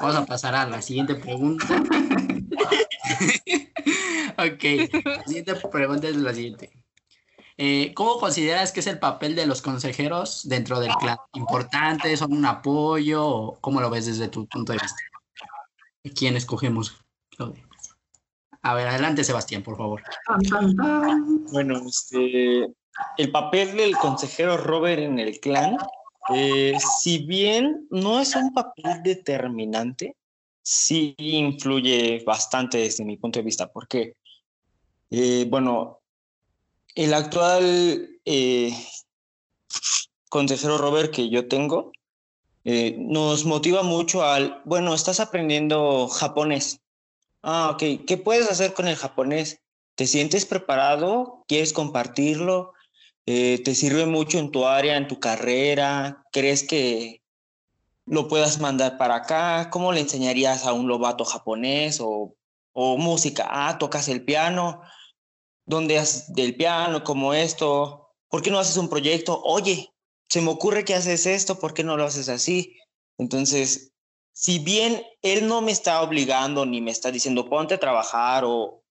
Vamos 0.00 0.16
a 0.16 0.26
pasar 0.26 0.56
a 0.56 0.66
la 0.66 0.82
siguiente 0.82 1.14
pregunta. 1.14 1.64
ok, 4.36 4.64
la 5.04 5.24
siguiente 5.24 5.54
pregunta 5.70 6.08
es 6.08 6.16
la 6.16 6.34
siguiente. 6.34 6.72
Eh, 7.56 7.92
¿Cómo 7.94 8.18
consideras 8.18 8.72
que 8.72 8.80
es 8.80 8.86
el 8.88 8.98
papel 8.98 9.36
de 9.36 9.46
los 9.46 9.62
consejeros 9.62 10.48
dentro 10.48 10.80
del 10.80 10.92
clan? 10.96 11.18
¿Importante? 11.34 12.16
¿Son 12.16 12.32
un 12.32 12.46
apoyo? 12.46 13.24
¿O 13.24 13.58
¿Cómo 13.60 13.80
lo 13.80 13.90
ves 13.90 14.06
desde 14.06 14.26
tu 14.26 14.44
punto 14.48 14.72
de 14.72 14.80
vista? 14.82 14.98
¿Quién 16.16 16.36
escogemos, 16.36 16.96
Claudia? 17.30 17.67
A 18.62 18.74
ver, 18.74 18.88
adelante, 18.88 19.24
Sebastián, 19.24 19.62
por 19.62 19.76
favor. 19.76 20.02
Bueno, 21.52 21.80
este, 21.86 22.68
el 23.16 23.30
papel 23.30 23.76
del 23.76 23.96
consejero 23.96 24.56
Robert 24.56 25.00
en 25.02 25.18
el 25.18 25.38
clan, 25.40 25.76
eh, 26.34 26.74
si 27.00 27.18
bien 27.26 27.86
no 27.90 28.20
es 28.20 28.34
un 28.34 28.52
papel 28.52 29.02
determinante, 29.02 30.16
sí 30.62 31.14
influye 31.18 32.22
bastante 32.26 32.78
desde 32.78 33.04
mi 33.04 33.16
punto 33.16 33.38
de 33.38 33.44
vista, 33.44 33.70
porque, 33.72 34.14
eh, 35.10 35.46
bueno, 35.48 36.00
el 36.94 37.14
actual 37.14 38.08
eh, 38.24 38.72
consejero 40.28 40.78
Robert 40.78 41.12
que 41.12 41.30
yo 41.30 41.48
tengo 41.48 41.92
eh, 42.64 42.96
nos 42.98 43.44
motiva 43.44 43.82
mucho 43.82 44.22
al, 44.24 44.60
bueno, 44.64 44.92
estás 44.94 45.20
aprendiendo 45.20 46.08
japonés. 46.08 46.80
Ah, 47.50 47.70
ok, 47.70 48.04
¿qué 48.06 48.18
puedes 48.18 48.50
hacer 48.50 48.74
con 48.74 48.88
el 48.88 48.96
japonés? 48.96 49.62
¿Te 49.94 50.06
sientes 50.06 50.44
preparado? 50.44 51.46
¿Quieres 51.48 51.72
compartirlo? 51.72 52.74
Eh, 53.24 53.62
¿Te 53.64 53.74
sirve 53.74 54.04
mucho 54.04 54.38
en 54.38 54.50
tu 54.50 54.66
área, 54.66 54.98
en 54.98 55.08
tu 55.08 55.18
carrera? 55.18 56.26
¿Crees 56.30 56.62
que 56.62 57.22
lo 58.04 58.28
puedas 58.28 58.60
mandar 58.60 58.98
para 58.98 59.14
acá? 59.14 59.70
¿Cómo 59.70 59.92
le 59.92 60.00
enseñarías 60.00 60.66
a 60.66 60.74
un 60.74 60.88
lobato 60.88 61.24
japonés 61.24 62.00
o, 62.02 62.36
música? 62.74 63.46
Ah, 63.48 63.78
tocas 63.78 64.08
el 64.08 64.26
piano. 64.26 64.82
¿Dónde 65.64 65.98
haces 65.98 66.30
del 66.34 66.54
piano? 66.54 67.02
¿Cómo 67.02 67.32
esto? 67.32 68.10
¿Por 68.28 68.42
qué 68.42 68.50
no 68.50 68.58
haces 68.58 68.76
un 68.76 68.90
proyecto? 68.90 69.40
Oye, 69.42 69.90
se 70.28 70.42
me 70.42 70.50
ocurre 70.50 70.84
que 70.84 70.94
haces 70.94 71.24
esto, 71.24 71.58
¿por 71.58 71.72
qué 71.72 71.82
no 71.82 71.96
lo 71.96 72.04
haces 72.04 72.28
así? 72.28 72.76
Entonces, 73.16 73.94
si 74.38 74.60
bien 74.60 75.02
él 75.22 75.48
no 75.48 75.62
me 75.62 75.72
está 75.72 76.00
obligando 76.00 76.64
ni 76.64 76.80
me 76.80 76.92
está 76.92 77.10
diciendo 77.10 77.48
ponte 77.48 77.74
a 77.74 77.80
trabajar 77.80 78.44
o 78.46 78.84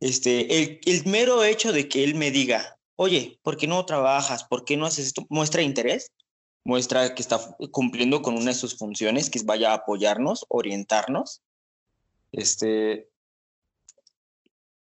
este, 0.00 0.80
el, 0.84 1.06
mero 1.06 1.44
hecho 1.44 1.72
de 1.72 1.88
que 1.88 2.04
él 2.04 2.14
me 2.14 2.30
diga, 2.30 2.78
oye, 2.96 3.40
¿por 3.42 3.56
qué 3.56 3.66
no 3.66 3.86
trabajas? 3.86 4.44
¿Por 4.44 4.66
qué 4.66 4.76
no 4.76 4.84
haces 4.84 5.06
esto? 5.06 5.24
Muestra 5.30 5.62
interés, 5.62 6.12
muestra 6.62 7.14
que 7.14 7.22
está 7.22 7.40
cumpliendo 7.70 8.20
con 8.20 8.34
una 8.34 8.50
de 8.50 8.54
sus 8.54 8.76
funciones, 8.76 9.30
que 9.30 9.38
es 9.38 9.46
vaya 9.46 9.70
a 9.70 9.76
apoyarnos, 9.76 10.44
orientarnos. 10.50 11.40
Este, 12.30 13.08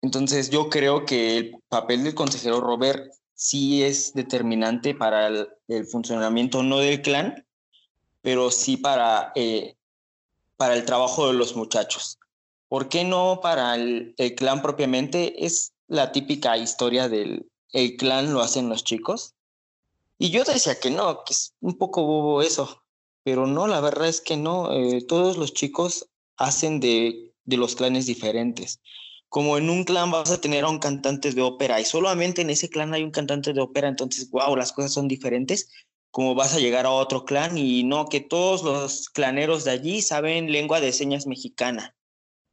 entonces 0.02 0.50
yo 0.50 0.72
creo 0.72 1.06
que 1.06 1.38
el 1.38 1.56
papel 1.70 2.04
del 2.04 2.16
consejero 2.16 2.62
Robert 2.62 3.14
sí 3.36 3.84
es 3.84 4.16
determinante 4.16 4.96
para 4.96 5.28
el, 5.28 5.50
el 5.68 5.86
funcionamiento 5.86 6.64
no 6.64 6.80
del 6.80 7.04
clan, 7.04 7.46
pero 8.24 8.50
sí 8.50 8.76
para, 8.76 9.32
eh, 9.36 9.76
para 10.60 10.76
el 10.76 10.84
trabajo 10.84 11.28
de 11.28 11.34
los 11.34 11.56
muchachos. 11.56 12.20
¿Por 12.68 12.90
qué 12.90 13.06
no 13.06 13.40
para 13.42 13.76
el, 13.76 14.14
clan 14.38 14.62
propiamente? 14.62 15.46
Es 15.46 15.72
la 15.88 16.12
típica 16.12 16.58
historia 16.58 17.08
del 17.08 17.50
el 17.72 17.96
clan 17.96 18.34
lo 18.34 18.42
hacen 18.42 18.68
los 18.68 18.84
chicos. 18.84 19.36
Y 20.18 20.32
yo 20.32 20.44
decía 20.44 20.78
que 20.78 20.92
no, 20.92 21.24
que 21.24 21.32
es 21.32 21.54
un 21.62 21.78
poco 21.78 22.04
bobo 22.04 22.42
eso, 22.42 22.84
pero 23.24 23.48
no, 23.48 23.68
la 23.68 23.80
verdad 23.80 24.10
es 24.10 24.20
que 24.20 24.36
no, 24.36 24.74
eh, 24.74 25.02
todos 25.08 25.38
los 25.38 25.54
chicos 25.54 26.10
hacen 26.36 26.82
de, 26.82 27.34
de 27.46 27.58
los 27.58 27.76
clanes 27.76 28.06
diferentes. 28.06 28.82
Como 29.30 29.58
en 29.58 29.70
un 29.70 29.86
clan 29.86 30.12
vas 30.12 30.30
a 30.30 30.42
tener 30.42 30.66
a 30.66 30.70
un 30.70 30.80
cantante 30.80 31.32
de 31.32 31.42
ópera 31.42 31.80
y 31.80 31.86
solamente 31.86 32.42
en 32.42 32.50
ese 32.50 32.70
clan 32.70 32.94
hay 32.94 33.04
un 33.04 33.12
cantante 33.12 33.54
de 33.54 33.62
ópera, 33.62 33.88
entonces, 33.88 34.30
wow, 34.30 34.58
las 34.58 34.74
cosas 34.74 34.92
son 34.92 35.08
diferentes. 35.08 35.70
Como 36.12 36.36
vas 36.36 36.56
a 36.56 36.60
llegar 36.60 36.86
a 36.86 36.92
otro 36.92 37.26
clan 37.26 37.58
y 37.58 37.84
no, 37.84 38.08
que 38.08 38.20
todos 38.20 38.64
los 38.64 39.10
claneros 39.10 39.64
de 39.64 39.72
allí 39.72 40.02
saben 40.02 40.52
lengua 40.52 40.80
de 40.80 40.92
señas 40.92 41.28
mexicana. 41.28 41.96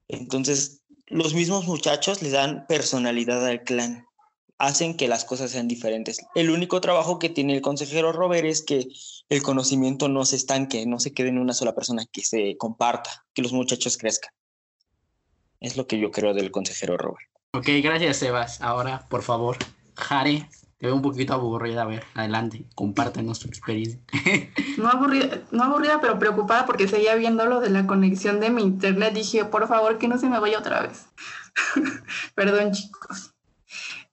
Entonces, 0.08 0.82
los 1.06 1.34
mismos 1.34 1.66
muchachos 1.66 2.22
les 2.22 2.32
dan 2.32 2.66
personalidad 2.66 3.44
al 3.46 3.62
clan, 3.62 4.06
hacen 4.58 4.96
que 4.96 5.08
las 5.08 5.24
cosas 5.24 5.50
sean 5.50 5.68
diferentes. 5.68 6.18
El 6.34 6.50
único 6.50 6.80
trabajo 6.80 7.18
que 7.18 7.28
tiene 7.28 7.54
el 7.54 7.62
consejero 7.62 8.12
Robert 8.12 8.46
es 8.46 8.62
que 8.62 8.88
el 9.28 9.42
conocimiento 9.42 10.08
no 10.08 10.24
se 10.24 10.36
estanque, 10.36 10.86
no 10.86 11.00
se 11.00 11.12
quede 11.12 11.28
en 11.28 11.38
una 11.38 11.52
sola 11.52 11.74
persona, 11.74 12.04
que 12.10 12.22
se 12.22 12.56
comparta, 12.56 13.26
que 13.34 13.42
los 13.42 13.52
muchachos 13.52 13.96
crezcan. 13.96 14.32
Es 15.60 15.76
lo 15.76 15.86
que 15.86 15.98
yo 15.98 16.10
creo 16.10 16.34
del 16.34 16.50
consejero 16.50 16.96
Robert. 16.96 17.28
Ok, 17.52 17.68
gracias 17.82 18.18
Sebas. 18.18 18.60
Ahora, 18.60 19.06
por 19.08 19.22
favor, 19.22 19.56
Jare, 19.94 20.48
te 20.78 20.86
veo 20.86 20.94
un 20.94 21.02
poquito 21.02 21.34
aburrida. 21.34 21.82
A 21.82 21.86
ver, 21.86 22.04
adelante, 22.14 22.66
compártenos 22.74 23.38
tu 23.38 23.48
experiencia. 23.48 24.00
no, 24.78 24.88
aburrida, 24.88 25.42
no 25.50 25.64
aburrida, 25.64 26.00
pero 26.00 26.18
preocupada 26.18 26.66
porque 26.66 26.88
seguía 26.88 27.14
viendo 27.14 27.46
lo 27.46 27.60
de 27.60 27.70
la 27.70 27.86
conexión 27.86 28.40
de 28.40 28.50
mi 28.50 28.62
internet. 28.62 29.14
Dije, 29.14 29.44
por 29.44 29.68
favor, 29.68 29.98
que 29.98 30.08
no 30.08 30.18
se 30.18 30.28
me 30.28 30.38
vaya 30.38 30.58
otra 30.58 30.82
vez. 30.82 31.06
Perdón, 32.34 32.72
chicos. 32.72 33.34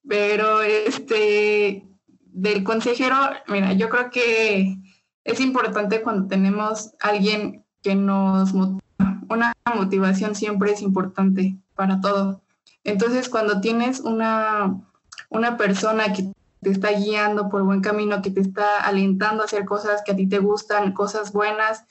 Pero 0.08 0.62
este, 0.62 1.88
del 2.32 2.64
consejero, 2.64 3.16
mira, 3.48 3.74
yo 3.74 3.90
creo 3.90 4.10
que 4.10 4.78
es 5.24 5.40
importante 5.40 6.02
cuando 6.02 6.28
tenemos 6.28 6.92
alguien 7.00 7.66
que 7.82 7.96
nos 7.96 8.54
motiva. 8.54 8.82
Una 9.30 9.54
motivación 9.76 10.36
siempre 10.36 10.72
es 10.72 10.82
importante 10.82 11.58
para 11.76 12.02
todo. 12.02 12.42
Entonces, 12.84 13.30
cuando 13.30 13.62
tienes 13.62 14.02
una, 14.02 14.82
una 15.30 15.58
persona 15.58 16.12
que 16.14 16.32
te 16.64 16.72
está 16.72 16.92
guiando 16.92 17.50
por 17.50 17.64
buen 17.64 17.82
camino, 17.82 18.22
que 18.22 18.32
te 18.32 18.42
está 18.42 18.80
alentando 18.80 19.44
a 19.44 19.46
hacer 19.46 19.66
cosas 19.66 20.02
que 20.04 20.14
a 20.14 20.16
ti 20.16 20.28
te 20.28 20.40
gustan, 20.40 20.94
cosas 20.94 21.32
buenas, 21.34 21.86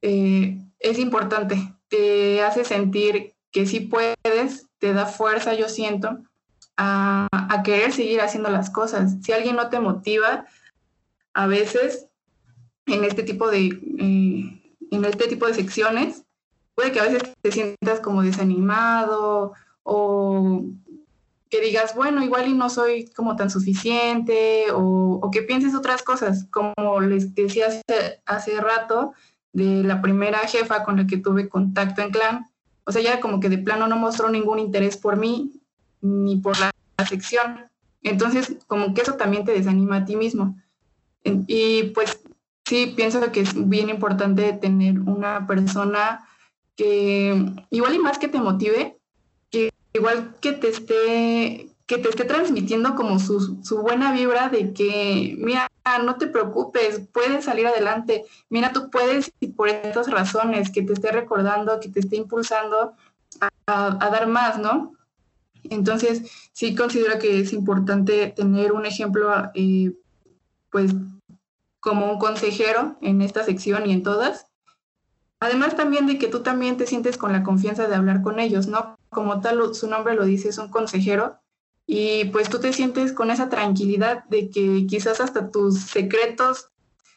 eh, 0.00 0.58
es 0.78 0.98
importante. 0.98 1.56
Te 1.88 2.42
hace 2.42 2.64
sentir 2.64 3.34
que 3.50 3.66
sí 3.66 3.80
puedes, 3.80 4.68
te 4.78 4.92
da 4.94 5.06
fuerza, 5.06 5.54
yo 5.54 5.68
siento, 5.68 6.18
a, 6.76 7.28
querer 7.64 7.92
seguir 7.92 8.20
haciendo 8.20 8.50
las 8.50 8.70
cosas. 8.70 9.16
Si 9.22 9.32
alguien 9.32 9.56
no 9.56 9.68
te 9.68 9.78
motiva, 9.78 10.46
a 11.34 11.46
veces 11.46 12.06
en 12.86 13.04
este 13.04 13.22
tipo 13.22 13.50
de, 13.50 13.66
eh, 13.98 14.76
en 14.90 15.04
este 15.04 15.28
tipo 15.28 15.46
de 15.46 15.54
secciones, 15.54 16.24
puede 16.74 16.92
que 16.92 17.00
a 17.00 17.04
veces 17.04 17.22
te 17.40 17.52
sientas 17.52 18.00
como 18.00 18.22
desanimado 18.22 19.52
o 19.84 20.64
que 21.52 21.60
digas, 21.60 21.94
bueno, 21.94 22.24
igual 22.24 22.48
y 22.48 22.54
no 22.54 22.70
soy 22.70 23.10
como 23.14 23.36
tan 23.36 23.50
suficiente 23.50 24.64
o, 24.72 25.28
que 25.30 25.42
pienses 25.42 25.74
otras 25.74 26.02
cosas, 26.02 26.46
como 26.50 27.02
les 27.02 27.34
decía 27.34 27.66
hace, 27.66 28.22
hace, 28.24 28.58
rato 28.58 29.12
de 29.52 29.84
la 29.84 30.00
primera 30.00 30.38
jefa 30.38 30.82
con 30.82 30.96
la 30.96 31.06
que 31.06 31.18
tuve 31.18 31.50
contacto 31.50 32.00
en 32.00 32.10
clan, 32.10 32.46
o 32.84 32.90
sea, 32.90 33.02
ya 33.02 33.20
como 33.20 33.38
que 33.38 33.50
de 33.50 33.58
plano 33.58 33.86
no 33.86 33.96
mostró 33.96 34.30
ningún 34.30 34.60
interés 34.60 34.96
por 34.96 35.18
mí 35.18 35.60
ni 36.00 36.36
por 36.36 36.58
la, 36.58 36.70
la 36.96 37.06
sección. 37.06 37.66
Entonces, 38.02 38.56
como 38.66 38.94
que 38.94 39.02
eso 39.02 39.16
también 39.16 39.44
te 39.44 39.52
desanima 39.52 39.98
a 39.98 40.04
ti 40.06 40.16
mismo. 40.16 40.56
Y 41.22 41.82
pues 41.94 42.18
sí, 42.64 42.94
pienso 42.96 43.30
que 43.30 43.40
es 43.40 43.68
bien 43.68 43.90
importante 43.90 44.54
tener 44.54 45.00
una 45.00 45.46
persona 45.46 46.26
que 46.76 47.44
igual 47.68 47.94
y 47.94 47.98
más 47.98 48.18
que 48.18 48.28
te 48.28 48.40
motive, 48.40 48.96
igual 49.92 50.34
que 50.40 50.52
te 50.52 50.68
esté 50.68 51.68
que 51.86 51.98
te 51.98 52.08
esté 52.08 52.24
transmitiendo 52.24 52.94
como 52.94 53.18
su, 53.18 53.62
su, 53.62 53.82
buena 53.82 54.12
vibra 54.12 54.48
de 54.48 54.72
que, 54.72 55.34
mira, 55.36 55.68
no 56.02 56.16
te 56.16 56.26
preocupes, 56.26 57.02
puedes 57.12 57.44
salir 57.44 57.66
adelante, 57.66 58.24
mira, 58.48 58.72
tú 58.72 58.88
puedes 58.88 59.30
y 59.40 59.48
por 59.48 59.68
estas 59.68 60.10
razones, 60.10 60.70
que 60.70 60.82
te 60.82 60.94
esté 60.94 61.12
recordando, 61.12 61.80
que 61.80 61.90
te 61.90 62.00
esté 62.00 62.16
impulsando 62.16 62.94
a, 63.66 64.10
dar 64.10 64.26
más, 64.26 64.58
¿no? 64.58 64.94
Entonces, 65.64 66.22
sí 66.52 66.74
considero 66.74 67.18
que 67.18 67.40
es 67.40 67.52
importante 67.52 68.28
tener 68.28 68.72
un 68.72 68.86
ejemplo, 68.86 69.30
eh, 69.54 69.92
pues, 70.70 70.94
como 71.80 72.10
un 72.10 72.18
consejero 72.18 72.96
en 73.00 73.22
esta 73.22 73.44
sección 73.44 73.86
y 73.86 73.92
en 73.92 74.02
todas. 74.02 74.46
Además 75.42 75.74
también 75.74 76.06
de 76.06 76.18
que 76.18 76.28
tú 76.28 76.44
también 76.44 76.76
te 76.76 76.86
sientes 76.86 77.18
con 77.18 77.32
la 77.32 77.42
confianza 77.42 77.88
de 77.88 77.96
hablar 77.96 78.22
con 78.22 78.38
ellos, 78.38 78.68
¿no? 78.68 78.96
Como 79.08 79.40
tal, 79.40 79.74
su 79.74 79.88
nombre 79.88 80.14
lo 80.14 80.24
dice, 80.24 80.50
es 80.50 80.58
un 80.58 80.68
consejero. 80.68 81.40
Y 81.84 82.26
pues 82.26 82.48
tú 82.48 82.60
te 82.60 82.72
sientes 82.72 83.12
con 83.12 83.28
esa 83.28 83.48
tranquilidad 83.48 84.22
de 84.26 84.50
que 84.50 84.86
quizás 84.86 85.20
hasta 85.20 85.50
tus 85.50 85.80
secretos 85.80 86.68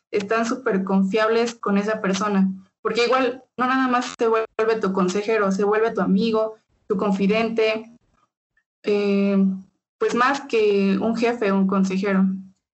están 0.10 0.48
súper 0.48 0.84
confiables 0.84 1.54
con 1.54 1.78
esa 1.78 2.02
persona. 2.02 2.50
Porque 2.82 3.06
igual 3.06 3.44
no 3.58 3.68
nada 3.68 3.88
más 3.88 4.16
se 4.18 4.28
vuelve 4.28 4.82
tu 4.82 4.92
consejero, 4.92 5.52
se 5.52 5.64
vuelve 5.64 5.92
tu 5.92 6.02
amigo, 6.02 6.56
tu 6.88 6.98
confidente, 6.98 7.96
eh, 8.82 9.38
pues 10.00 10.16
más 10.16 10.42
que 10.42 10.98
un 11.00 11.16
jefe, 11.16 11.52
un 11.52 11.68
consejero. 11.68 12.26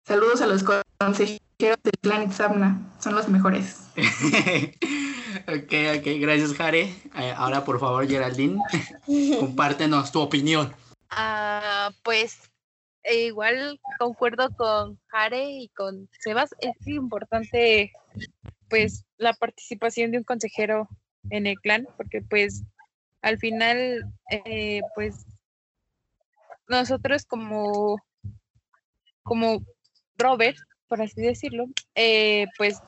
Saludos 0.06 0.42
a 0.42 0.46
los 0.46 0.62
consejeros 0.62 1.78
del 1.82 1.94
clan 2.02 2.24
Itzamna, 2.24 2.82
son 2.98 3.14
los 3.14 3.30
mejores. 3.30 3.87
ok, 5.48 5.72
ok, 5.98 6.06
gracias 6.20 6.54
Jare. 6.54 6.82
Eh, 7.16 7.34
ahora 7.36 7.64
por 7.64 7.80
favor 7.80 8.06
Geraldine, 8.06 8.60
compártenos 9.40 10.12
tu 10.12 10.20
opinión. 10.20 10.72
Uh, 11.10 11.92
pues 12.02 12.38
eh, 13.02 13.26
igual 13.26 13.80
concuerdo 13.98 14.50
con 14.56 15.00
Jare 15.08 15.50
y 15.50 15.68
con 15.70 16.08
Sebas, 16.20 16.54
es 16.60 16.86
importante 16.86 17.90
pues 18.68 19.04
la 19.16 19.32
participación 19.32 20.12
de 20.12 20.18
un 20.18 20.24
consejero 20.24 20.88
en 21.30 21.46
el 21.46 21.58
clan, 21.58 21.88
porque 21.96 22.22
pues 22.22 22.62
al 23.22 23.38
final 23.38 24.04
eh, 24.30 24.82
pues 24.94 25.26
nosotros 26.68 27.24
como, 27.24 27.96
como 29.22 29.62
Robert, 30.18 30.58
por 30.86 31.00
así 31.00 31.22
decirlo, 31.22 31.64
pues 32.58 32.80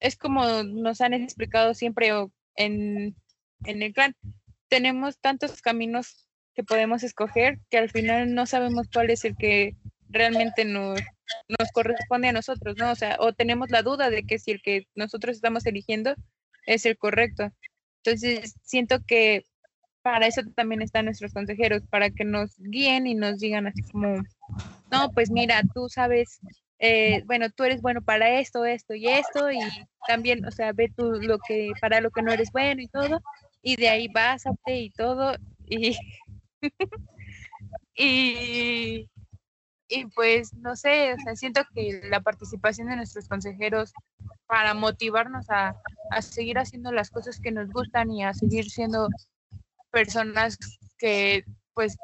es 0.00 0.16
como 0.16 0.62
nos 0.62 1.00
han 1.00 1.14
explicado 1.14 1.74
siempre 1.74 2.10
en, 2.56 3.16
en 3.64 3.82
el 3.82 3.92
clan. 3.92 4.14
Tenemos 4.68 5.18
tantos 5.18 5.62
caminos 5.62 6.28
que 6.54 6.64
podemos 6.64 7.02
escoger 7.02 7.58
que 7.70 7.78
al 7.78 7.90
final 7.90 8.34
no 8.34 8.46
sabemos 8.46 8.88
cuál 8.92 9.10
es 9.10 9.24
el 9.24 9.36
que 9.36 9.76
realmente 10.08 10.64
nos, 10.64 11.00
nos 11.48 11.70
corresponde 11.72 12.28
a 12.28 12.32
nosotros, 12.32 12.76
¿no? 12.76 12.90
O 12.90 12.94
sea, 12.96 13.16
o 13.20 13.32
tenemos 13.32 13.70
la 13.70 13.82
duda 13.82 14.10
de 14.10 14.24
que 14.24 14.38
si 14.38 14.52
el 14.52 14.62
que 14.62 14.86
nosotros 14.94 15.36
estamos 15.36 15.66
eligiendo 15.66 16.14
es 16.66 16.86
el 16.86 16.96
correcto. 16.96 17.52
Entonces, 18.02 18.54
siento 18.62 19.00
que 19.06 19.44
para 20.02 20.26
eso 20.26 20.42
también 20.54 20.82
están 20.82 21.04
nuestros 21.04 21.32
consejeros, 21.32 21.82
para 21.90 22.10
que 22.10 22.24
nos 22.24 22.56
guíen 22.58 23.06
y 23.06 23.14
nos 23.14 23.38
digan 23.38 23.66
así 23.66 23.82
como, 23.82 24.22
no, 24.90 25.10
pues 25.12 25.30
mira, 25.30 25.62
tú 25.74 25.88
sabes, 25.88 26.40
eh, 26.78 27.22
bueno, 27.26 27.50
tú 27.50 27.64
eres 27.64 27.82
bueno 27.82 28.02
para 28.02 28.38
esto, 28.40 28.64
esto 28.64 28.94
y 28.94 29.06
esto, 29.08 29.50
y 29.50 29.58
también, 30.06 30.44
o 30.44 30.50
sea, 30.50 30.72
ve 30.72 30.92
tú 30.94 31.12
lo 31.20 31.38
que, 31.38 31.72
para 31.80 32.00
lo 32.00 32.10
que 32.10 32.22
no 32.22 32.32
eres 32.32 32.50
bueno 32.52 32.80
y 32.80 32.88
todo, 32.88 33.20
y 33.62 33.76
de 33.76 33.88
ahí 33.88 34.08
básate 34.08 34.76
y 34.76 34.90
todo, 34.90 35.34
y, 35.66 35.96
y, 37.96 39.08
y 39.88 40.06
pues, 40.14 40.54
no 40.54 40.76
sé, 40.76 41.14
o 41.14 41.16
sea, 41.18 41.36
siento 41.36 41.62
que 41.74 42.00
la 42.04 42.20
participación 42.20 42.88
de 42.88 42.96
nuestros 42.96 43.28
consejeros 43.28 43.92
para 44.46 44.74
motivarnos 44.74 45.50
a, 45.50 45.76
a 46.10 46.22
seguir 46.22 46.58
haciendo 46.58 46.92
las 46.92 47.10
cosas 47.10 47.40
que 47.40 47.52
nos 47.52 47.70
gustan 47.70 48.10
y 48.10 48.24
a 48.24 48.34
seguir 48.34 48.70
siendo 48.70 49.08
personas 49.90 50.58
que 50.98 51.44
pues 51.74 51.96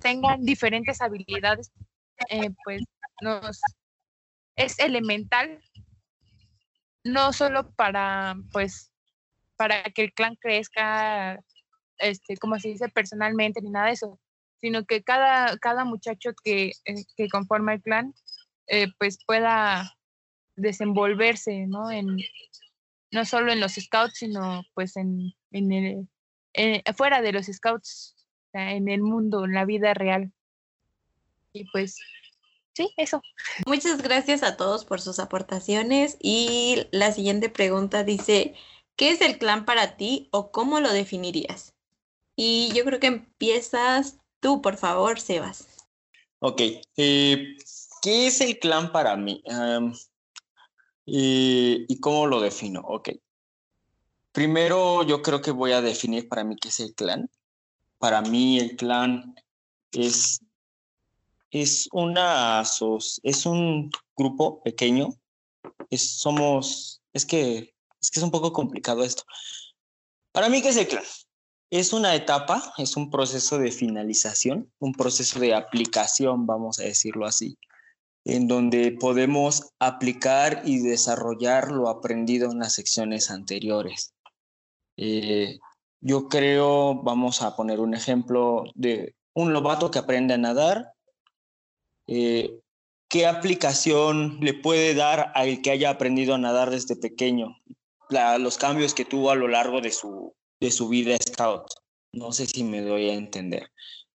tengan 0.00 0.42
diferentes 0.42 1.00
habilidades, 1.00 1.70
eh, 2.30 2.50
pues 2.64 2.82
nos 3.20 3.60
es 4.56 4.78
elemental 4.78 5.60
no 7.04 7.32
solo 7.32 7.70
para 7.72 8.36
pues 8.52 8.92
para 9.56 9.82
que 9.84 10.04
el 10.04 10.12
clan 10.12 10.36
crezca 10.36 11.38
este 11.98 12.36
como 12.36 12.58
se 12.58 12.68
dice 12.68 12.88
personalmente 12.88 13.60
ni 13.62 13.70
nada 13.70 13.86
de 13.86 13.92
eso 13.92 14.18
sino 14.60 14.84
que 14.84 15.02
cada 15.02 15.56
cada 15.58 15.84
muchacho 15.84 16.30
que, 16.42 16.72
eh, 16.84 17.04
que 17.16 17.28
conforma 17.28 17.74
el 17.74 17.82
clan 17.82 18.14
eh, 18.66 18.88
pues 18.98 19.18
pueda 19.26 19.94
desenvolverse 20.56 21.66
no 21.66 21.90
en 21.90 22.16
no 23.12 23.24
solo 23.24 23.52
en 23.52 23.60
los 23.60 23.74
scouts 23.74 24.18
sino 24.18 24.62
pues 24.74 24.96
en, 24.96 25.32
en 25.52 25.72
el 25.72 26.08
eh, 26.54 26.82
fuera 26.94 27.20
de 27.20 27.32
los 27.32 27.46
scouts 27.46 28.16
en 28.56 28.88
el 28.88 29.02
mundo, 29.02 29.44
en 29.44 29.52
la 29.52 29.64
vida 29.64 29.94
real. 29.94 30.32
Y 31.52 31.64
pues, 31.70 31.98
sí, 32.76 32.92
eso. 32.98 33.22
Muchas 33.66 34.02
gracias 34.02 34.42
a 34.42 34.56
todos 34.56 34.84
por 34.84 35.00
sus 35.00 35.18
aportaciones. 35.18 36.18
Y 36.20 36.86
la 36.92 37.10
siguiente 37.10 37.48
pregunta 37.48 38.04
dice, 38.04 38.54
¿qué 38.96 39.10
es 39.10 39.22
el 39.22 39.38
clan 39.38 39.64
para 39.64 39.96
ti 39.96 40.28
o 40.30 40.52
cómo 40.52 40.80
lo 40.80 40.92
definirías? 40.92 41.74
Y 42.36 42.70
yo 42.74 42.84
creo 42.84 43.00
que 43.00 43.06
empiezas 43.06 44.18
tú, 44.40 44.60
por 44.60 44.76
favor, 44.76 45.18
Sebas. 45.18 45.68
Ok, 46.40 46.60
eh, 46.98 47.56
¿qué 48.02 48.26
es 48.26 48.42
el 48.42 48.58
clan 48.58 48.92
para 48.92 49.16
mí? 49.16 49.42
¿Y 51.06 52.00
cómo 52.00 52.26
lo 52.26 52.40
defino? 52.40 52.80
Ok. 52.80 53.08
Primero, 54.32 55.02
yo 55.02 55.22
creo 55.22 55.40
que 55.40 55.50
voy 55.50 55.72
a 55.72 55.80
definir 55.80 56.28
para 56.28 56.44
mí 56.44 56.56
qué 56.60 56.68
es 56.68 56.80
el 56.80 56.94
clan. 56.94 57.30
Para 57.96 58.20
mí, 58.20 58.58
el 58.58 58.76
clan 58.76 59.34
es, 59.92 60.40
es, 61.62 61.88
una, 61.92 62.62
es 63.22 63.46
un 63.46 63.90
grupo 64.16 64.62
pequeño. 64.62 65.08
Es, 65.90 66.18
somos, 66.18 67.02
es 67.12 67.24
que, 67.24 67.74
es 68.00 68.10
que 68.10 68.20
es 68.20 68.22
un 68.22 68.30
poco 68.30 68.52
complicado 68.52 69.04
esto. 69.04 69.22
Para 70.32 70.48
mí, 70.48 70.62
¿qué 70.62 70.68
es 70.68 70.76
el 70.76 70.88
clan? 70.88 71.04
Es 71.70 71.92
una 71.92 72.14
etapa, 72.14 72.72
es 72.78 72.96
un 72.96 73.10
proceso 73.10 73.58
de 73.58 73.72
finalización, 73.72 74.72
un 74.78 74.92
proceso 74.92 75.40
de 75.40 75.54
aplicación, 75.54 76.46
vamos 76.46 76.78
a 76.78 76.84
decirlo 76.84 77.26
así, 77.26 77.58
en 78.24 78.46
donde 78.46 78.92
podemos 78.92 79.70
aplicar 79.80 80.62
y 80.64 80.78
desarrollar 80.78 81.72
lo 81.72 81.88
aprendido 81.88 82.52
en 82.52 82.60
las 82.60 82.74
secciones 82.74 83.30
anteriores. 83.30 84.14
Eh, 84.96 85.58
yo 86.00 86.28
creo, 86.28 87.02
vamos 87.02 87.42
a 87.42 87.56
poner 87.56 87.80
un 87.80 87.94
ejemplo 87.94 88.64
de 88.74 89.16
un 89.34 89.52
lobato 89.52 89.90
que 89.90 89.98
aprende 89.98 90.34
a 90.34 90.38
nadar. 90.38 90.92
Eh, 92.06 92.60
¿Qué 93.08 93.26
aplicación 93.26 94.38
le 94.40 94.54
puede 94.54 94.94
dar 94.94 95.30
al 95.34 95.62
que 95.62 95.70
haya 95.70 95.90
aprendido 95.90 96.34
a 96.34 96.38
nadar 96.38 96.70
desde 96.70 96.96
pequeño? 96.96 97.56
los 98.38 98.56
cambios 98.56 98.94
que 98.94 99.04
tuvo 99.04 99.32
a 99.32 99.34
lo 99.34 99.48
largo 99.48 99.80
de 99.80 99.90
su, 99.90 100.32
de 100.60 100.70
su 100.70 100.88
vida 100.88 101.16
scout. 101.20 101.66
No 102.12 102.30
sé 102.30 102.46
si 102.46 102.62
me 102.62 102.80
doy 102.80 103.10
a 103.10 103.14
entender. 103.14 103.70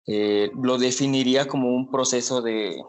Eh, 0.07 0.51
lo 0.55 0.79
definiría 0.79 1.47
como 1.49 1.75
un 1.75 1.91
proceso 1.91 2.41
de, 2.41 2.81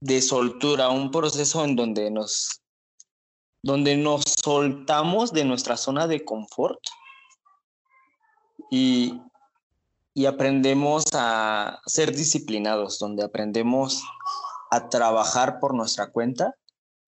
de 0.00 0.20
soltura, 0.20 0.88
un 0.88 1.10
proceso 1.10 1.64
en 1.64 1.76
donde 1.76 2.10
nos, 2.10 2.60
donde 3.62 3.96
nos 3.96 4.22
soltamos 4.42 5.32
de 5.32 5.44
nuestra 5.44 5.76
zona 5.76 6.06
de 6.06 6.24
confort 6.24 6.80
y, 8.70 9.20
y 10.14 10.26
aprendemos 10.26 11.04
a 11.12 11.80
ser 11.86 12.14
disciplinados, 12.14 13.00
donde 13.00 13.24
aprendemos 13.24 14.04
a 14.70 14.88
trabajar 14.88 15.58
por 15.58 15.74
nuestra 15.74 16.10
cuenta 16.10 16.54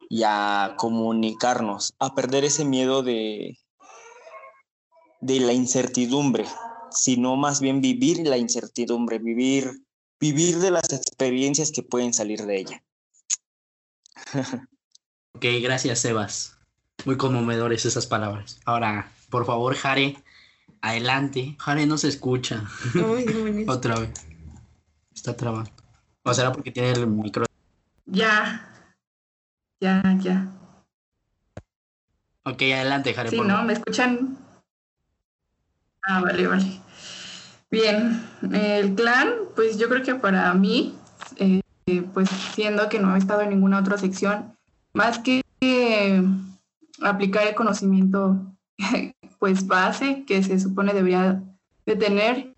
y 0.08 0.24
a 0.24 0.74
comunicarnos, 0.76 1.94
a 2.00 2.14
perder 2.14 2.44
ese 2.44 2.64
miedo 2.64 3.02
de, 3.04 3.58
de 5.20 5.40
la 5.40 5.52
incertidumbre, 5.52 6.46
sino 6.90 7.36
más 7.36 7.60
bien 7.60 7.80
vivir 7.80 8.26
la 8.26 8.38
incertidumbre, 8.38 9.18
vivir, 9.18 9.82
vivir 10.20 10.58
de 10.58 10.72
las 10.72 10.92
experiencias 10.92 11.70
que 11.70 11.82
pueden 11.84 12.12
salir 12.12 12.44
de 12.44 12.60
ella. 12.60 12.84
ok, 15.34 15.44
gracias 15.62 16.00
Sebas. 16.00 16.58
Muy 17.04 17.16
conmovedores 17.16 17.84
esas 17.84 18.06
palabras. 18.06 18.58
Ahora, 18.64 19.12
por 19.30 19.46
favor, 19.46 19.74
Jare, 19.76 20.16
adelante. 20.80 21.56
Jare 21.58 21.86
no 21.86 21.98
se 21.98 22.08
escucha. 22.08 22.64
Otra 23.66 23.98
vez. 23.98 24.10
Está 25.14 25.36
trabando. 25.36 25.70
¿O 26.22 26.34
será 26.34 26.52
porque 26.52 26.70
tiene 26.70 26.92
el 26.92 27.06
micro? 27.06 27.46
Ya. 28.06 28.68
Ya, 29.80 30.02
ya. 30.20 30.52
Ok, 32.44 32.62
adelante, 32.62 33.12
Jare. 33.12 33.30
Sí, 33.30 33.40
¿no? 33.40 33.64
¿Me 33.64 33.72
escuchan? 33.72 34.38
Ah, 36.02 36.20
vale, 36.20 36.46
vale. 36.46 36.80
Bien, 37.70 38.24
el 38.52 38.94
clan, 38.94 39.34
pues 39.56 39.76
yo 39.76 39.88
creo 39.88 40.02
que 40.02 40.14
para 40.14 40.54
mí, 40.54 40.96
eh, 41.36 41.60
pues 42.14 42.28
siendo 42.54 42.88
que 42.88 43.00
no 43.00 43.14
he 43.14 43.18
estado 43.18 43.42
en 43.42 43.50
ninguna 43.50 43.80
otra 43.80 43.98
sección, 43.98 44.56
más 44.94 45.18
que 45.18 45.42
aplicar 47.02 47.46
el 47.46 47.54
conocimiento 47.54 48.40
pues 49.38 49.66
base 49.66 50.24
que 50.26 50.42
se 50.42 50.58
supone 50.58 50.92
debería 50.92 51.42
de 51.84 51.96
tener, 51.96 52.54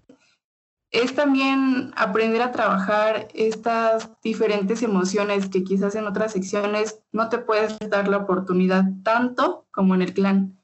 es 0.90 1.14
también 1.14 1.92
aprender 1.96 2.40
a 2.40 2.52
trabajar 2.52 3.28
estas 3.34 4.10
diferentes 4.22 4.82
emociones 4.82 5.48
que 5.48 5.62
quizás 5.62 5.94
en 5.94 6.06
otras 6.06 6.32
secciones 6.32 7.00
no 7.12 7.28
te 7.28 7.38
puedes 7.38 7.78
dar 7.90 8.08
la 8.08 8.18
oportunidad 8.18 8.84
tanto 9.02 9.66
como 9.70 9.94
en 9.94 10.02
el 10.02 10.14
clan. 10.14 10.58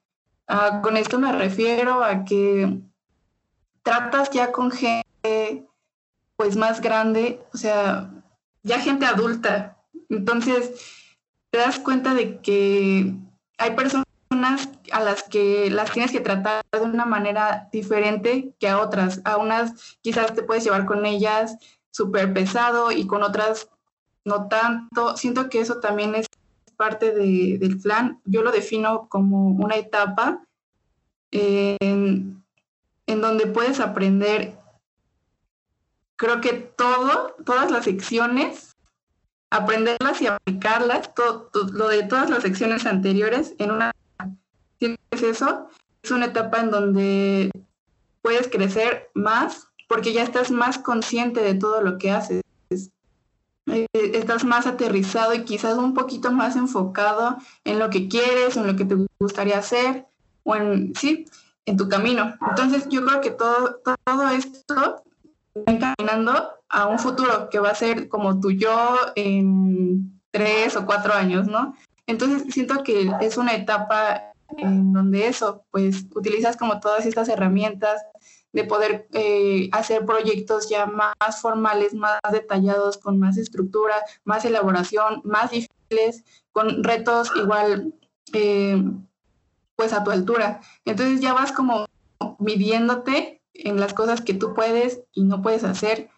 Ah, 0.48 0.80
con 0.82 0.96
esto 0.96 1.18
me 1.18 1.32
refiero 1.32 2.02
a 2.02 2.24
que 2.24 2.80
tratas 3.82 4.30
ya 4.30 4.50
con 4.50 4.70
gente 4.70 5.66
pues 6.36 6.56
más 6.56 6.80
grande, 6.80 7.40
o 7.52 7.56
sea, 7.56 8.10
ya 8.62 8.80
gente 8.80 9.06
adulta. 9.06 9.78
Entonces, 10.08 10.72
te 11.50 11.58
das 11.58 11.78
cuenta 11.78 12.14
de 12.14 12.40
que 12.40 13.14
hay 13.58 13.70
personas 13.76 14.03
a 14.30 15.00
las 15.00 15.22
que 15.22 15.70
las 15.70 15.92
tienes 15.92 16.12
que 16.12 16.20
tratar 16.20 16.64
de 16.72 16.80
una 16.80 17.06
manera 17.06 17.68
diferente 17.72 18.54
que 18.58 18.68
a 18.68 18.80
otras. 18.80 19.20
A 19.24 19.36
unas 19.36 19.96
quizás 20.02 20.34
te 20.34 20.42
puedes 20.42 20.64
llevar 20.64 20.86
con 20.86 21.06
ellas 21.06 21.56
súper 21.90 22.32
pesado 22.32 22.90
y 22.90 23.06
con 23.06 23.22
otras 23.22 23.68
no 24.24 24.48
tanto. 24.48 25.16
Siento 25.16 25.48
que 25.48 25.60
eso 25.60 25.80
también 25.80 26.14
es 26.14 26.26
parte 26.76 27.12
del 27.12 27.80
plan. 27.80 28.20
Yo 28.24 28.42
lo 28.42 28.50
defino 28.50 29.08
como 29.08 29.48
una 29.48 29.76
etapa 29.76 30.44
en, 31.30 32.42
donde 33.06 33.46
puedes 33.46 33.80
aprender, 33.80 34.58
creo 36.16 36.40
que 36.40 36.52
todo, 36.52 37.34
todas 37.44 37.70
las 37.70 37.84
secciones, 37.84 38.76
aprenderlas 39.50 40.20
y 40.20 40.26
aplicarlas, 40.26 41.10
lo 41.72 41.88
de 41.88 42.02
todas 42.04 42.30
las 42.30 42.42
secciones 42.42 42.86
anteriores 42.86 43.54
en 43.58 43.70
una... 43.70 43.92
es 44.80 45.22
eso? 45.22 45.68
Es 46.02 46.10
una 46.10 46.26
etapa 46.26 46.60
en 46.60 46.70
donde 46.70 47.50
puedes 48.22 48.48
crecer 48.48 49.10
más 49.14 49.68
porque 49.88 50.12
ya 50.12 50.22
estás 50.22 50.50
más 50.50 50.78
consciente 50.78 51.40
de 51.40 51.54
todo 51.54 51.80
lo 51.80 51.98
que 51.98 52.10
haces. 52.10 52.42
Eh, 53.66 53.86
estás 53.92 54.44
más 54.44 54.66
aterrizado 54.66 55.34
y 55.34 55.44
quizás 55.44 55.78
un 55.78 55.94
poquito 55.94 56.30
más 56.32 56.56
enfocado 56.56 57.38
en 57.64 57.78
lo 57.78 57.88
que 57.90 58.08
quieres, 58.08 58.56
en 58.56 58.66
lo 58.66 58.76
que 58.76 58.84
te 58.84 58.96
gustaría 59.18 59.58
hacer 59.58 60.06
o 60.42 60.54
en, 60.56 60.94
sí, 60.94 61.26
en 61.64 61.76
tu 61.76 61.88
camino. 61.88 62.34
Entonces 62.48 62.88
yo 62.88 63.04
creo 63.04 63.20
que 63.20 63.30
todo, 63.30 63.80
todo 64.04 64.28
esto 64.28 65.02
va 65.56 65.64
encaminando 65.66 66.50
a 66.68 66.86
un 66.86 66.98
futuro 66.98 67.48
que 67.48 67.58
va 67.58 67.70
a 67.70 67.74
ser 67.74 68.08
como 68.08 68.40
tu 68.40 68.50
yo 68.50 68.96
en 69.14 70.20
tres 70.30 70.76
o 70.76 70.84
cuatro 70.84 71.14
años, 71.14 71.46
¿no? 71.46 71.74
Entonces 72.06 72.52
siento 72.52 72.82
que 72.82 73.10
es 73.20 73.38
una 73.38 73.54
etapa 73.54 74.33
en 74.58 74.92
donde 74.92 75.26
eso, 75.26 75.64
pues 75.70 76.06
utilizas 76.14 76.56
como 76.56 76.80
todas 76.80 77.06
estas 77.06 77.28
herramientas 77.28 78.02
de 78.52 78.64
poder 78.64 79.08
eh, 79.12 79.68
hacer 79.72 80.06
proyectos 80.06 80.68
ya 80.68 80.86
más 80.86 81.40
formales, 81.40 81.92
más 81.92 82.20
detallados, 82.30 82.98
con 82.98 83.18
más 83.18 83.36
estructura, 83.36 83.96
más 84.24 84.44
elaboración, 84.44 85.22
más 85.24 85.50
difíciles, 85.50 86.24
con 86.52 86.84
retos 86.84 87.32
igual 87.34 87.94
eh, 88.32 88.80
pues 89.76 89.92
a 89.92 90.04
tu 90.04 90.12
altura. 90.12 90.60
Entonces 90.84 91.20
ya 91.20 91.34
vas 91.34 91.50
como 91.50 91.86
midiéndote 92.38 93.42
en 93.54 93.80
las 93.80 93.92
cosas 93.92 94.20
que 94.20 94.34
tú 94.34 94.54
puedes 94.54 95.00
y 95.12 95.24
no 95.24 95.42
puedes 95.42 95.64
hacer. 95.64 96.10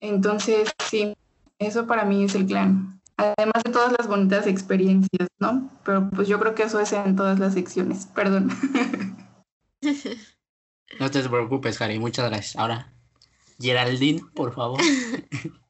Entonces, 0.00 0.72
sí, 0.88 1.14
eso 1.58 1.86
para 1.86 2.04
mí 2.04 2.24
es 2.24 2.34
el 2.34 2.46
clan. 2.46 3.00
Además 3.16 3.62
de 3.64 3.72
todas 3.72 3.92
las 3.96 4.08
bonitas 4.08 4.46
experiencias, 4.46 5.28
¿no? 5.38 5.70
Pero 5.84 6.10
pues 6.10 6.26
yo 6.26 6.40
creo 6.40 6.54
que 6.54 6.64
eso 6.64 6.80
es 6.80 6.92
en 6.92 7.16
todas 7.16 7.38
las 7.38 7.54
secciones. 7.54 8.06
Perdón. 8.06 8.50
No 11.00 11.10
te 11.10 11.28
preocupes, 11.28 11.80
Harry. 11.80 11.98
Muchas 11.98 12.30
gracias. 12.30 12.56
Ahora, 12.56 12.92
Geraldine, 13.58 14.22
por 14.34 14.54
favor. 14.54 14.80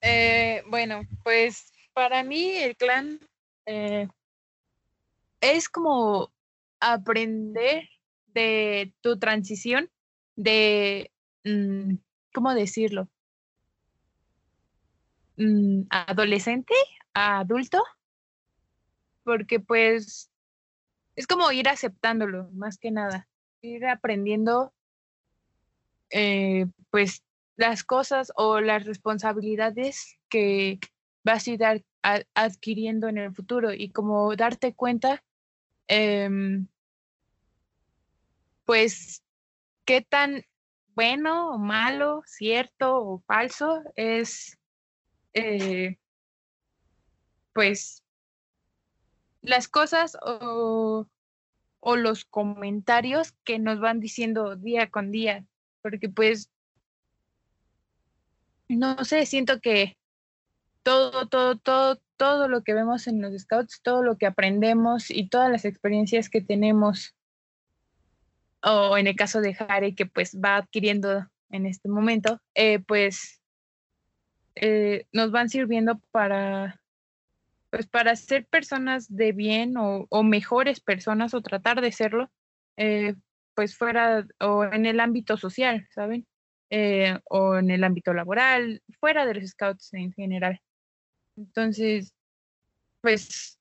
Eh, 0.00 0.62
bueno, 0.68 1.02
pues 1.24 1.72
para 1.92 2.22
mí 2.22 2.50
el 2.50 2.76
clan 2.76 3.18
eh, 3.66 4.06
es 5.40 5.68
como 5.68 6.32
aprender 6.78 7.88
de 8.26 8.94
tu 9.00 9.18
transición 9.18 9.90
de, 10.36 11.10
mm, 11.44 11.94
¿cómo 12.32 12.54
decirlo? 12.54 13.08
Mm, 15.38 15.82
adolescente 15.90 16.74
a 17.14 17.38
adulto, 17.38 17.80
porque 19.22 19.60
pues 19.60 20.32
es 21.14 21.26
como 21.28 21.52
ir 21.52 21.68
aceptándolo, 21.68 22.50
más 22.52 22.76
que 22.76 22.90
nada. 22.90 23.28
ir 23.62 23.86
aprendiendo 23.86 24.72
eh, 26.10 26.66
pues 26.90 27.22
las 27.56 27.84
cosas 27.84 28.32
o 28.34 28.60
las 28.60 28.84
responsabilidades 28.84 30.18
que 30.28 30.80
vas 31.24 31.46
a 31.46 31.50
ir 31.50 31.84
adquiriendo 32.34 33.08
en 33.08 33.18
el 33.18 33.34
futuro 33.34 33.72
y 33.72 33.90
como 33.90 34.34
darte 34.34 34.74
cuenta, 34.74 35.22
em, 35.86 36.66
pues, 38.64 39.22
qué 39.84 40.02
tan 40.02 40.44
bueno 40.94 41.50
o 41.50 41.58
malo, 41.58 42.22
cierto 42.26 42.96
o 42.96 43.18
falso 43.20 43.82
es, 43.94 44.57
eh, 45.34 45.98
pues, 47.52 48.02
las 49.42 49.68
cosas 49.68 50.16
o, 50.22 51.06
o 51.80 51.96
los 51.96 52.24
comentarios 52.24 53.32
que 53.44 53.58
nos 53.58 53.80
van 53.80 54.00
diciendo 54.00 54.56
día 54.56 54.90
con 54.90 55.10
día, 55.10 55.46
porque 55.82 56.08
pues 56.08 56.50
no 58.68 59.04
sé, 59.04 59.24
siento 59.26 59.60
que 59.60 59.96
todo, 60.82 61.26
todo, 61.26 61.56
todo, 61.56 62.00
todo 62.16 62.48
lo 62.48 62.62
que 62.62 62.74
vemos 62.74 63.06
en 63.06 63.20
los 63.20 63.36
scouts, 63.40 63.80
todo 63.82 64.02
lo 64.02 64.18
que 64.18 64.26
aprendemos 64.26 65.10
y 65.10 65.28
todas 65.28 65.50
las 65.50 65.64
experiencias 65.64 66.28
que 66.28 66.42
tenemos, 66.42 67.14
o 68.62 68.96
en 68.96 69.06
el 69.06 69.16
caso 69.16 69.40
de 69.40 69.56
Harry, 69.58 69.94
que 69.94 70.06
pues 70.06 70.36
va 70.36 70.56
adquiriendo 70.56 71.26
en 71.50 71.66
este 71.66 71.88
momento, 71.88 72.40
eh, 72.54 72.78
pues 72.80 73.37
eh, 74.60 75.06
nos 75.12 75.30
van 75.30 75.48
sirviendo 75.48 76.00
para, 76.10 76.80
pues 77.70 77.86
para 77.86 78.16
ser 78.16 78.46
personas 78.46 79.14
de 79.14 79.32
bien 79.32 79.74
o, 79.76 80.06
mejores 80.22 80.80
personas 80.80 81.34
o 81.34 81.42
tratar 81.42 81.80
de 81.80 81.92
serlo, 81.92 82.30
eh, 82.76 83.14
pues 83.54 83.76
fuera 83.76 84.26
o 84.40 84.64
en 84.64 84.86
el 84.86 85.00
ámbito 85.00 85.36
social, 85.36 85.88
¿saben? 85.94 86.26
Eh, 86.70 87.18
o 87.24 87.56
en 87.56 87.70
el 87.70 87.84
ámbito 87.84 88.12
laboral, 88.12 88.82
fuera 89.00 89.26
de 89.26 89.34
los 89.34 89.50
scouts 89.50 89.94
en 89.94 90.12
general. 90.12 90.60
Entonces, 91.36 92.14
pues 93.00 93.58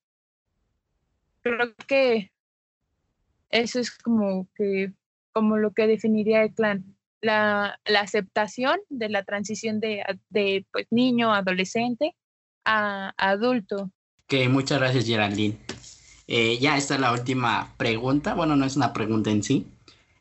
creo 1.41 1.73
que 1.87 2.31
eso 3.49 3.79
es 3.79 3.95
como 3.97 4.47
que 4.55 4.91
como 5.31 5.57
lo 5.57 5.71
que 5.71 5.85
definiría 5.85 6.43
el 6.43 6.53
clan. 6.53 6.96
La, 7.21 7.79
la 7.85 8.01
aceptación 8.01 8.79
de 8.89 9.09
la 9.09 9.23
transición 9.23 9.79
de, 9.79 10.03
de 10.29 10.65
pues, 10.71 10.85
niño, 10.91 11.33
adolescente 11.33 12.15
a, 12.65 13.13
adulto. 13.17 13.91
Muchas 14.49 14.79
gracias, 14.79 15.05
Geraldine. 15.05 15.57
Eh, 16.27 16.59
ya 16.59 16.75
esta 16.75 16.95
es 16.95 17.01
la 17.01 17.13
última 17.13 17.73
pregunta. 17.77 18.33
Bueno, 18.33 18.55
no 18.55 18.65
es 18.65 18.75
una 18.75 18.91
pregunta 18.91 19.31
en 19.31 19.41
sí. 19.41 19.65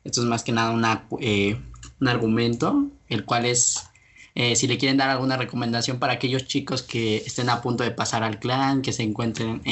Esto 0.05 0.21
es 0.21 0.27
más 0.29 0.45
que 0.45 0.53
nada 0.53 0.71
una 0.71 1.09
eh, 1.21 1.61
un 2.01 2.09
argumento, 2.09 2.89
el 3.09 3.25
cual 3.25 3.47
es 3.47 3.89
eh, 4.37 4.55
si 4.55 4.69
le 4.69 4.79
quieren 4.79 4.99
dar 4.99 5.11
alguna 5.11 5.37
recomendación 5.37 5.99
para 5.99 6.13
aquellos 6.13 6.47
chicos 6.47 6.83
que 6.83 7.17
estén 7.17 7.49
a 7.49 7.63
punto 7.63 7.83
de 7.83 7.91
pasar 7.91 8.23
al 8.23 8.39
clan, 8.39 8.83
que 8.83 8.93
se 8.93 9.03
encuentren 9.03 9.63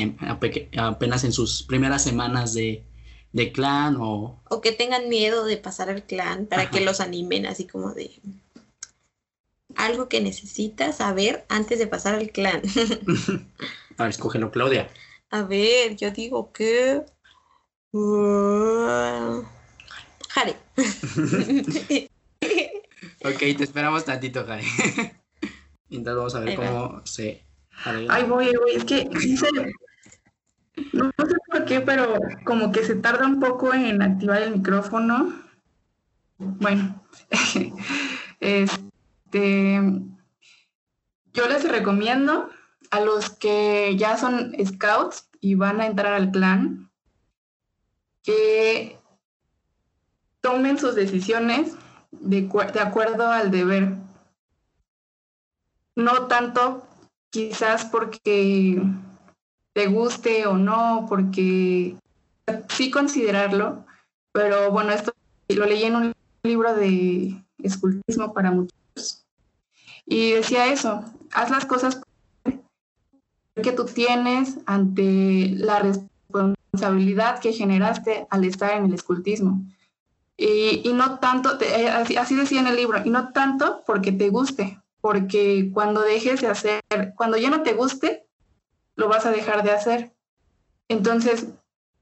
apenas 0.76 1.22
en 1.22 1.32
sus 1.32 1.62
primeras 1.62 2.02
semanas 2.02 2.54
de, 2.54 2.82
clan 3.52 3.96
o... 3.98 4.40
O 4.48 4.60
que 4.60 4.72
tengan 4.72 5.08
miedo 5.08 5.44
de 5.44 5.56
pasar 5.56 5.90
al 5.90 6.04
clan 6.04 6.46
para 6.46 6.70
que 6.70 6.80
los 6.80 7.00
animen 7.00 7.46
así 7.46 7.66
como 7.66 7.92
de... 7.92 8.10
Algo 9.76 10.08
que 10.08 10.20
necesitas 10.20 10.98
saber 10.98 11.44
antes 11.48 11.78
de 11.78 11.86
pasar 11.86 12.14
al 12.14 12.30
clan. 12.30 12.62
a 13.98 14.02
ver, 14.02 14.10
escógelo, 14.10 14.50
Claudia. 14.50 14.88
A 15.30 15.42
ver, 15.42 15.96
yo 15.96 16.10
digo 16.10 16.52
que... 16.52 17.02
Uh, 17.92 19.42
Jare. 20.28 20.56
Ok, 23.24 23.38
te 23.38 23.64
esperamos 23.64 24.04
tantito, 24.04 24.44
Jari. 24.44 24.66
Entonces 25.88 26.16
vamos 26.16 26.34
a 26.34 26.40
ver 26.40 26.56
cómo 26.56 27.06
se... 27.06 27.42
Ay, 27.84 28.24
voy, 28.24 28.54
voy, 28.54 28.74
es 28.74 28.84
que 28.84 29.08
no, 30.92 31.10
sé 31.18 31.34
por 31.46 31.64
qué, 31.64 31.80
pero 31.80 32.14
como 32.44 32.72
que 32.72 32.84
se 32.84 32.96
tarda 32.96 33.26
un 33.26 33.40
poco 33.40 33.72
en 33.72 34.02
activar 34.02 34.42
el 34.42 34.52
micrófono. 34.52 35.32
Bueno, 36.38 37.02
este, 38.40 39.80
yo 41.32 41.48
les 41.48 41.68
recomiendo 41.68 42.48
a 42.90 43.00
los 43.00 43.30
que 43.30 43.96
ya 43.96 44.16
son 44.16 44.52
scouts 44.64 45.28
y 45.40 45.54
van 45.54 45.80
a 45.80 45.86
entrar 45.86 46.12
al 46.12 46.30
clan 46.30 46.90
que 48.22 48.98
tomen 50.40 50.78
sus 50.78 50.94
decisiones 50.94 51.76
de, 52.10 52.48
acuerdo 52.80 53.28
al 53.28 53.50
deber. 53.50 53.96
No 55.96 56.26
tanto 56.26 56.86
quizás 57.30 57.84
porque 57.84 58.82
te 59.74 59.86
guste 59.88 60.46
o 60.46 60.56
no, 60.56 61.04
porque 61.08 61.96
sí 62.70 62.90
considerarlo, 62.90 63.84
pero 64.32 64.70
bueno, 64.70 64.92
esto 64.92 65.12
lo 65.48 65.66
leí 65.66 65.84
en 65.84 65.96
un 65.96 66.12
libro 66.42 66.74
de 66.74 67.36
escultismo 67.58 68.32
para 68.32 68.50
muchos 68.50 68.74
y 70.06 70.32
decía 70.32 70.66
eso, 70.72 71.04
haz 71.32 71.50
las 71.50 71.66
cosas 71.66 72.00
que 73.54 73.72
tú 73.72 73.84
tienes 73.86 74.58
ante 74.66 75.50
la 75.56 75.78
responsabilidad 75.78 77.38
que 77.38 77.52
generaste 77.52 78.26
al 78.30 78.44
estar 78.44 78.72
en 78.72 78.86
el 78.86 78.94
escultismo. 78.94 79.62
Y, 80.36 80.90
no 80.92 81.20
tanto, 81.20 81.60
eh, 81.60 81.88
así, 81.88 82.34
decía 82.34 82.60
en 82.60 82.66
el 82.66 82.76
libro, 82.76 83.00
y 83.04 83.10
no 83.10 83.32
tanto 83.32 83.82
porque 83.86 84.10
te 84.10 84.30
guste, 84.30 84.80
porque 85.00 85.70
cuando 85.72 86.00
dejes 86.00 86.40
de 86.40 86.48
hacer, 86.48 86.82
cuando 87.16 87.36
ya 87.36 87.50
no 87.50 87.62
te 87.62 87.72
guste, 87.72 88.26
lo 88.96 89.08
vas 89.08 89.26
a 89.26 89.30
dejar 89.30 89.62
de 89.62 89.72
hacer. 89.72 90.14
Entonces, 90.88 91.48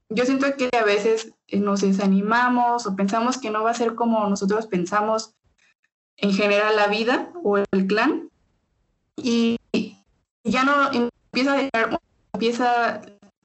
yo 0.09 0.25
siento 0.25 0.55
que 0.57 0.69
a 0.77 0.83
veces 0.83 1.33
eh, 1.47 1.59
nos 1.59 1.81
desanimamos 1.81 2.85
o 2.85 2.95
pensamos 2.95 3.37
que 3.37 3.49
no 3.49 3.63
va 3.63 3.71
a 3.71 3.75
ser 3.75 3.95
como 3.95 4.27
nosotros 4.29 4.67
pensamos 4.67 5.35
en 6.17 6.33
general 6.33 6.75
la 6.75 6.87
vida 6.87 7.31
o 7.43 7.57
el 7.57 7.87
clan, 7.87 8.29
y 9.15 9.57
ya 10.43 10.63
no 10.63 10.91
empieza 10.91 11.53
a 11.53 11.57
dejar, 11.57 11.99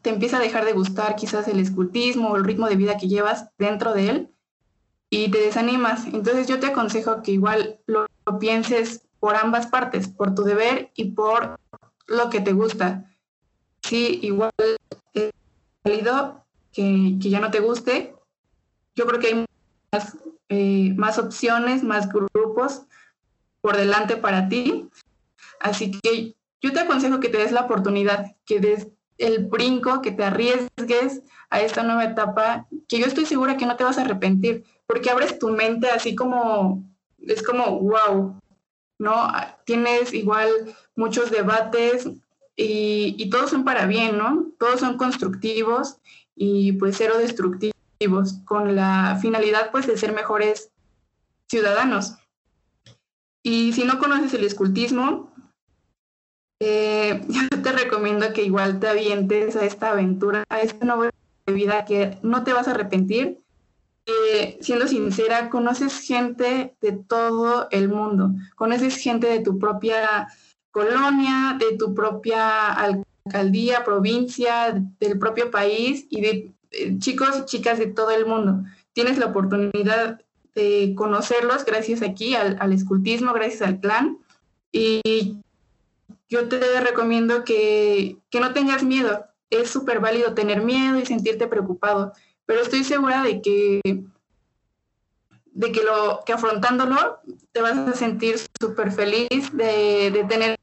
te 0.02 0.10
empieza 0.10 0.38
a 0.38 0.40
dejar 0.40 0.64
de 0.64 0.72
gustar 0.72 1.16
quizás 1.16 1.48
el 1.48 1.60
escultismo 1.60 2.30
o 2.30 2.36
el 2.36 2.44
ritmo 2.44 2.68
de 2.68 2.76
vida 2.76 2.98
que 2.98 3.08
llevas 3.08 3.48
dentro 3.58 3.92
de 3.92 4.10
él 4.10 4.34
y 5.10 5.30
te 5.30 5.38
desanimas. 5.38 6.06
Entonces 6.06 6.46
yo 6.46 6.58
te 6.60 6.66
aconsejo 6.66 7.22
que 7.22 7.32
igual 7.32 7.80
lo, 7.86 8.06
pienses 8.38 9.06
por 9.20 9.36
ambas 9.36 9.66
partes, 9.66 10.08
por 10.08 10.34
tu 10.34 10.42
deber 10.42 10.92
y 10.94 11.12
por 11.12 11.58
lo 12.06 12.30
que 12.30 12.40
te 12.40 12.52
gusta. 12.52 13.07
Sí, 13.88 14.20
igual 14.22 14.52
es 15.14 15.30
válido 15.82 16.44
que, 16.74 17.14
ya 17.18 17.40
no 17.40 17.50
te 17.50 17.60
guste. 17.60 18.14
Yo 18.94 19.06
creo 19.06 19.18
que 19.18 19.28
hay 19.28 19.46
más, 19.90 20.18
eh, 20.50 20.92
más 20.94 21.18
opciones, 21.18 21.82
más 21.82 22.06
grupos 22.10 22.82
por 23.62 23.78
delante 23.78 24.18
para 24.18 24.50
ti. 24.50 24.90
Así 25.58 25.90
que 25.90 26.36
yo 26.60 26.72
te 26.74 26.80
aconsejo 26.80 27.18
que 27.18 27.30
te 27.30 27.38
des 27.38 27.50
la 27.50 27.62
oportunidad, 27.62 28.36
que 28.44 28.60
des 28.60 28.88
el 29.16 29.46
brinco, 29.46 30.02
que 30.02 30.12
te 30.12 30.24
arriesgues 30.24 31.22
a 31.48 31.62
esta 31.62 31.82
nueva 31.82 32.04
etapa, 32.04 32.66
que 32.88 32.98
yo 32.98 33.06
estoy 33.06 33.24
segura 33.24 33.56
que 33.56 33.64
no 33.64 33.76
te 33.76 33.84
vas 33.84 33.96
a 33.96 34.02
arrepentir, 34.02 34.64
porque 34.86 35.08
abres 35.08 35.38
tu 35.38 35.48
mente 35.48 35.88
así 35.88 36.14
como, 36.14 36.84
es 37.20 37.42
como, 37.42 37.80
wow, 37.80 38.38
¿no? 38.98 39.32
Tienes 39.64 40.12
igual 40.12 40.50
muchos 40.94 41.30
debates 41.30 42.06
y, 42.60 43.30
todos 43.30 43.50
son 43.50 43.64
para 43.64 43.86
bien, 43.86 44.18
¿no? 44.18 44.50
Todos 44.58 44.80
son 44.80 44.96
constructivos 44.96 45.98
y 46.34 46.72
pues 46.72 46.96
cero 46.98 47.16
destructivos, 47.16 48.40
con 48.44 48.74
la 48.74 49.16
finalidad 49.22 49.70
pues 49.70 49.86
de 49.86 49.96
ser 49.96 50.12
mejores 50.12 50.70
ciudadanos. 51.48 52.16
Y 53.44 53.72
si 53.72 53.84
no 53.84 54.00
conoces 54.00 54.34
el 54.34 54.42
escultismo, 54.44 55.32
eh, 56.60 57.24
yo 57.28 57.62
te 57.62 57.72
recomiendo 57.72 58.32
que 58.32 58.42
igual 58.42 58.80
te 58.80 58.88
avientes 58.88 59.54
a 59.54 59.64
esta 59.64 59.90
aventura, 59.90 60.42
a 60.48 60.60
esta 60.60 60.84
nueva 60.84 61.10
vida 61.46 61.84
que 61.84 62.18
no 62.22 62.42
te 62.42 62.52
vas 62.52 62.66
a 62.66 62.72
arrepentir. 62.72 63.40
Eh, 64.06 64.58
siendo 64.62 64.88
sincera, 64.88 65.48
conoces 65.50 66.00
gente 66.00 66.74
de 66.80 66.92
todo 66.92 67.68
el 67.70 67.90
mundo, 67.90 68.30
conoces 68.56 68.96
gente 68.96 69.28
de 69.28 69.40
tu 69.40 69.58
propia 69.58 70.28
colonia, 70.70 71.56
de 71.58 71.76
tu 71.76 71.94
propia 71.94 72.72
alcaldía, 72.72 73.84
provincia, 73.84 74.74
del 75.00 75.18
propio 75.18 75.50
país 75.50 76.06
y 76.10 76.20
de 76.20 76.52
eh, 76.70 76.98
chicos 76.98 77.38
y 77.38 77.44
chicas 77.44 77.78
de 77.78 77.86
todo 77.86 78.10
el 78.10 78.26
mundo. 78.26 78.64
Tienes 78.92 79.18
la 79.18 79.26
oportunidad 79.26 80.20
de 80.54 80.94
conocerlos 80.96 81.64
gracias 81.64 82.02
aquí 82.02 82.34
al, 82.34 82.56
al 82.60 82.72
escultismo, 82.72 83.32
gracias 83.32 83.62
al 83.62 83.80
clan. 83.80 84.18
Y 84.72 85.38
yo 86.28 86.48
te 86.48 86.80
recomiendo 86.80 87.44
que, 87.44 88.18
que 88.30 88.40
no 88.40 88.52
tengas 88.52 88.82
miedo, 88.82 89.24
es 89.50 89.70
súper 89.70 90.00
válido 90.00 90.34
tener 90.34 90.62
miedo 90.62 90.98
y 90.98 91.06
sentirte 91.06 91.46
preocupado, 91.46 92.12
pero 92.44 92.60
estoy 92.60 92.84
segura 92.84 93.22
de 93.22 93.40
que 93.40 93.80
de 95.52 95.72
que, 95.72 95.82
lo, 95.82 96.22
que 96.24 96.32
afrontándolo 96.32 97.18
te 97.52 97.60
vas 97.60 97.76
a 97.76 97.92
sentir 97.94 98.36
súper 98.60 98.92
feliz 98.92 99.28
de, 99.52 100.10
de 100.10 100.24
tener 100.24 100.58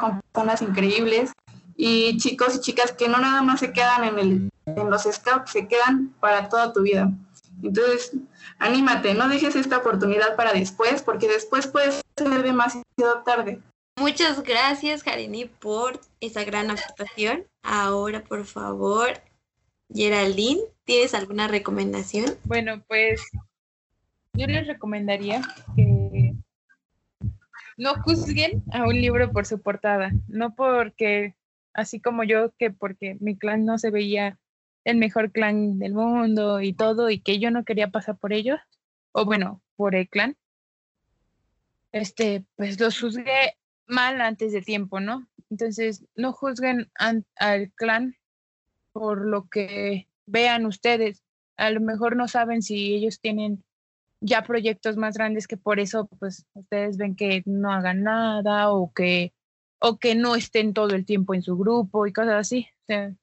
con 0.00 0.20
personas 0.20 0.62
increíbles 0.62 1.32
y 1.76 2.16
chicos 2.18 2.56
y 2.56 2.60
chicas 2.60 2.92
que 2.92 3.08
no 3.08 3.18
nada 3.18 3.42
más 3.42 3.60
se 3.60 3.72
quedan 3.72 4.04
en, 4.04 4.18
el, 4.18 4.50
en 4.66 4.90
los 4.90 5.02
scouts, 5.02 5.50
se 5.50 5.66
quedan 5.66 6.14
para 6.20 6.48
toda 6.48 6.72
tu 6.72 6.82
vida. 6.82 7.10
Entonces, 7.62 8.12
anímate, 8.58 9.14
no 9.14 9.28
dejes 9.28 9.56
esta 9.56 9.78
oportunidad 9.78 10.36
para 10.36 10.52
después, 10.52 11.02
porque 11.02 11.28
después 11.28 11.66
puede 11.66 11.92
ser 11.92 12.42
demasiado 12.42 13.22
tarde. 13.24 13.60
Muchas 13.98 14.42
gracias, 14.42 15.02
Jarini, 15.02 15.46
por 15.46 16.00
esa 16.20 16.44
gran 16.44 16.70
aportación. 16.70 17.46
Ahora, 17.62 18.22
por 18.24 18.44
favor, 18.44 19.20
Geraldine, 19.92 20.62
¿tienes 20.84 21.14
alguna 21.14 21.48
recomendación? 21.48 22.36
Bueno, 22.44 22.82
pues 22.88 23.22
yo 24.34 24.46
les 24.46 24.66
recomendaría 24.66 25.42
que 25.76 26.34
no 27.76 27.94
juzguen 28.02 28.62
a 28.72 28.84
un 28.84 28.94
libro 28.94 29.32
por 29.32 29.46
su 29.46 29.60
portada, 29.60 30.12
no 30.28 30.54
porque, 30.54 31.34
así 31.72 32.00
como 32.00 32.24
yo, 32.24 32.52
que 32.58 32.70
porque 32.70 33.16
mi 33.20 33.36
clan 33.36 33.64
no 33.64 33.78
se 33.78 33.90
veía 33.90 34.38
el 34.84 34.96
mejor 34.96 35.32
clan 35.32 35.78
del 35.78 35.94
mundo 35.94 36.60
y 36.60 36.72
todo, 36.72 37.10
y 37.10 37.20
que 37.20 37.38
yo 37.38 37.50
no 37.50 37.64
quería 37.64 37.88
pasar 37.88 38.16
por 38.16 38.32
ellos, 38.32 38.60
o 39.12 39.24
bueno, 39.24 39.62
por 39.76 39.94
el 39.94 40.08
clan, 40.08 40.36
este, 41.92 42.44
pues 42.56 42.78
los 42.80 43.00
juzgué 43.00 43.56
mal 43.86 44.20
antes 44.20 44.52
de 44.52 44.62
tiempo, 44.62 45.00
¿no? 45.00 45.28
Entonces, 45.50 46.04
no 46.16 46.32
juzguen 46.32 46.90
al 46.96 47.72
clan 47.76 48.16
por 48.92 49.24
lo 49.24 49.48
que 49.48 50.08
vean 50.26 50.66
ustedes. 50.66 51.22
A 51.56 51.70
lo 51.70 51.80
mejor 51.80 52.16
no 52.16 52.26
saben 52.26 52.62
si 52.62 52.94
ellos 52.94 53.20
tienen 53.20 53.62
ya 54.24 54.42
proyectos 54.42 54.96
más 54.96 55.16
grandes 55.18 55.46
que 55.46 55.58
por 55.58 55.78
eso, 55.78 56.08
pues, 56.18 56.46
ustedes 56.54 56.96
ven 56.96 57.14
que 57.14 57.42
no 57.44 57.70
hagan 57.70 58.02
nada 58.02 58.72
o 58.72 58.90
que, 58.94 59.34
o 59.78 59.98
que 59.98 60.14
no 60.14 60.34
estén 60.34 60.72
todo 60.72 60.94
el 60.94 61.04
tiempo 61.04 61.34
en 61.34 61.42
su 61.42 61.58
grupo 61.58 62.06
y 62.06 62.12
cosas 62.12 62.34
así. 62.34 62.66
O 62.84 62.86
sea, 62.86 63.14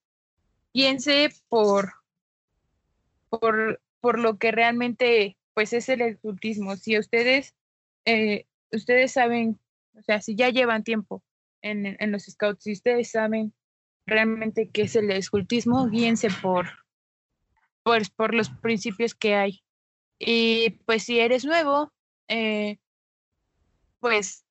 piense 0.71 1.33
por, 1.49 1.93
por, 3.29 3.81
por 3.99 4.19
lo 4.19 4.37
que 4.37 4.51
realmente 4.51 5.37
pues 5.55 5.73
es 5.73 5.89
el 5.89 6.03
ocultismo. 6.03 6.75
Si 6.75 6.99
ustedes, 6.99 7.55
eh, 8.05 8.45
ustedes 8.71 9.11
saben, 9.11 9.59
o 9.97 10.03
sea, 10.03 10.21
si 10.21 10.35
ya 10.35 10.49
llevan 10.49 10.83
tiempo 10.83 11.23
en, 11.63 11.97
en, 11.99 12.11
los 12.11 12.25
scouts, 12.25 12.63
si 12.63 12.73
ustedes 12.73 13.09
saben 13.09 13.53
realmente 14.05 14.69
qué 14.69 14.83
es 14.83 14.95
el 14.95 15.09
escultismo, 15.09 15.87
guíense 15.87 16.29
por, 16.43 16.67
pues, 17.81 18.11
por 18.11 18.35
los 18.35 18.51
principios 18.51 19.15
que 19.15 19.33
hay. 19.33 19.63
Y 20.23 20.69
pues 20.85 21.03
si 21.03 21.19
eres 21.19 21.45
nuevo, 21.45 21.91
eh, 22.27 22.77
pues, 23.99 24.45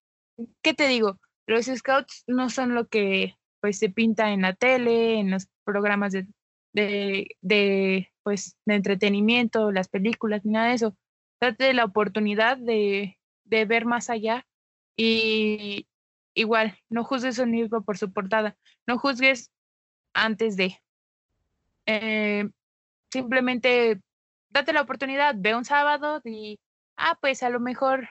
¿qué 0.62 0.74
te 0.74 0.88
digo? 0.88 1.20
Los 1.46 1.66
scouts 1.66 2.24
no 2.26 2.50
son 2.50 2.74
lo 2.74 2.88
que 2.88 3.36
pues 3.60 3.78
se 3.78 3.88
pinta 3.88 4.32
en 4.32 4.42
la 4.42 4.54
tele, 4.54 5.20
en 5.20 5.30
los 5.30 5.48
programas 5.64 6.12
de, 6.12 6.26
de, 6.72 8.12
pues, 8.24 8.56
de 8.64 8.74
entretenimiento, 8.74 9.70
las 9.70 9.88
películas, 9.88 10.44
ni 10.44 10.52
nada 10.52 10.68
de 10.68 10.74
eso. 10.74 10.96
Date 11.40 11.72
la 11.72 11.84
oportunidad 11.84 12.56
de, 12.56 13.18
de 13.44 13.64
ver 13.64 13.84
más 13.84 14.10
allá 14.10 14.46
y 14.96 15.86
igual, 16.34 16.78
no 16.88 17.04
juzgues 17.04 17.38
un 17.38 17.52
libro 17.52 17.82
por 17.82 17.96
su 17.96 18.12
portada, 18.12 18.56
no 18.88 18.98
juzgues 18.98 19.52
antes 20.14 20.56
de. 20.56 20.80
Eh, 21.86 22.48
simplemente 23.12 24.00
date 24.50 24.72
la 24.72 24.82
oportunidad, 24.82 25.34
ve 25.38 25.54
un 25.54 25.64
sábado 25.64 26.20
y, 26.24 26.60
ah, 26.96 27.16
pues 27.20 27.42
a 27.42 27.50
lo 27.50 27.60
mejor, 27.60 28.08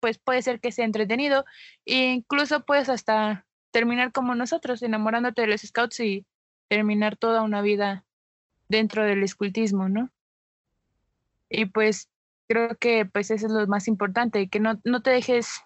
pues 0.00 0.18
puede 0.18 0.42
ser 0.42 0.60
que 0.60 0.72
sea 0.72 0.84
entretenido, 0.84 1.44
e 1.84 2.12
incluso 2.12 2.64
puedes 2.64 2.88
hasta 2.88 3.46
terminar 3.70 4.12
como 4.12 4.34
nosotros, 4.34 4.82
enamorándote 4.82 5.42
de 5.42 5.48
los 5.48 5.62
scouts 5.62 6.00
y 6.00 6.26
terminar 6.68 7.16
toda 7.16 7.42
una 7.42 7.62
vida 7.62 8.04
dentro 8.68 9.04
del 9.04 9.22
escultismo, 9.22 9.88
¿no? 9.88 10.10
Y 11.48 11.66
pues 11.66 12.10
creo 12.48 12.76
que 12.76 13.06
pues 13.06 13.30
eso 13.30 13.46
es 13.46 13.52
lo 13.52 13.66
más 13.66 13.88
importante, 13.88 14.48
que 14.48 14.60
no, 14.60 14.80
no 14.84 15.02
te 15.02 15.10
dejes 15.10 15.60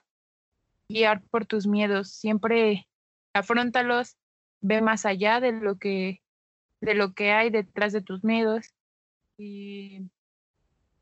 guiar 0.88 1.22
por 1.30 1.46
tus 1.46 1.66
miedos, 1.66 2.10
siempre 2.12 2.86
afrontalos, 3.32 4.16
ve 4.60 4.82
más 4.82 5.06
allá 5.06 5.40
de 5.40 5.52
lo 5.52 5.76
que 5.76 6.22
de 6.80 6.94
lo 6.94 7.12
que 7.12 7.32
hay 7.32 7.50
detrás 7.50 7.92
de 7.92 8.00
tus 8.00 8.24
miedos 8.24 8.74
y, 9.40 10.02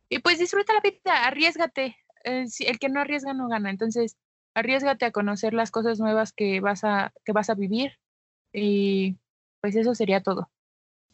y 0.09 0.19
pues 0.21 0.39
disfruta 0.39 0.73
la 0.73 0.81
vida, 0.81 1.27
arriesgate, 1.27 1.97
el, 2.25 2.49
el 2.61 2.79
que 2.79 2.89
no 2.89 3.01
arriesga 3.01 3.35
no 3.35 3.49
gana, 3.49 3.71
entonces 3.71 4.17
arriesgate 4.55 5.05
a 5.05 5.13
conocer 5.13 5.55
las 5.55 5.71
cosas 5.71 5.99
nuevas 5.99 6.33
que 6.33 6.61
vas 6.61 6.85
a 6.85 7.13
que 7.25 7.33
vas 7.33 7.51
a 7.51 7.55
vivir 7.55 7.99
y 8.53 9.17
pues 9.61 9.77
eso 9.77 9.95
sería 9.95 10.23
todo. 10.23 10.51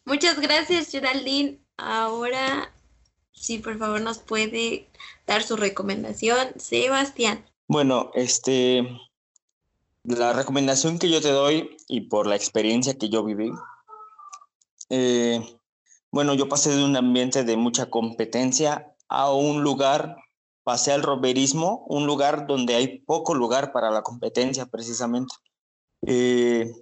Muchas 0.04 0.38
gracias, 0.40 0.90
Geraldine. 0.90 1.58
Ahora, 1.76 2.70
sí, 3.32 3.58
por 3.58 3.78
favor, 3.78 4.00
nos 4.00 4.18
puede 4.18 4.88
dar 5.26 5.42
su 5.42 5.56
recomendación, 5.56 6.48
Sebastián. 6.58 7.44
Bueno, 7.66 8.10
este, 8.14 8.86
la 10.04 10.34
recomendación 10.34 10.98
que 10.98 11.10
yo 11.10 11.22
te 11.22 11.30
doy 11.30 11.76
y 11.88 12.02
por 12.02 12.26
la 12.26 12.36
experiencia 12.36 12.98
que 12.98 13.08
yo 13.08 13.24
viví, 13.24 13.50
eh, 14.90 15.40
bueno, 16.14 16.34
yo 16.34 16.48
pasé 16.48 16.70
de 16.70 16.84
un 16.84 16.96
ambiente 16.96 17.42
de 17.42 17.56
mucha 17.56 17.90
competencia 17.90 18.94
a 19.08 19.32
un 19.32 19.64
lugar, 19.64 20.16
pasé 20.62 20.92
al 20.92 21.02
roberismo, 21.02 21.84
un 21.88 22.06
lugar 22.06 22.46
donde 22.46 22.76
hay 22.76 23.00
poco 23.00 23.34
lugar 23.34 23.72
para 23.72 23.90
la 23.90 24.02
competencia 24.02 24.66
precisamente. 24.66 25.34
Eh, 26.06 26.72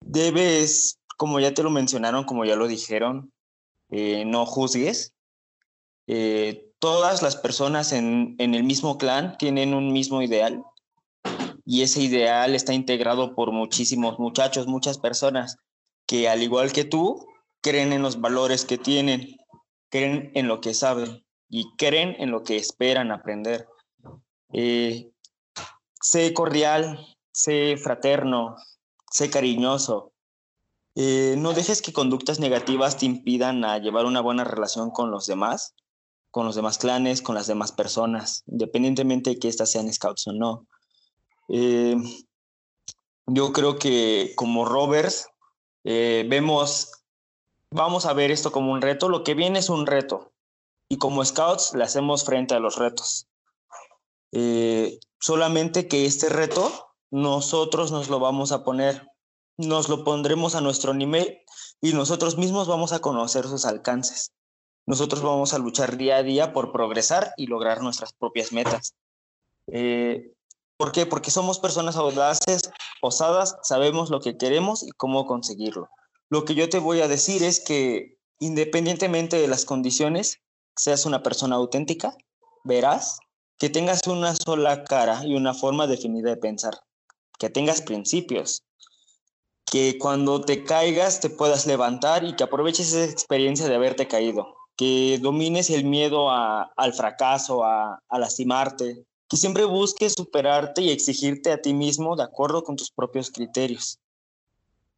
debes, 0.00 0.98
como 1.18 1.40
ya 1.40 1.52
te 1.52 1.62
lo 1.62 1.68
mencionaron, 1.68 2.24
como 2.24 2.46
ya 2.46 2.56
lo 2.56 2.68
dijeron, 2.68 3.30
eh, 3.90 4.24
no 4.24 4.46
juzgues. 4.46 5.12
Eh, 6.06 6.70
todas 6.78 7.20
las 7.20 7.36
personas 7.36 7.92
en, 7.92 8.34
en, 8.38 8.54
el 8.54 8.64
mismo 8.64 8.96
clan 8.96 9.36
tienen 9.36 9.74
un 9.74 9.92
mismo 9.92 10.22
ideal 10.22 10.64
y 11.66 11.82
ese 11.82 12.00
ideal 12.00 12.54
está 12.54 12.72
integrado 12.72 13.34
por 13.34 13.52
muchísimos 13.52 14.18
muchachos, 14.18 14.66
muchas 14.66 14.96
personas 14.96 15.58
que 16.06 16.28
al 16.28 16.42
igual 16.42 16.72
que 16.72 16.84
tú, 16.84 17.26
creen 17.60 17.92
en 17.92 18.02
los 18.02 18.20
valores 18.20 18.64
que 18.64 18.78
tienen, 18.78 19.36
creen 19.88 20.30
en 20.34 20.48
lo 20.48 20.60
que 20.60 20.74
saben 20.74 21.24
y 21.48 21.74
creen 21.76 22.14
en 22.18 22.30
lo 22.30 22.42
que 22.42 22.56
esperan 22.56 23.10
aprender. 23.10 23.66
Eh, 24.52 25.10
sé 26.00 26.34
cordial, 26.34 27.16
sé 27.32 27.76
fraterno, 27.76 28.56
sé 29.10 29.30
cariñoso. 29.30 30.12
Eh, 30.94 31.34
no 31.38 31.54
dejes 31.54 31.82
que 31.82 31.92
conductas 31.92 32.38
negativas 32.38 32.98
te 32.98 33.06
impidan 33.06 33.64
a 33.64 33.78
llevar 33.78 34.04
una 34.04 34.20
buena 34.20 34.44
relación 34.44 34.90
con 34.90 35.10
los 35.10 35.26
demás, 35.26 35.74
con 36.30 36.46
los 36.46 36.54
demás 36.54 36.78
clanes, 36.78 37.22
con 37.22 37.34
las 37.34 37.46
demás 37.46 37.72
personas, 37.72 38.42
independientemente 38.46 39.30
de 39.30 39.38
que 39.38 39.48
éstas 39.48 39.70
sean 39.72 39.92
scouts 39.92 40.26
o 40.28 40.32
no. 40.32 40.66
Eh, 41.48 41.96
yo 43.26 43.52
creo 43.52 43.78
que 43.78 44.32
como 44.36 44.64
Roberts 44.64 45.28
eh, 45.84 46.26
vemos, 46.28 47.04
vamos 47.70 48.06
a 48.06 48.12
ver 48.12 48.30
esto 48.30 48.52
como 48.52 48.72
un 48.72 48.82
reto, 48.82 49.08
lo 49.08 49.22
que 49.22 49.34
viene 49.34 49.58
es 49.58 49.68
un 49.68 49.86
reto 49.86 50.32
y 50.88 50.98
como 50.98 51.24
scouts 51.24 51.74
le 51.74 51.84
hacemos 51.84 52.24
frente 52.24 52.54
a 52.54 52.60
los 52.60 52.76
retos. 52.76 53.28
solamente 55.20 55.88
que 55.88 56.06
este 56.06 56.28
reto 56.28 56.90
nosotros 57.10 57.92
nos 57.92 58.08
lo 58.08 58.18
vamos 58.18 58.50
a 58.50 58.64
poner, 58.64 59.06
nos 59.56 59.88
lo 59.88 60.02
pondremos 60.02 60.56
a 60.56 60.60
nuestro 60.60 60.94
nivel 60.94 61.38
y 61.80 61.92
nosotros 61.92 62.36
mismos 62.36 62.66
vamos 62.66 62.92
a 62.92 62.98
conocer 62.98 63.44
sus 63.44 63.66
alcances. 63.66 64.32
Nosotros 64.86 65.22
vamos 65.22 65.54
a 65.54 65.58
luchar 65.58 65.96
día 65.96 66.16
a 66.16 66.22
día 66.22 66.52
por 66.52 66.72
progresar 66.72 67.32
y 67.36 67.46
lograr 67.46 67.82
nuestras 67.82 68.12
propias 68.12 68.52
metas. 68.52 68.94
Eh, 69.68 70.32
¿Por 70.76 70.92
qué? 70.92 71.06
Porque 71.06 71.30
somos 71.30 71.58
personas 71.58 71.96
audaces, 71.96 72.70
osadas, 73.00 73.56
sabemos 73.62 74.10
lo 74.10 74.20
que 74.20 74.36
queremos 74.36 74.82
y 74.82 74.90
cómo 74.90 75.26
conseguirlo. 75.26 75.88
Lo 76.30 76.44
que 76.44 76.54
yo 76.54 76.68
te 76.68 76.78
voy 76.78 77.00
a 77.00 77.08
decir 77.08 77.42
es 77.42 77.60
que 77.60 78.18
independientemente 78.40 79.38
de 79.40 79.48
las 79.48 79.64
condiciones, 79.64 80.40
seas 80.76 81.06
una 81.06 81.22
persona 81.22 81.56
auténtica, 81.56 82.16
verás 82.64 83.18
que 83.58 83.70
tengas 83.70 84.06
una 84.08 84.34
sola 84.34 84.84
cara 84.84 85.24
y 85.24 85.34
una 85.34 85.54
forma 85.54 85.86
definida 85.86 86.30
de 86.30 86.36
pensar 86.36 86.74
que 87.38 87.50
tengas 87.50 87.82
principios, 87.82 88.64
que 89.64 89.98
cuando 89.98 90.40
te 90.40 90.64
caigas 90.64 91.20
te 91.20 91.30
puedas 91.30 91.66
levantar 91.66 92.24
y 92.24 92.36
que 92.36 92.44
aproveches 92.44 92.92
esa 92.92 93.10
experiencia 93.10 93.68
de 93.68 93.74
haberte 93.74 94.08
caído, 94.08 94.54
que 94.76 95.18
domines 95.20 95.70
el 95.70 95.84
miedo 95.84 96.30
al 96.30 96.94
fracaso, 96.94 97.64
a, 97.64 98.00
a 98.08 98.18
lastimarte, 98.18 99.04
que 99.34 99.38
siempre 99.38 99.64
busques 99.64 100.12
superarte 100.12 100.80
y 100.80 100.90
exigirte 100.90 101.50
a 101.50 101.60
ti 101.60 101.74
mismo 101.74 102.14
de 102.14 102.22
acuerdo 102.22 102.62
con 102.62 102.76
tus 102.76 102.92
propios 102.92 103.32
criterios. 103.32 103.98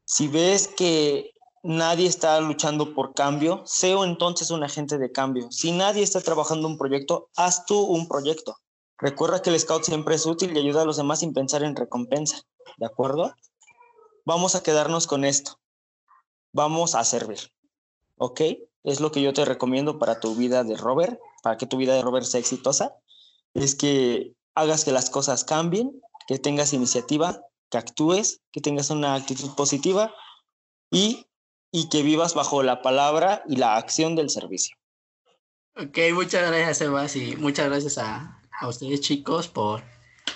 Si 0.05 0.29
ves 0.29 0.69
que 0.69 1.33
nadie 1.63 2.07
está 2.07 2.39
luchando 2.43 2.95
por 2.95 3.15
cambio, 3.15 3.63
sé 3.65 3.93
entonces 3.93 4.51
un 4.51 4.63
agente 4.63 4.99
de 4.99 5.11
cambio. 5.11 5.51
Si 5.51 5.73
nadie 5.73 6.03
está 6.03 6.21
trabajando 6.21 6.69
un 6.69 6.77
proyecto, 6.77 7.31
haz 7.35 7.65
tú 7.65 7.81
un 7.81 8.09
proyecto. 8.09 8.59
Recuerda 8.99 9.41
que 9.41 9.49
el 9.49 9.59
scout 9.59 9.85
siempre 9.85 10.17
es 10.17 10.27
útil 10.27 10.55
y 10.55 10.61
ayuda 10.61 10.83
a 10.83 10.85
los 10.85 10.99
demás 10.99 11.21
sin 11.21 11.33
pensar 11.33 11.63
en 11.63 11.75
recompensa, 11.75 12.43
¿de 12.77 12.85
acuerdo? 12.85 13.35
Vamos 14.27 14.55
a 14.55 14.63
quedarnos 14.63 15.07
con 15.07 15.25
esto. 15.25 15.59
Vamos 16.53 16.95
a 16.95 17.05
servir, 17.05 17.39
¿ok? 18.19 18.43
Es 18.85 19.01
lo 19.01 19.13
que 19.13 19.23
yo 19.23 19.33
te 19.33 19.47
recomiendo 19.47 19.99
para 19.99 20.21
tu 20.21 20.35
vida 20.35 20.63
de 20.63 20.77
Robert, 20.77 21.19
para 21.43 21.57
que 21.57 21.65
tu 21.65 21.79
vida 21.79 21.95
de 21.95 22.03
Robert 22.03 22.27
sea 22.27 22.39
exitosa, 22.39 22.97
es 23.57 23.75
que 23.75 24.35
hagas 24.55 24.85
que 24.85 24.93
las 24.93 25.11
cosas 25.11 25.45
cambien, 25.45 26.01
que 26.27 26.39
tengas 26.39 26.73
iniciativa, 26.73 27.43
que 27.71 27.79
actúes, 27.79 28.41
que 28.53 28.61
tengas 28.61 28.91
una 28.91 29.15
actitud 29.15 29.55
positiva 29.55 30.15
y, 30.91 31.27
y 31.73 31.89
que 31.89 32.03
vivas 32.03 32.35
bajo 32.35 32.63
la 32.63 32.83
palabra 32.83 33.43
y 33.49 33.57
la 33.57 33.77
acción 33.77 34.17
del 34.17 34.31
servicio. 34.31 34.77
Ok, 35.77 35.99
muchas 36.15 36.49
gracias, 36.49 36.79
Sebas, 36.79 37.17
y 37.17 37.37
muchas 37.37 37.69
gracias 37.69 37.99
a, 37.99 38.41
a 38.59 38.69
ustedes 38.69 39.01
chicos 39.03 39.49
por 39.49 39.83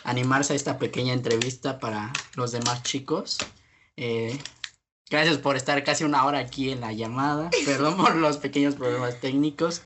animarse 0.04 0.52
a 0.52 0.56
esta 0.56 0.78
pequeña 0.78 1.12
entrevista 1.12 1.78
para 1.78 2.12
los 2.34 2.52
demás 2.52 2.82
chicos. 2.82 3.38
Eh, 3.96 4.38
gracias 5.08 5.38
por 5.38 5.56
estar 5.56 5.82
casi 5.84 6.04
una 6.04 6.24
hora 6.24 6.38
aquí 6.38 6.70
en 6.70 6.80
la 6.80 6.92
llamada. 6.92 7.50
Perdón 7.64 7.96
por 7.96 8.16
los 8.16 8.38
pequeños 8.38 8.74
problemas 8.74 9.20
técnicos. 9.20 9.82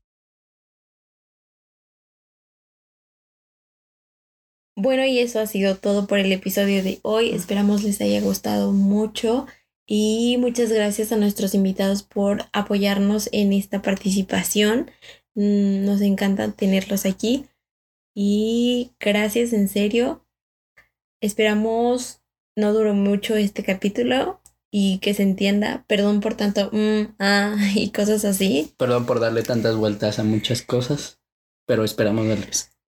Bueno, 4.77 5.05
y 5.05 5.19
eso 5.19 5.39
ha 5.39 5.47
sido 5.47 5.77
todo 5.77 6.05
por 6.05 6.19
el 6.19 6.31
episodio 6.33 6.83
de 6.83 6.99
hoy. 7.01 7.29
Esperamos 7.33 7.83
les 7.83 8.01
haya 8.01 8.19
gustado 8.19 8.73
mucho 8.73 9.47
y 9.87 10.35
muchas 10.39 10.69
gracias 10.69 11.13
a 11.13 11.17
nuestros 11.17 11.55
invitados 11.55 12.03
por 12.03 12.43
apoyarnos 12.51 13.29
en 13.31 13.53
esta 13.53 13.81
participación. 13.81 14.91
Mm, 15.33 15.85
Nos 15.85 16.01
encanta 16.01 16.51
tenerlos 16.51 17.05
aquí. 17.05 17.45
Y 18.13 18.91
gracias 18.99 19.53
en 19.53 19.69
serio. 19.69 20.25
Esperamos 21.21 22.21
no 22.57 22.73
duró 22.73 22.93
mucho 22.93 23.35
este 23.35 23.63
capítulo 23.63 24.41
y 24.71 24.99
que 24.99 25.13
se 25.13 25.23
entienda. 25.23 25.85
Perdón 25.87 26.19
por 26.19 26.35
tanto 26.35 26.69
mm, 26.73 27.15
ah, 27.19 27.55
y 27.75 27.91
cosas 27.91 28.25
así. 28.25 28.73
Perdón 28.77 29.05
por 29.05 29.21
darle 29.21 29.43
tantas 29.43 29.77
vueltas 29.77 30.19
a 30.19 30.25
muchas 30.25 30.61
cosas, 30.61 31.21
pero 31.65 31.85
esperamos 31.85 32.25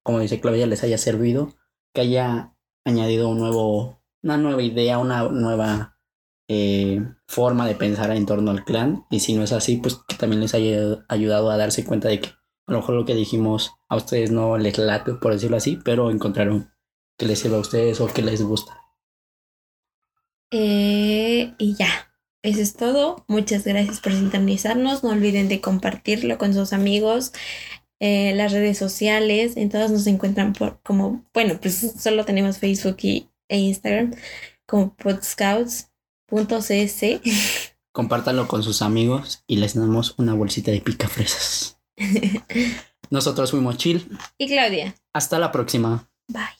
como 0.04 0.20
dice 0.20 0.40
Claudia, 0.40 0.68
les 0.68 0.84
haya 0.84 0.98
servido, 0.98 1.54
que 1.94 2.02
haya 2.02 2.54
añadido 2.86 3.30
un 3.30 3.40
nuevo, 3.40 4.02
una 4.24 4.38
nueva 4.38 4.62
idea, 4.64 4.98
una 4.98 5.24
nueva 5.24 5.98
eh, 6.48 7.02
forma 7.28 7.68
de 7.68 7.76
pensar 7.76 8.12
en 8.12 8.26
torno 8.26 8.52
al 8.52 8.64
clan. 8.64 9.06
Y 9.10 9.20
si 9.20 9.34
no 9.34 9.44
es 9.44 9.52
así, 9.52 9.78
pues 9.78 10.00
que 10.08 10.16
también 10.16 10.42
les 10.42 10.54
haya 10.54 11.06
ayudado 11.10 11.52
a 11.52 11.58
darse 11.58 11.86
cuenta 11.86 12.08
de 12.08 12.22
que 12.22 12.30
a 12.30 12.72
lo 12.72 12.80
mejor 12.80 12.96
lo 12.96 13.06
que 13.06 13.16
dijimos 13.16 13.72
a 13.88 13.96
ustedes 13.96 14.32
no 14.32 14.58
les 14.58 14.78
late, 14.78 15.14
por 15.14 15.34
decirlo 15.34 15.58
así, 15.58 15.80
pero 15.84 16.12
encontraron 16.12 16.72
que 17.18 17.26
les 17.26 17.40
sirva 17.40 17.58
a 17.58 17.62
ustedes 17.62 18.00
o 18.02 18.08
que 18.08 18.22
les 18.22 18.42
gusta. 18.42 18.82
Eh, 20.52 21.54
y 21.58 21.76
ya, 21.76 21.90
eso 22.42 22.62
es 22.62 22.76
todo. 22.76 23.26
Muchas 23.28 23.66
gracias 23.66 24.00
por 24.00 24.14
sintonizarnos. 24.14 25.04
No 25.04 25.12
olviden 25.12 25.50
de 25.50 25.62
compartirlo 25.62 26.38
con 26.38 26.54
sus 26.54 26.74
amigos. 26.74 27.34
Eh, 28.00 28.34
las 28.36 28.52
redes 28.52 28.78
sociales, 28.78 29.58
en 29.58 29.70
todas 29.70 29.92
nos 29.92 30.06
encuentran 30.08 30.54
por 30.54 30.80
como, 30.84 31.26
bueno, 31.34 31.58
pues 31.62 31.94
solo 32.00 32.26
tenemos 32.26 32.58
Facebook 32.60 32.98
y, 33.02 33.30
e 33.50 33.58
Instagram 33.58 34.14
como 34.66 34.94
podscouts.cs. 34.96 35.84
Compártanlo 37.92 38.48
con 38.48 38.62
sus 38.64 38.82
amigos 38.82 39.44
y 39.48 39.56
les 39.58 39.74
damos 39.74 40.14
una 40.18 40.34
bolsita 40.34 40.72
de 40.72 40.82
picafresas. 40.82 41.80
Nosotros 43.10 43.52
fuimos 43.52 43.78
chill. 43.78 44.08
y 44.38 44.48
Claudia, 44.48 44.94
Hasta 45.14 45.40
la 45.40 45.52
próxima. 45.52 46.10
bye. 46.28 46.57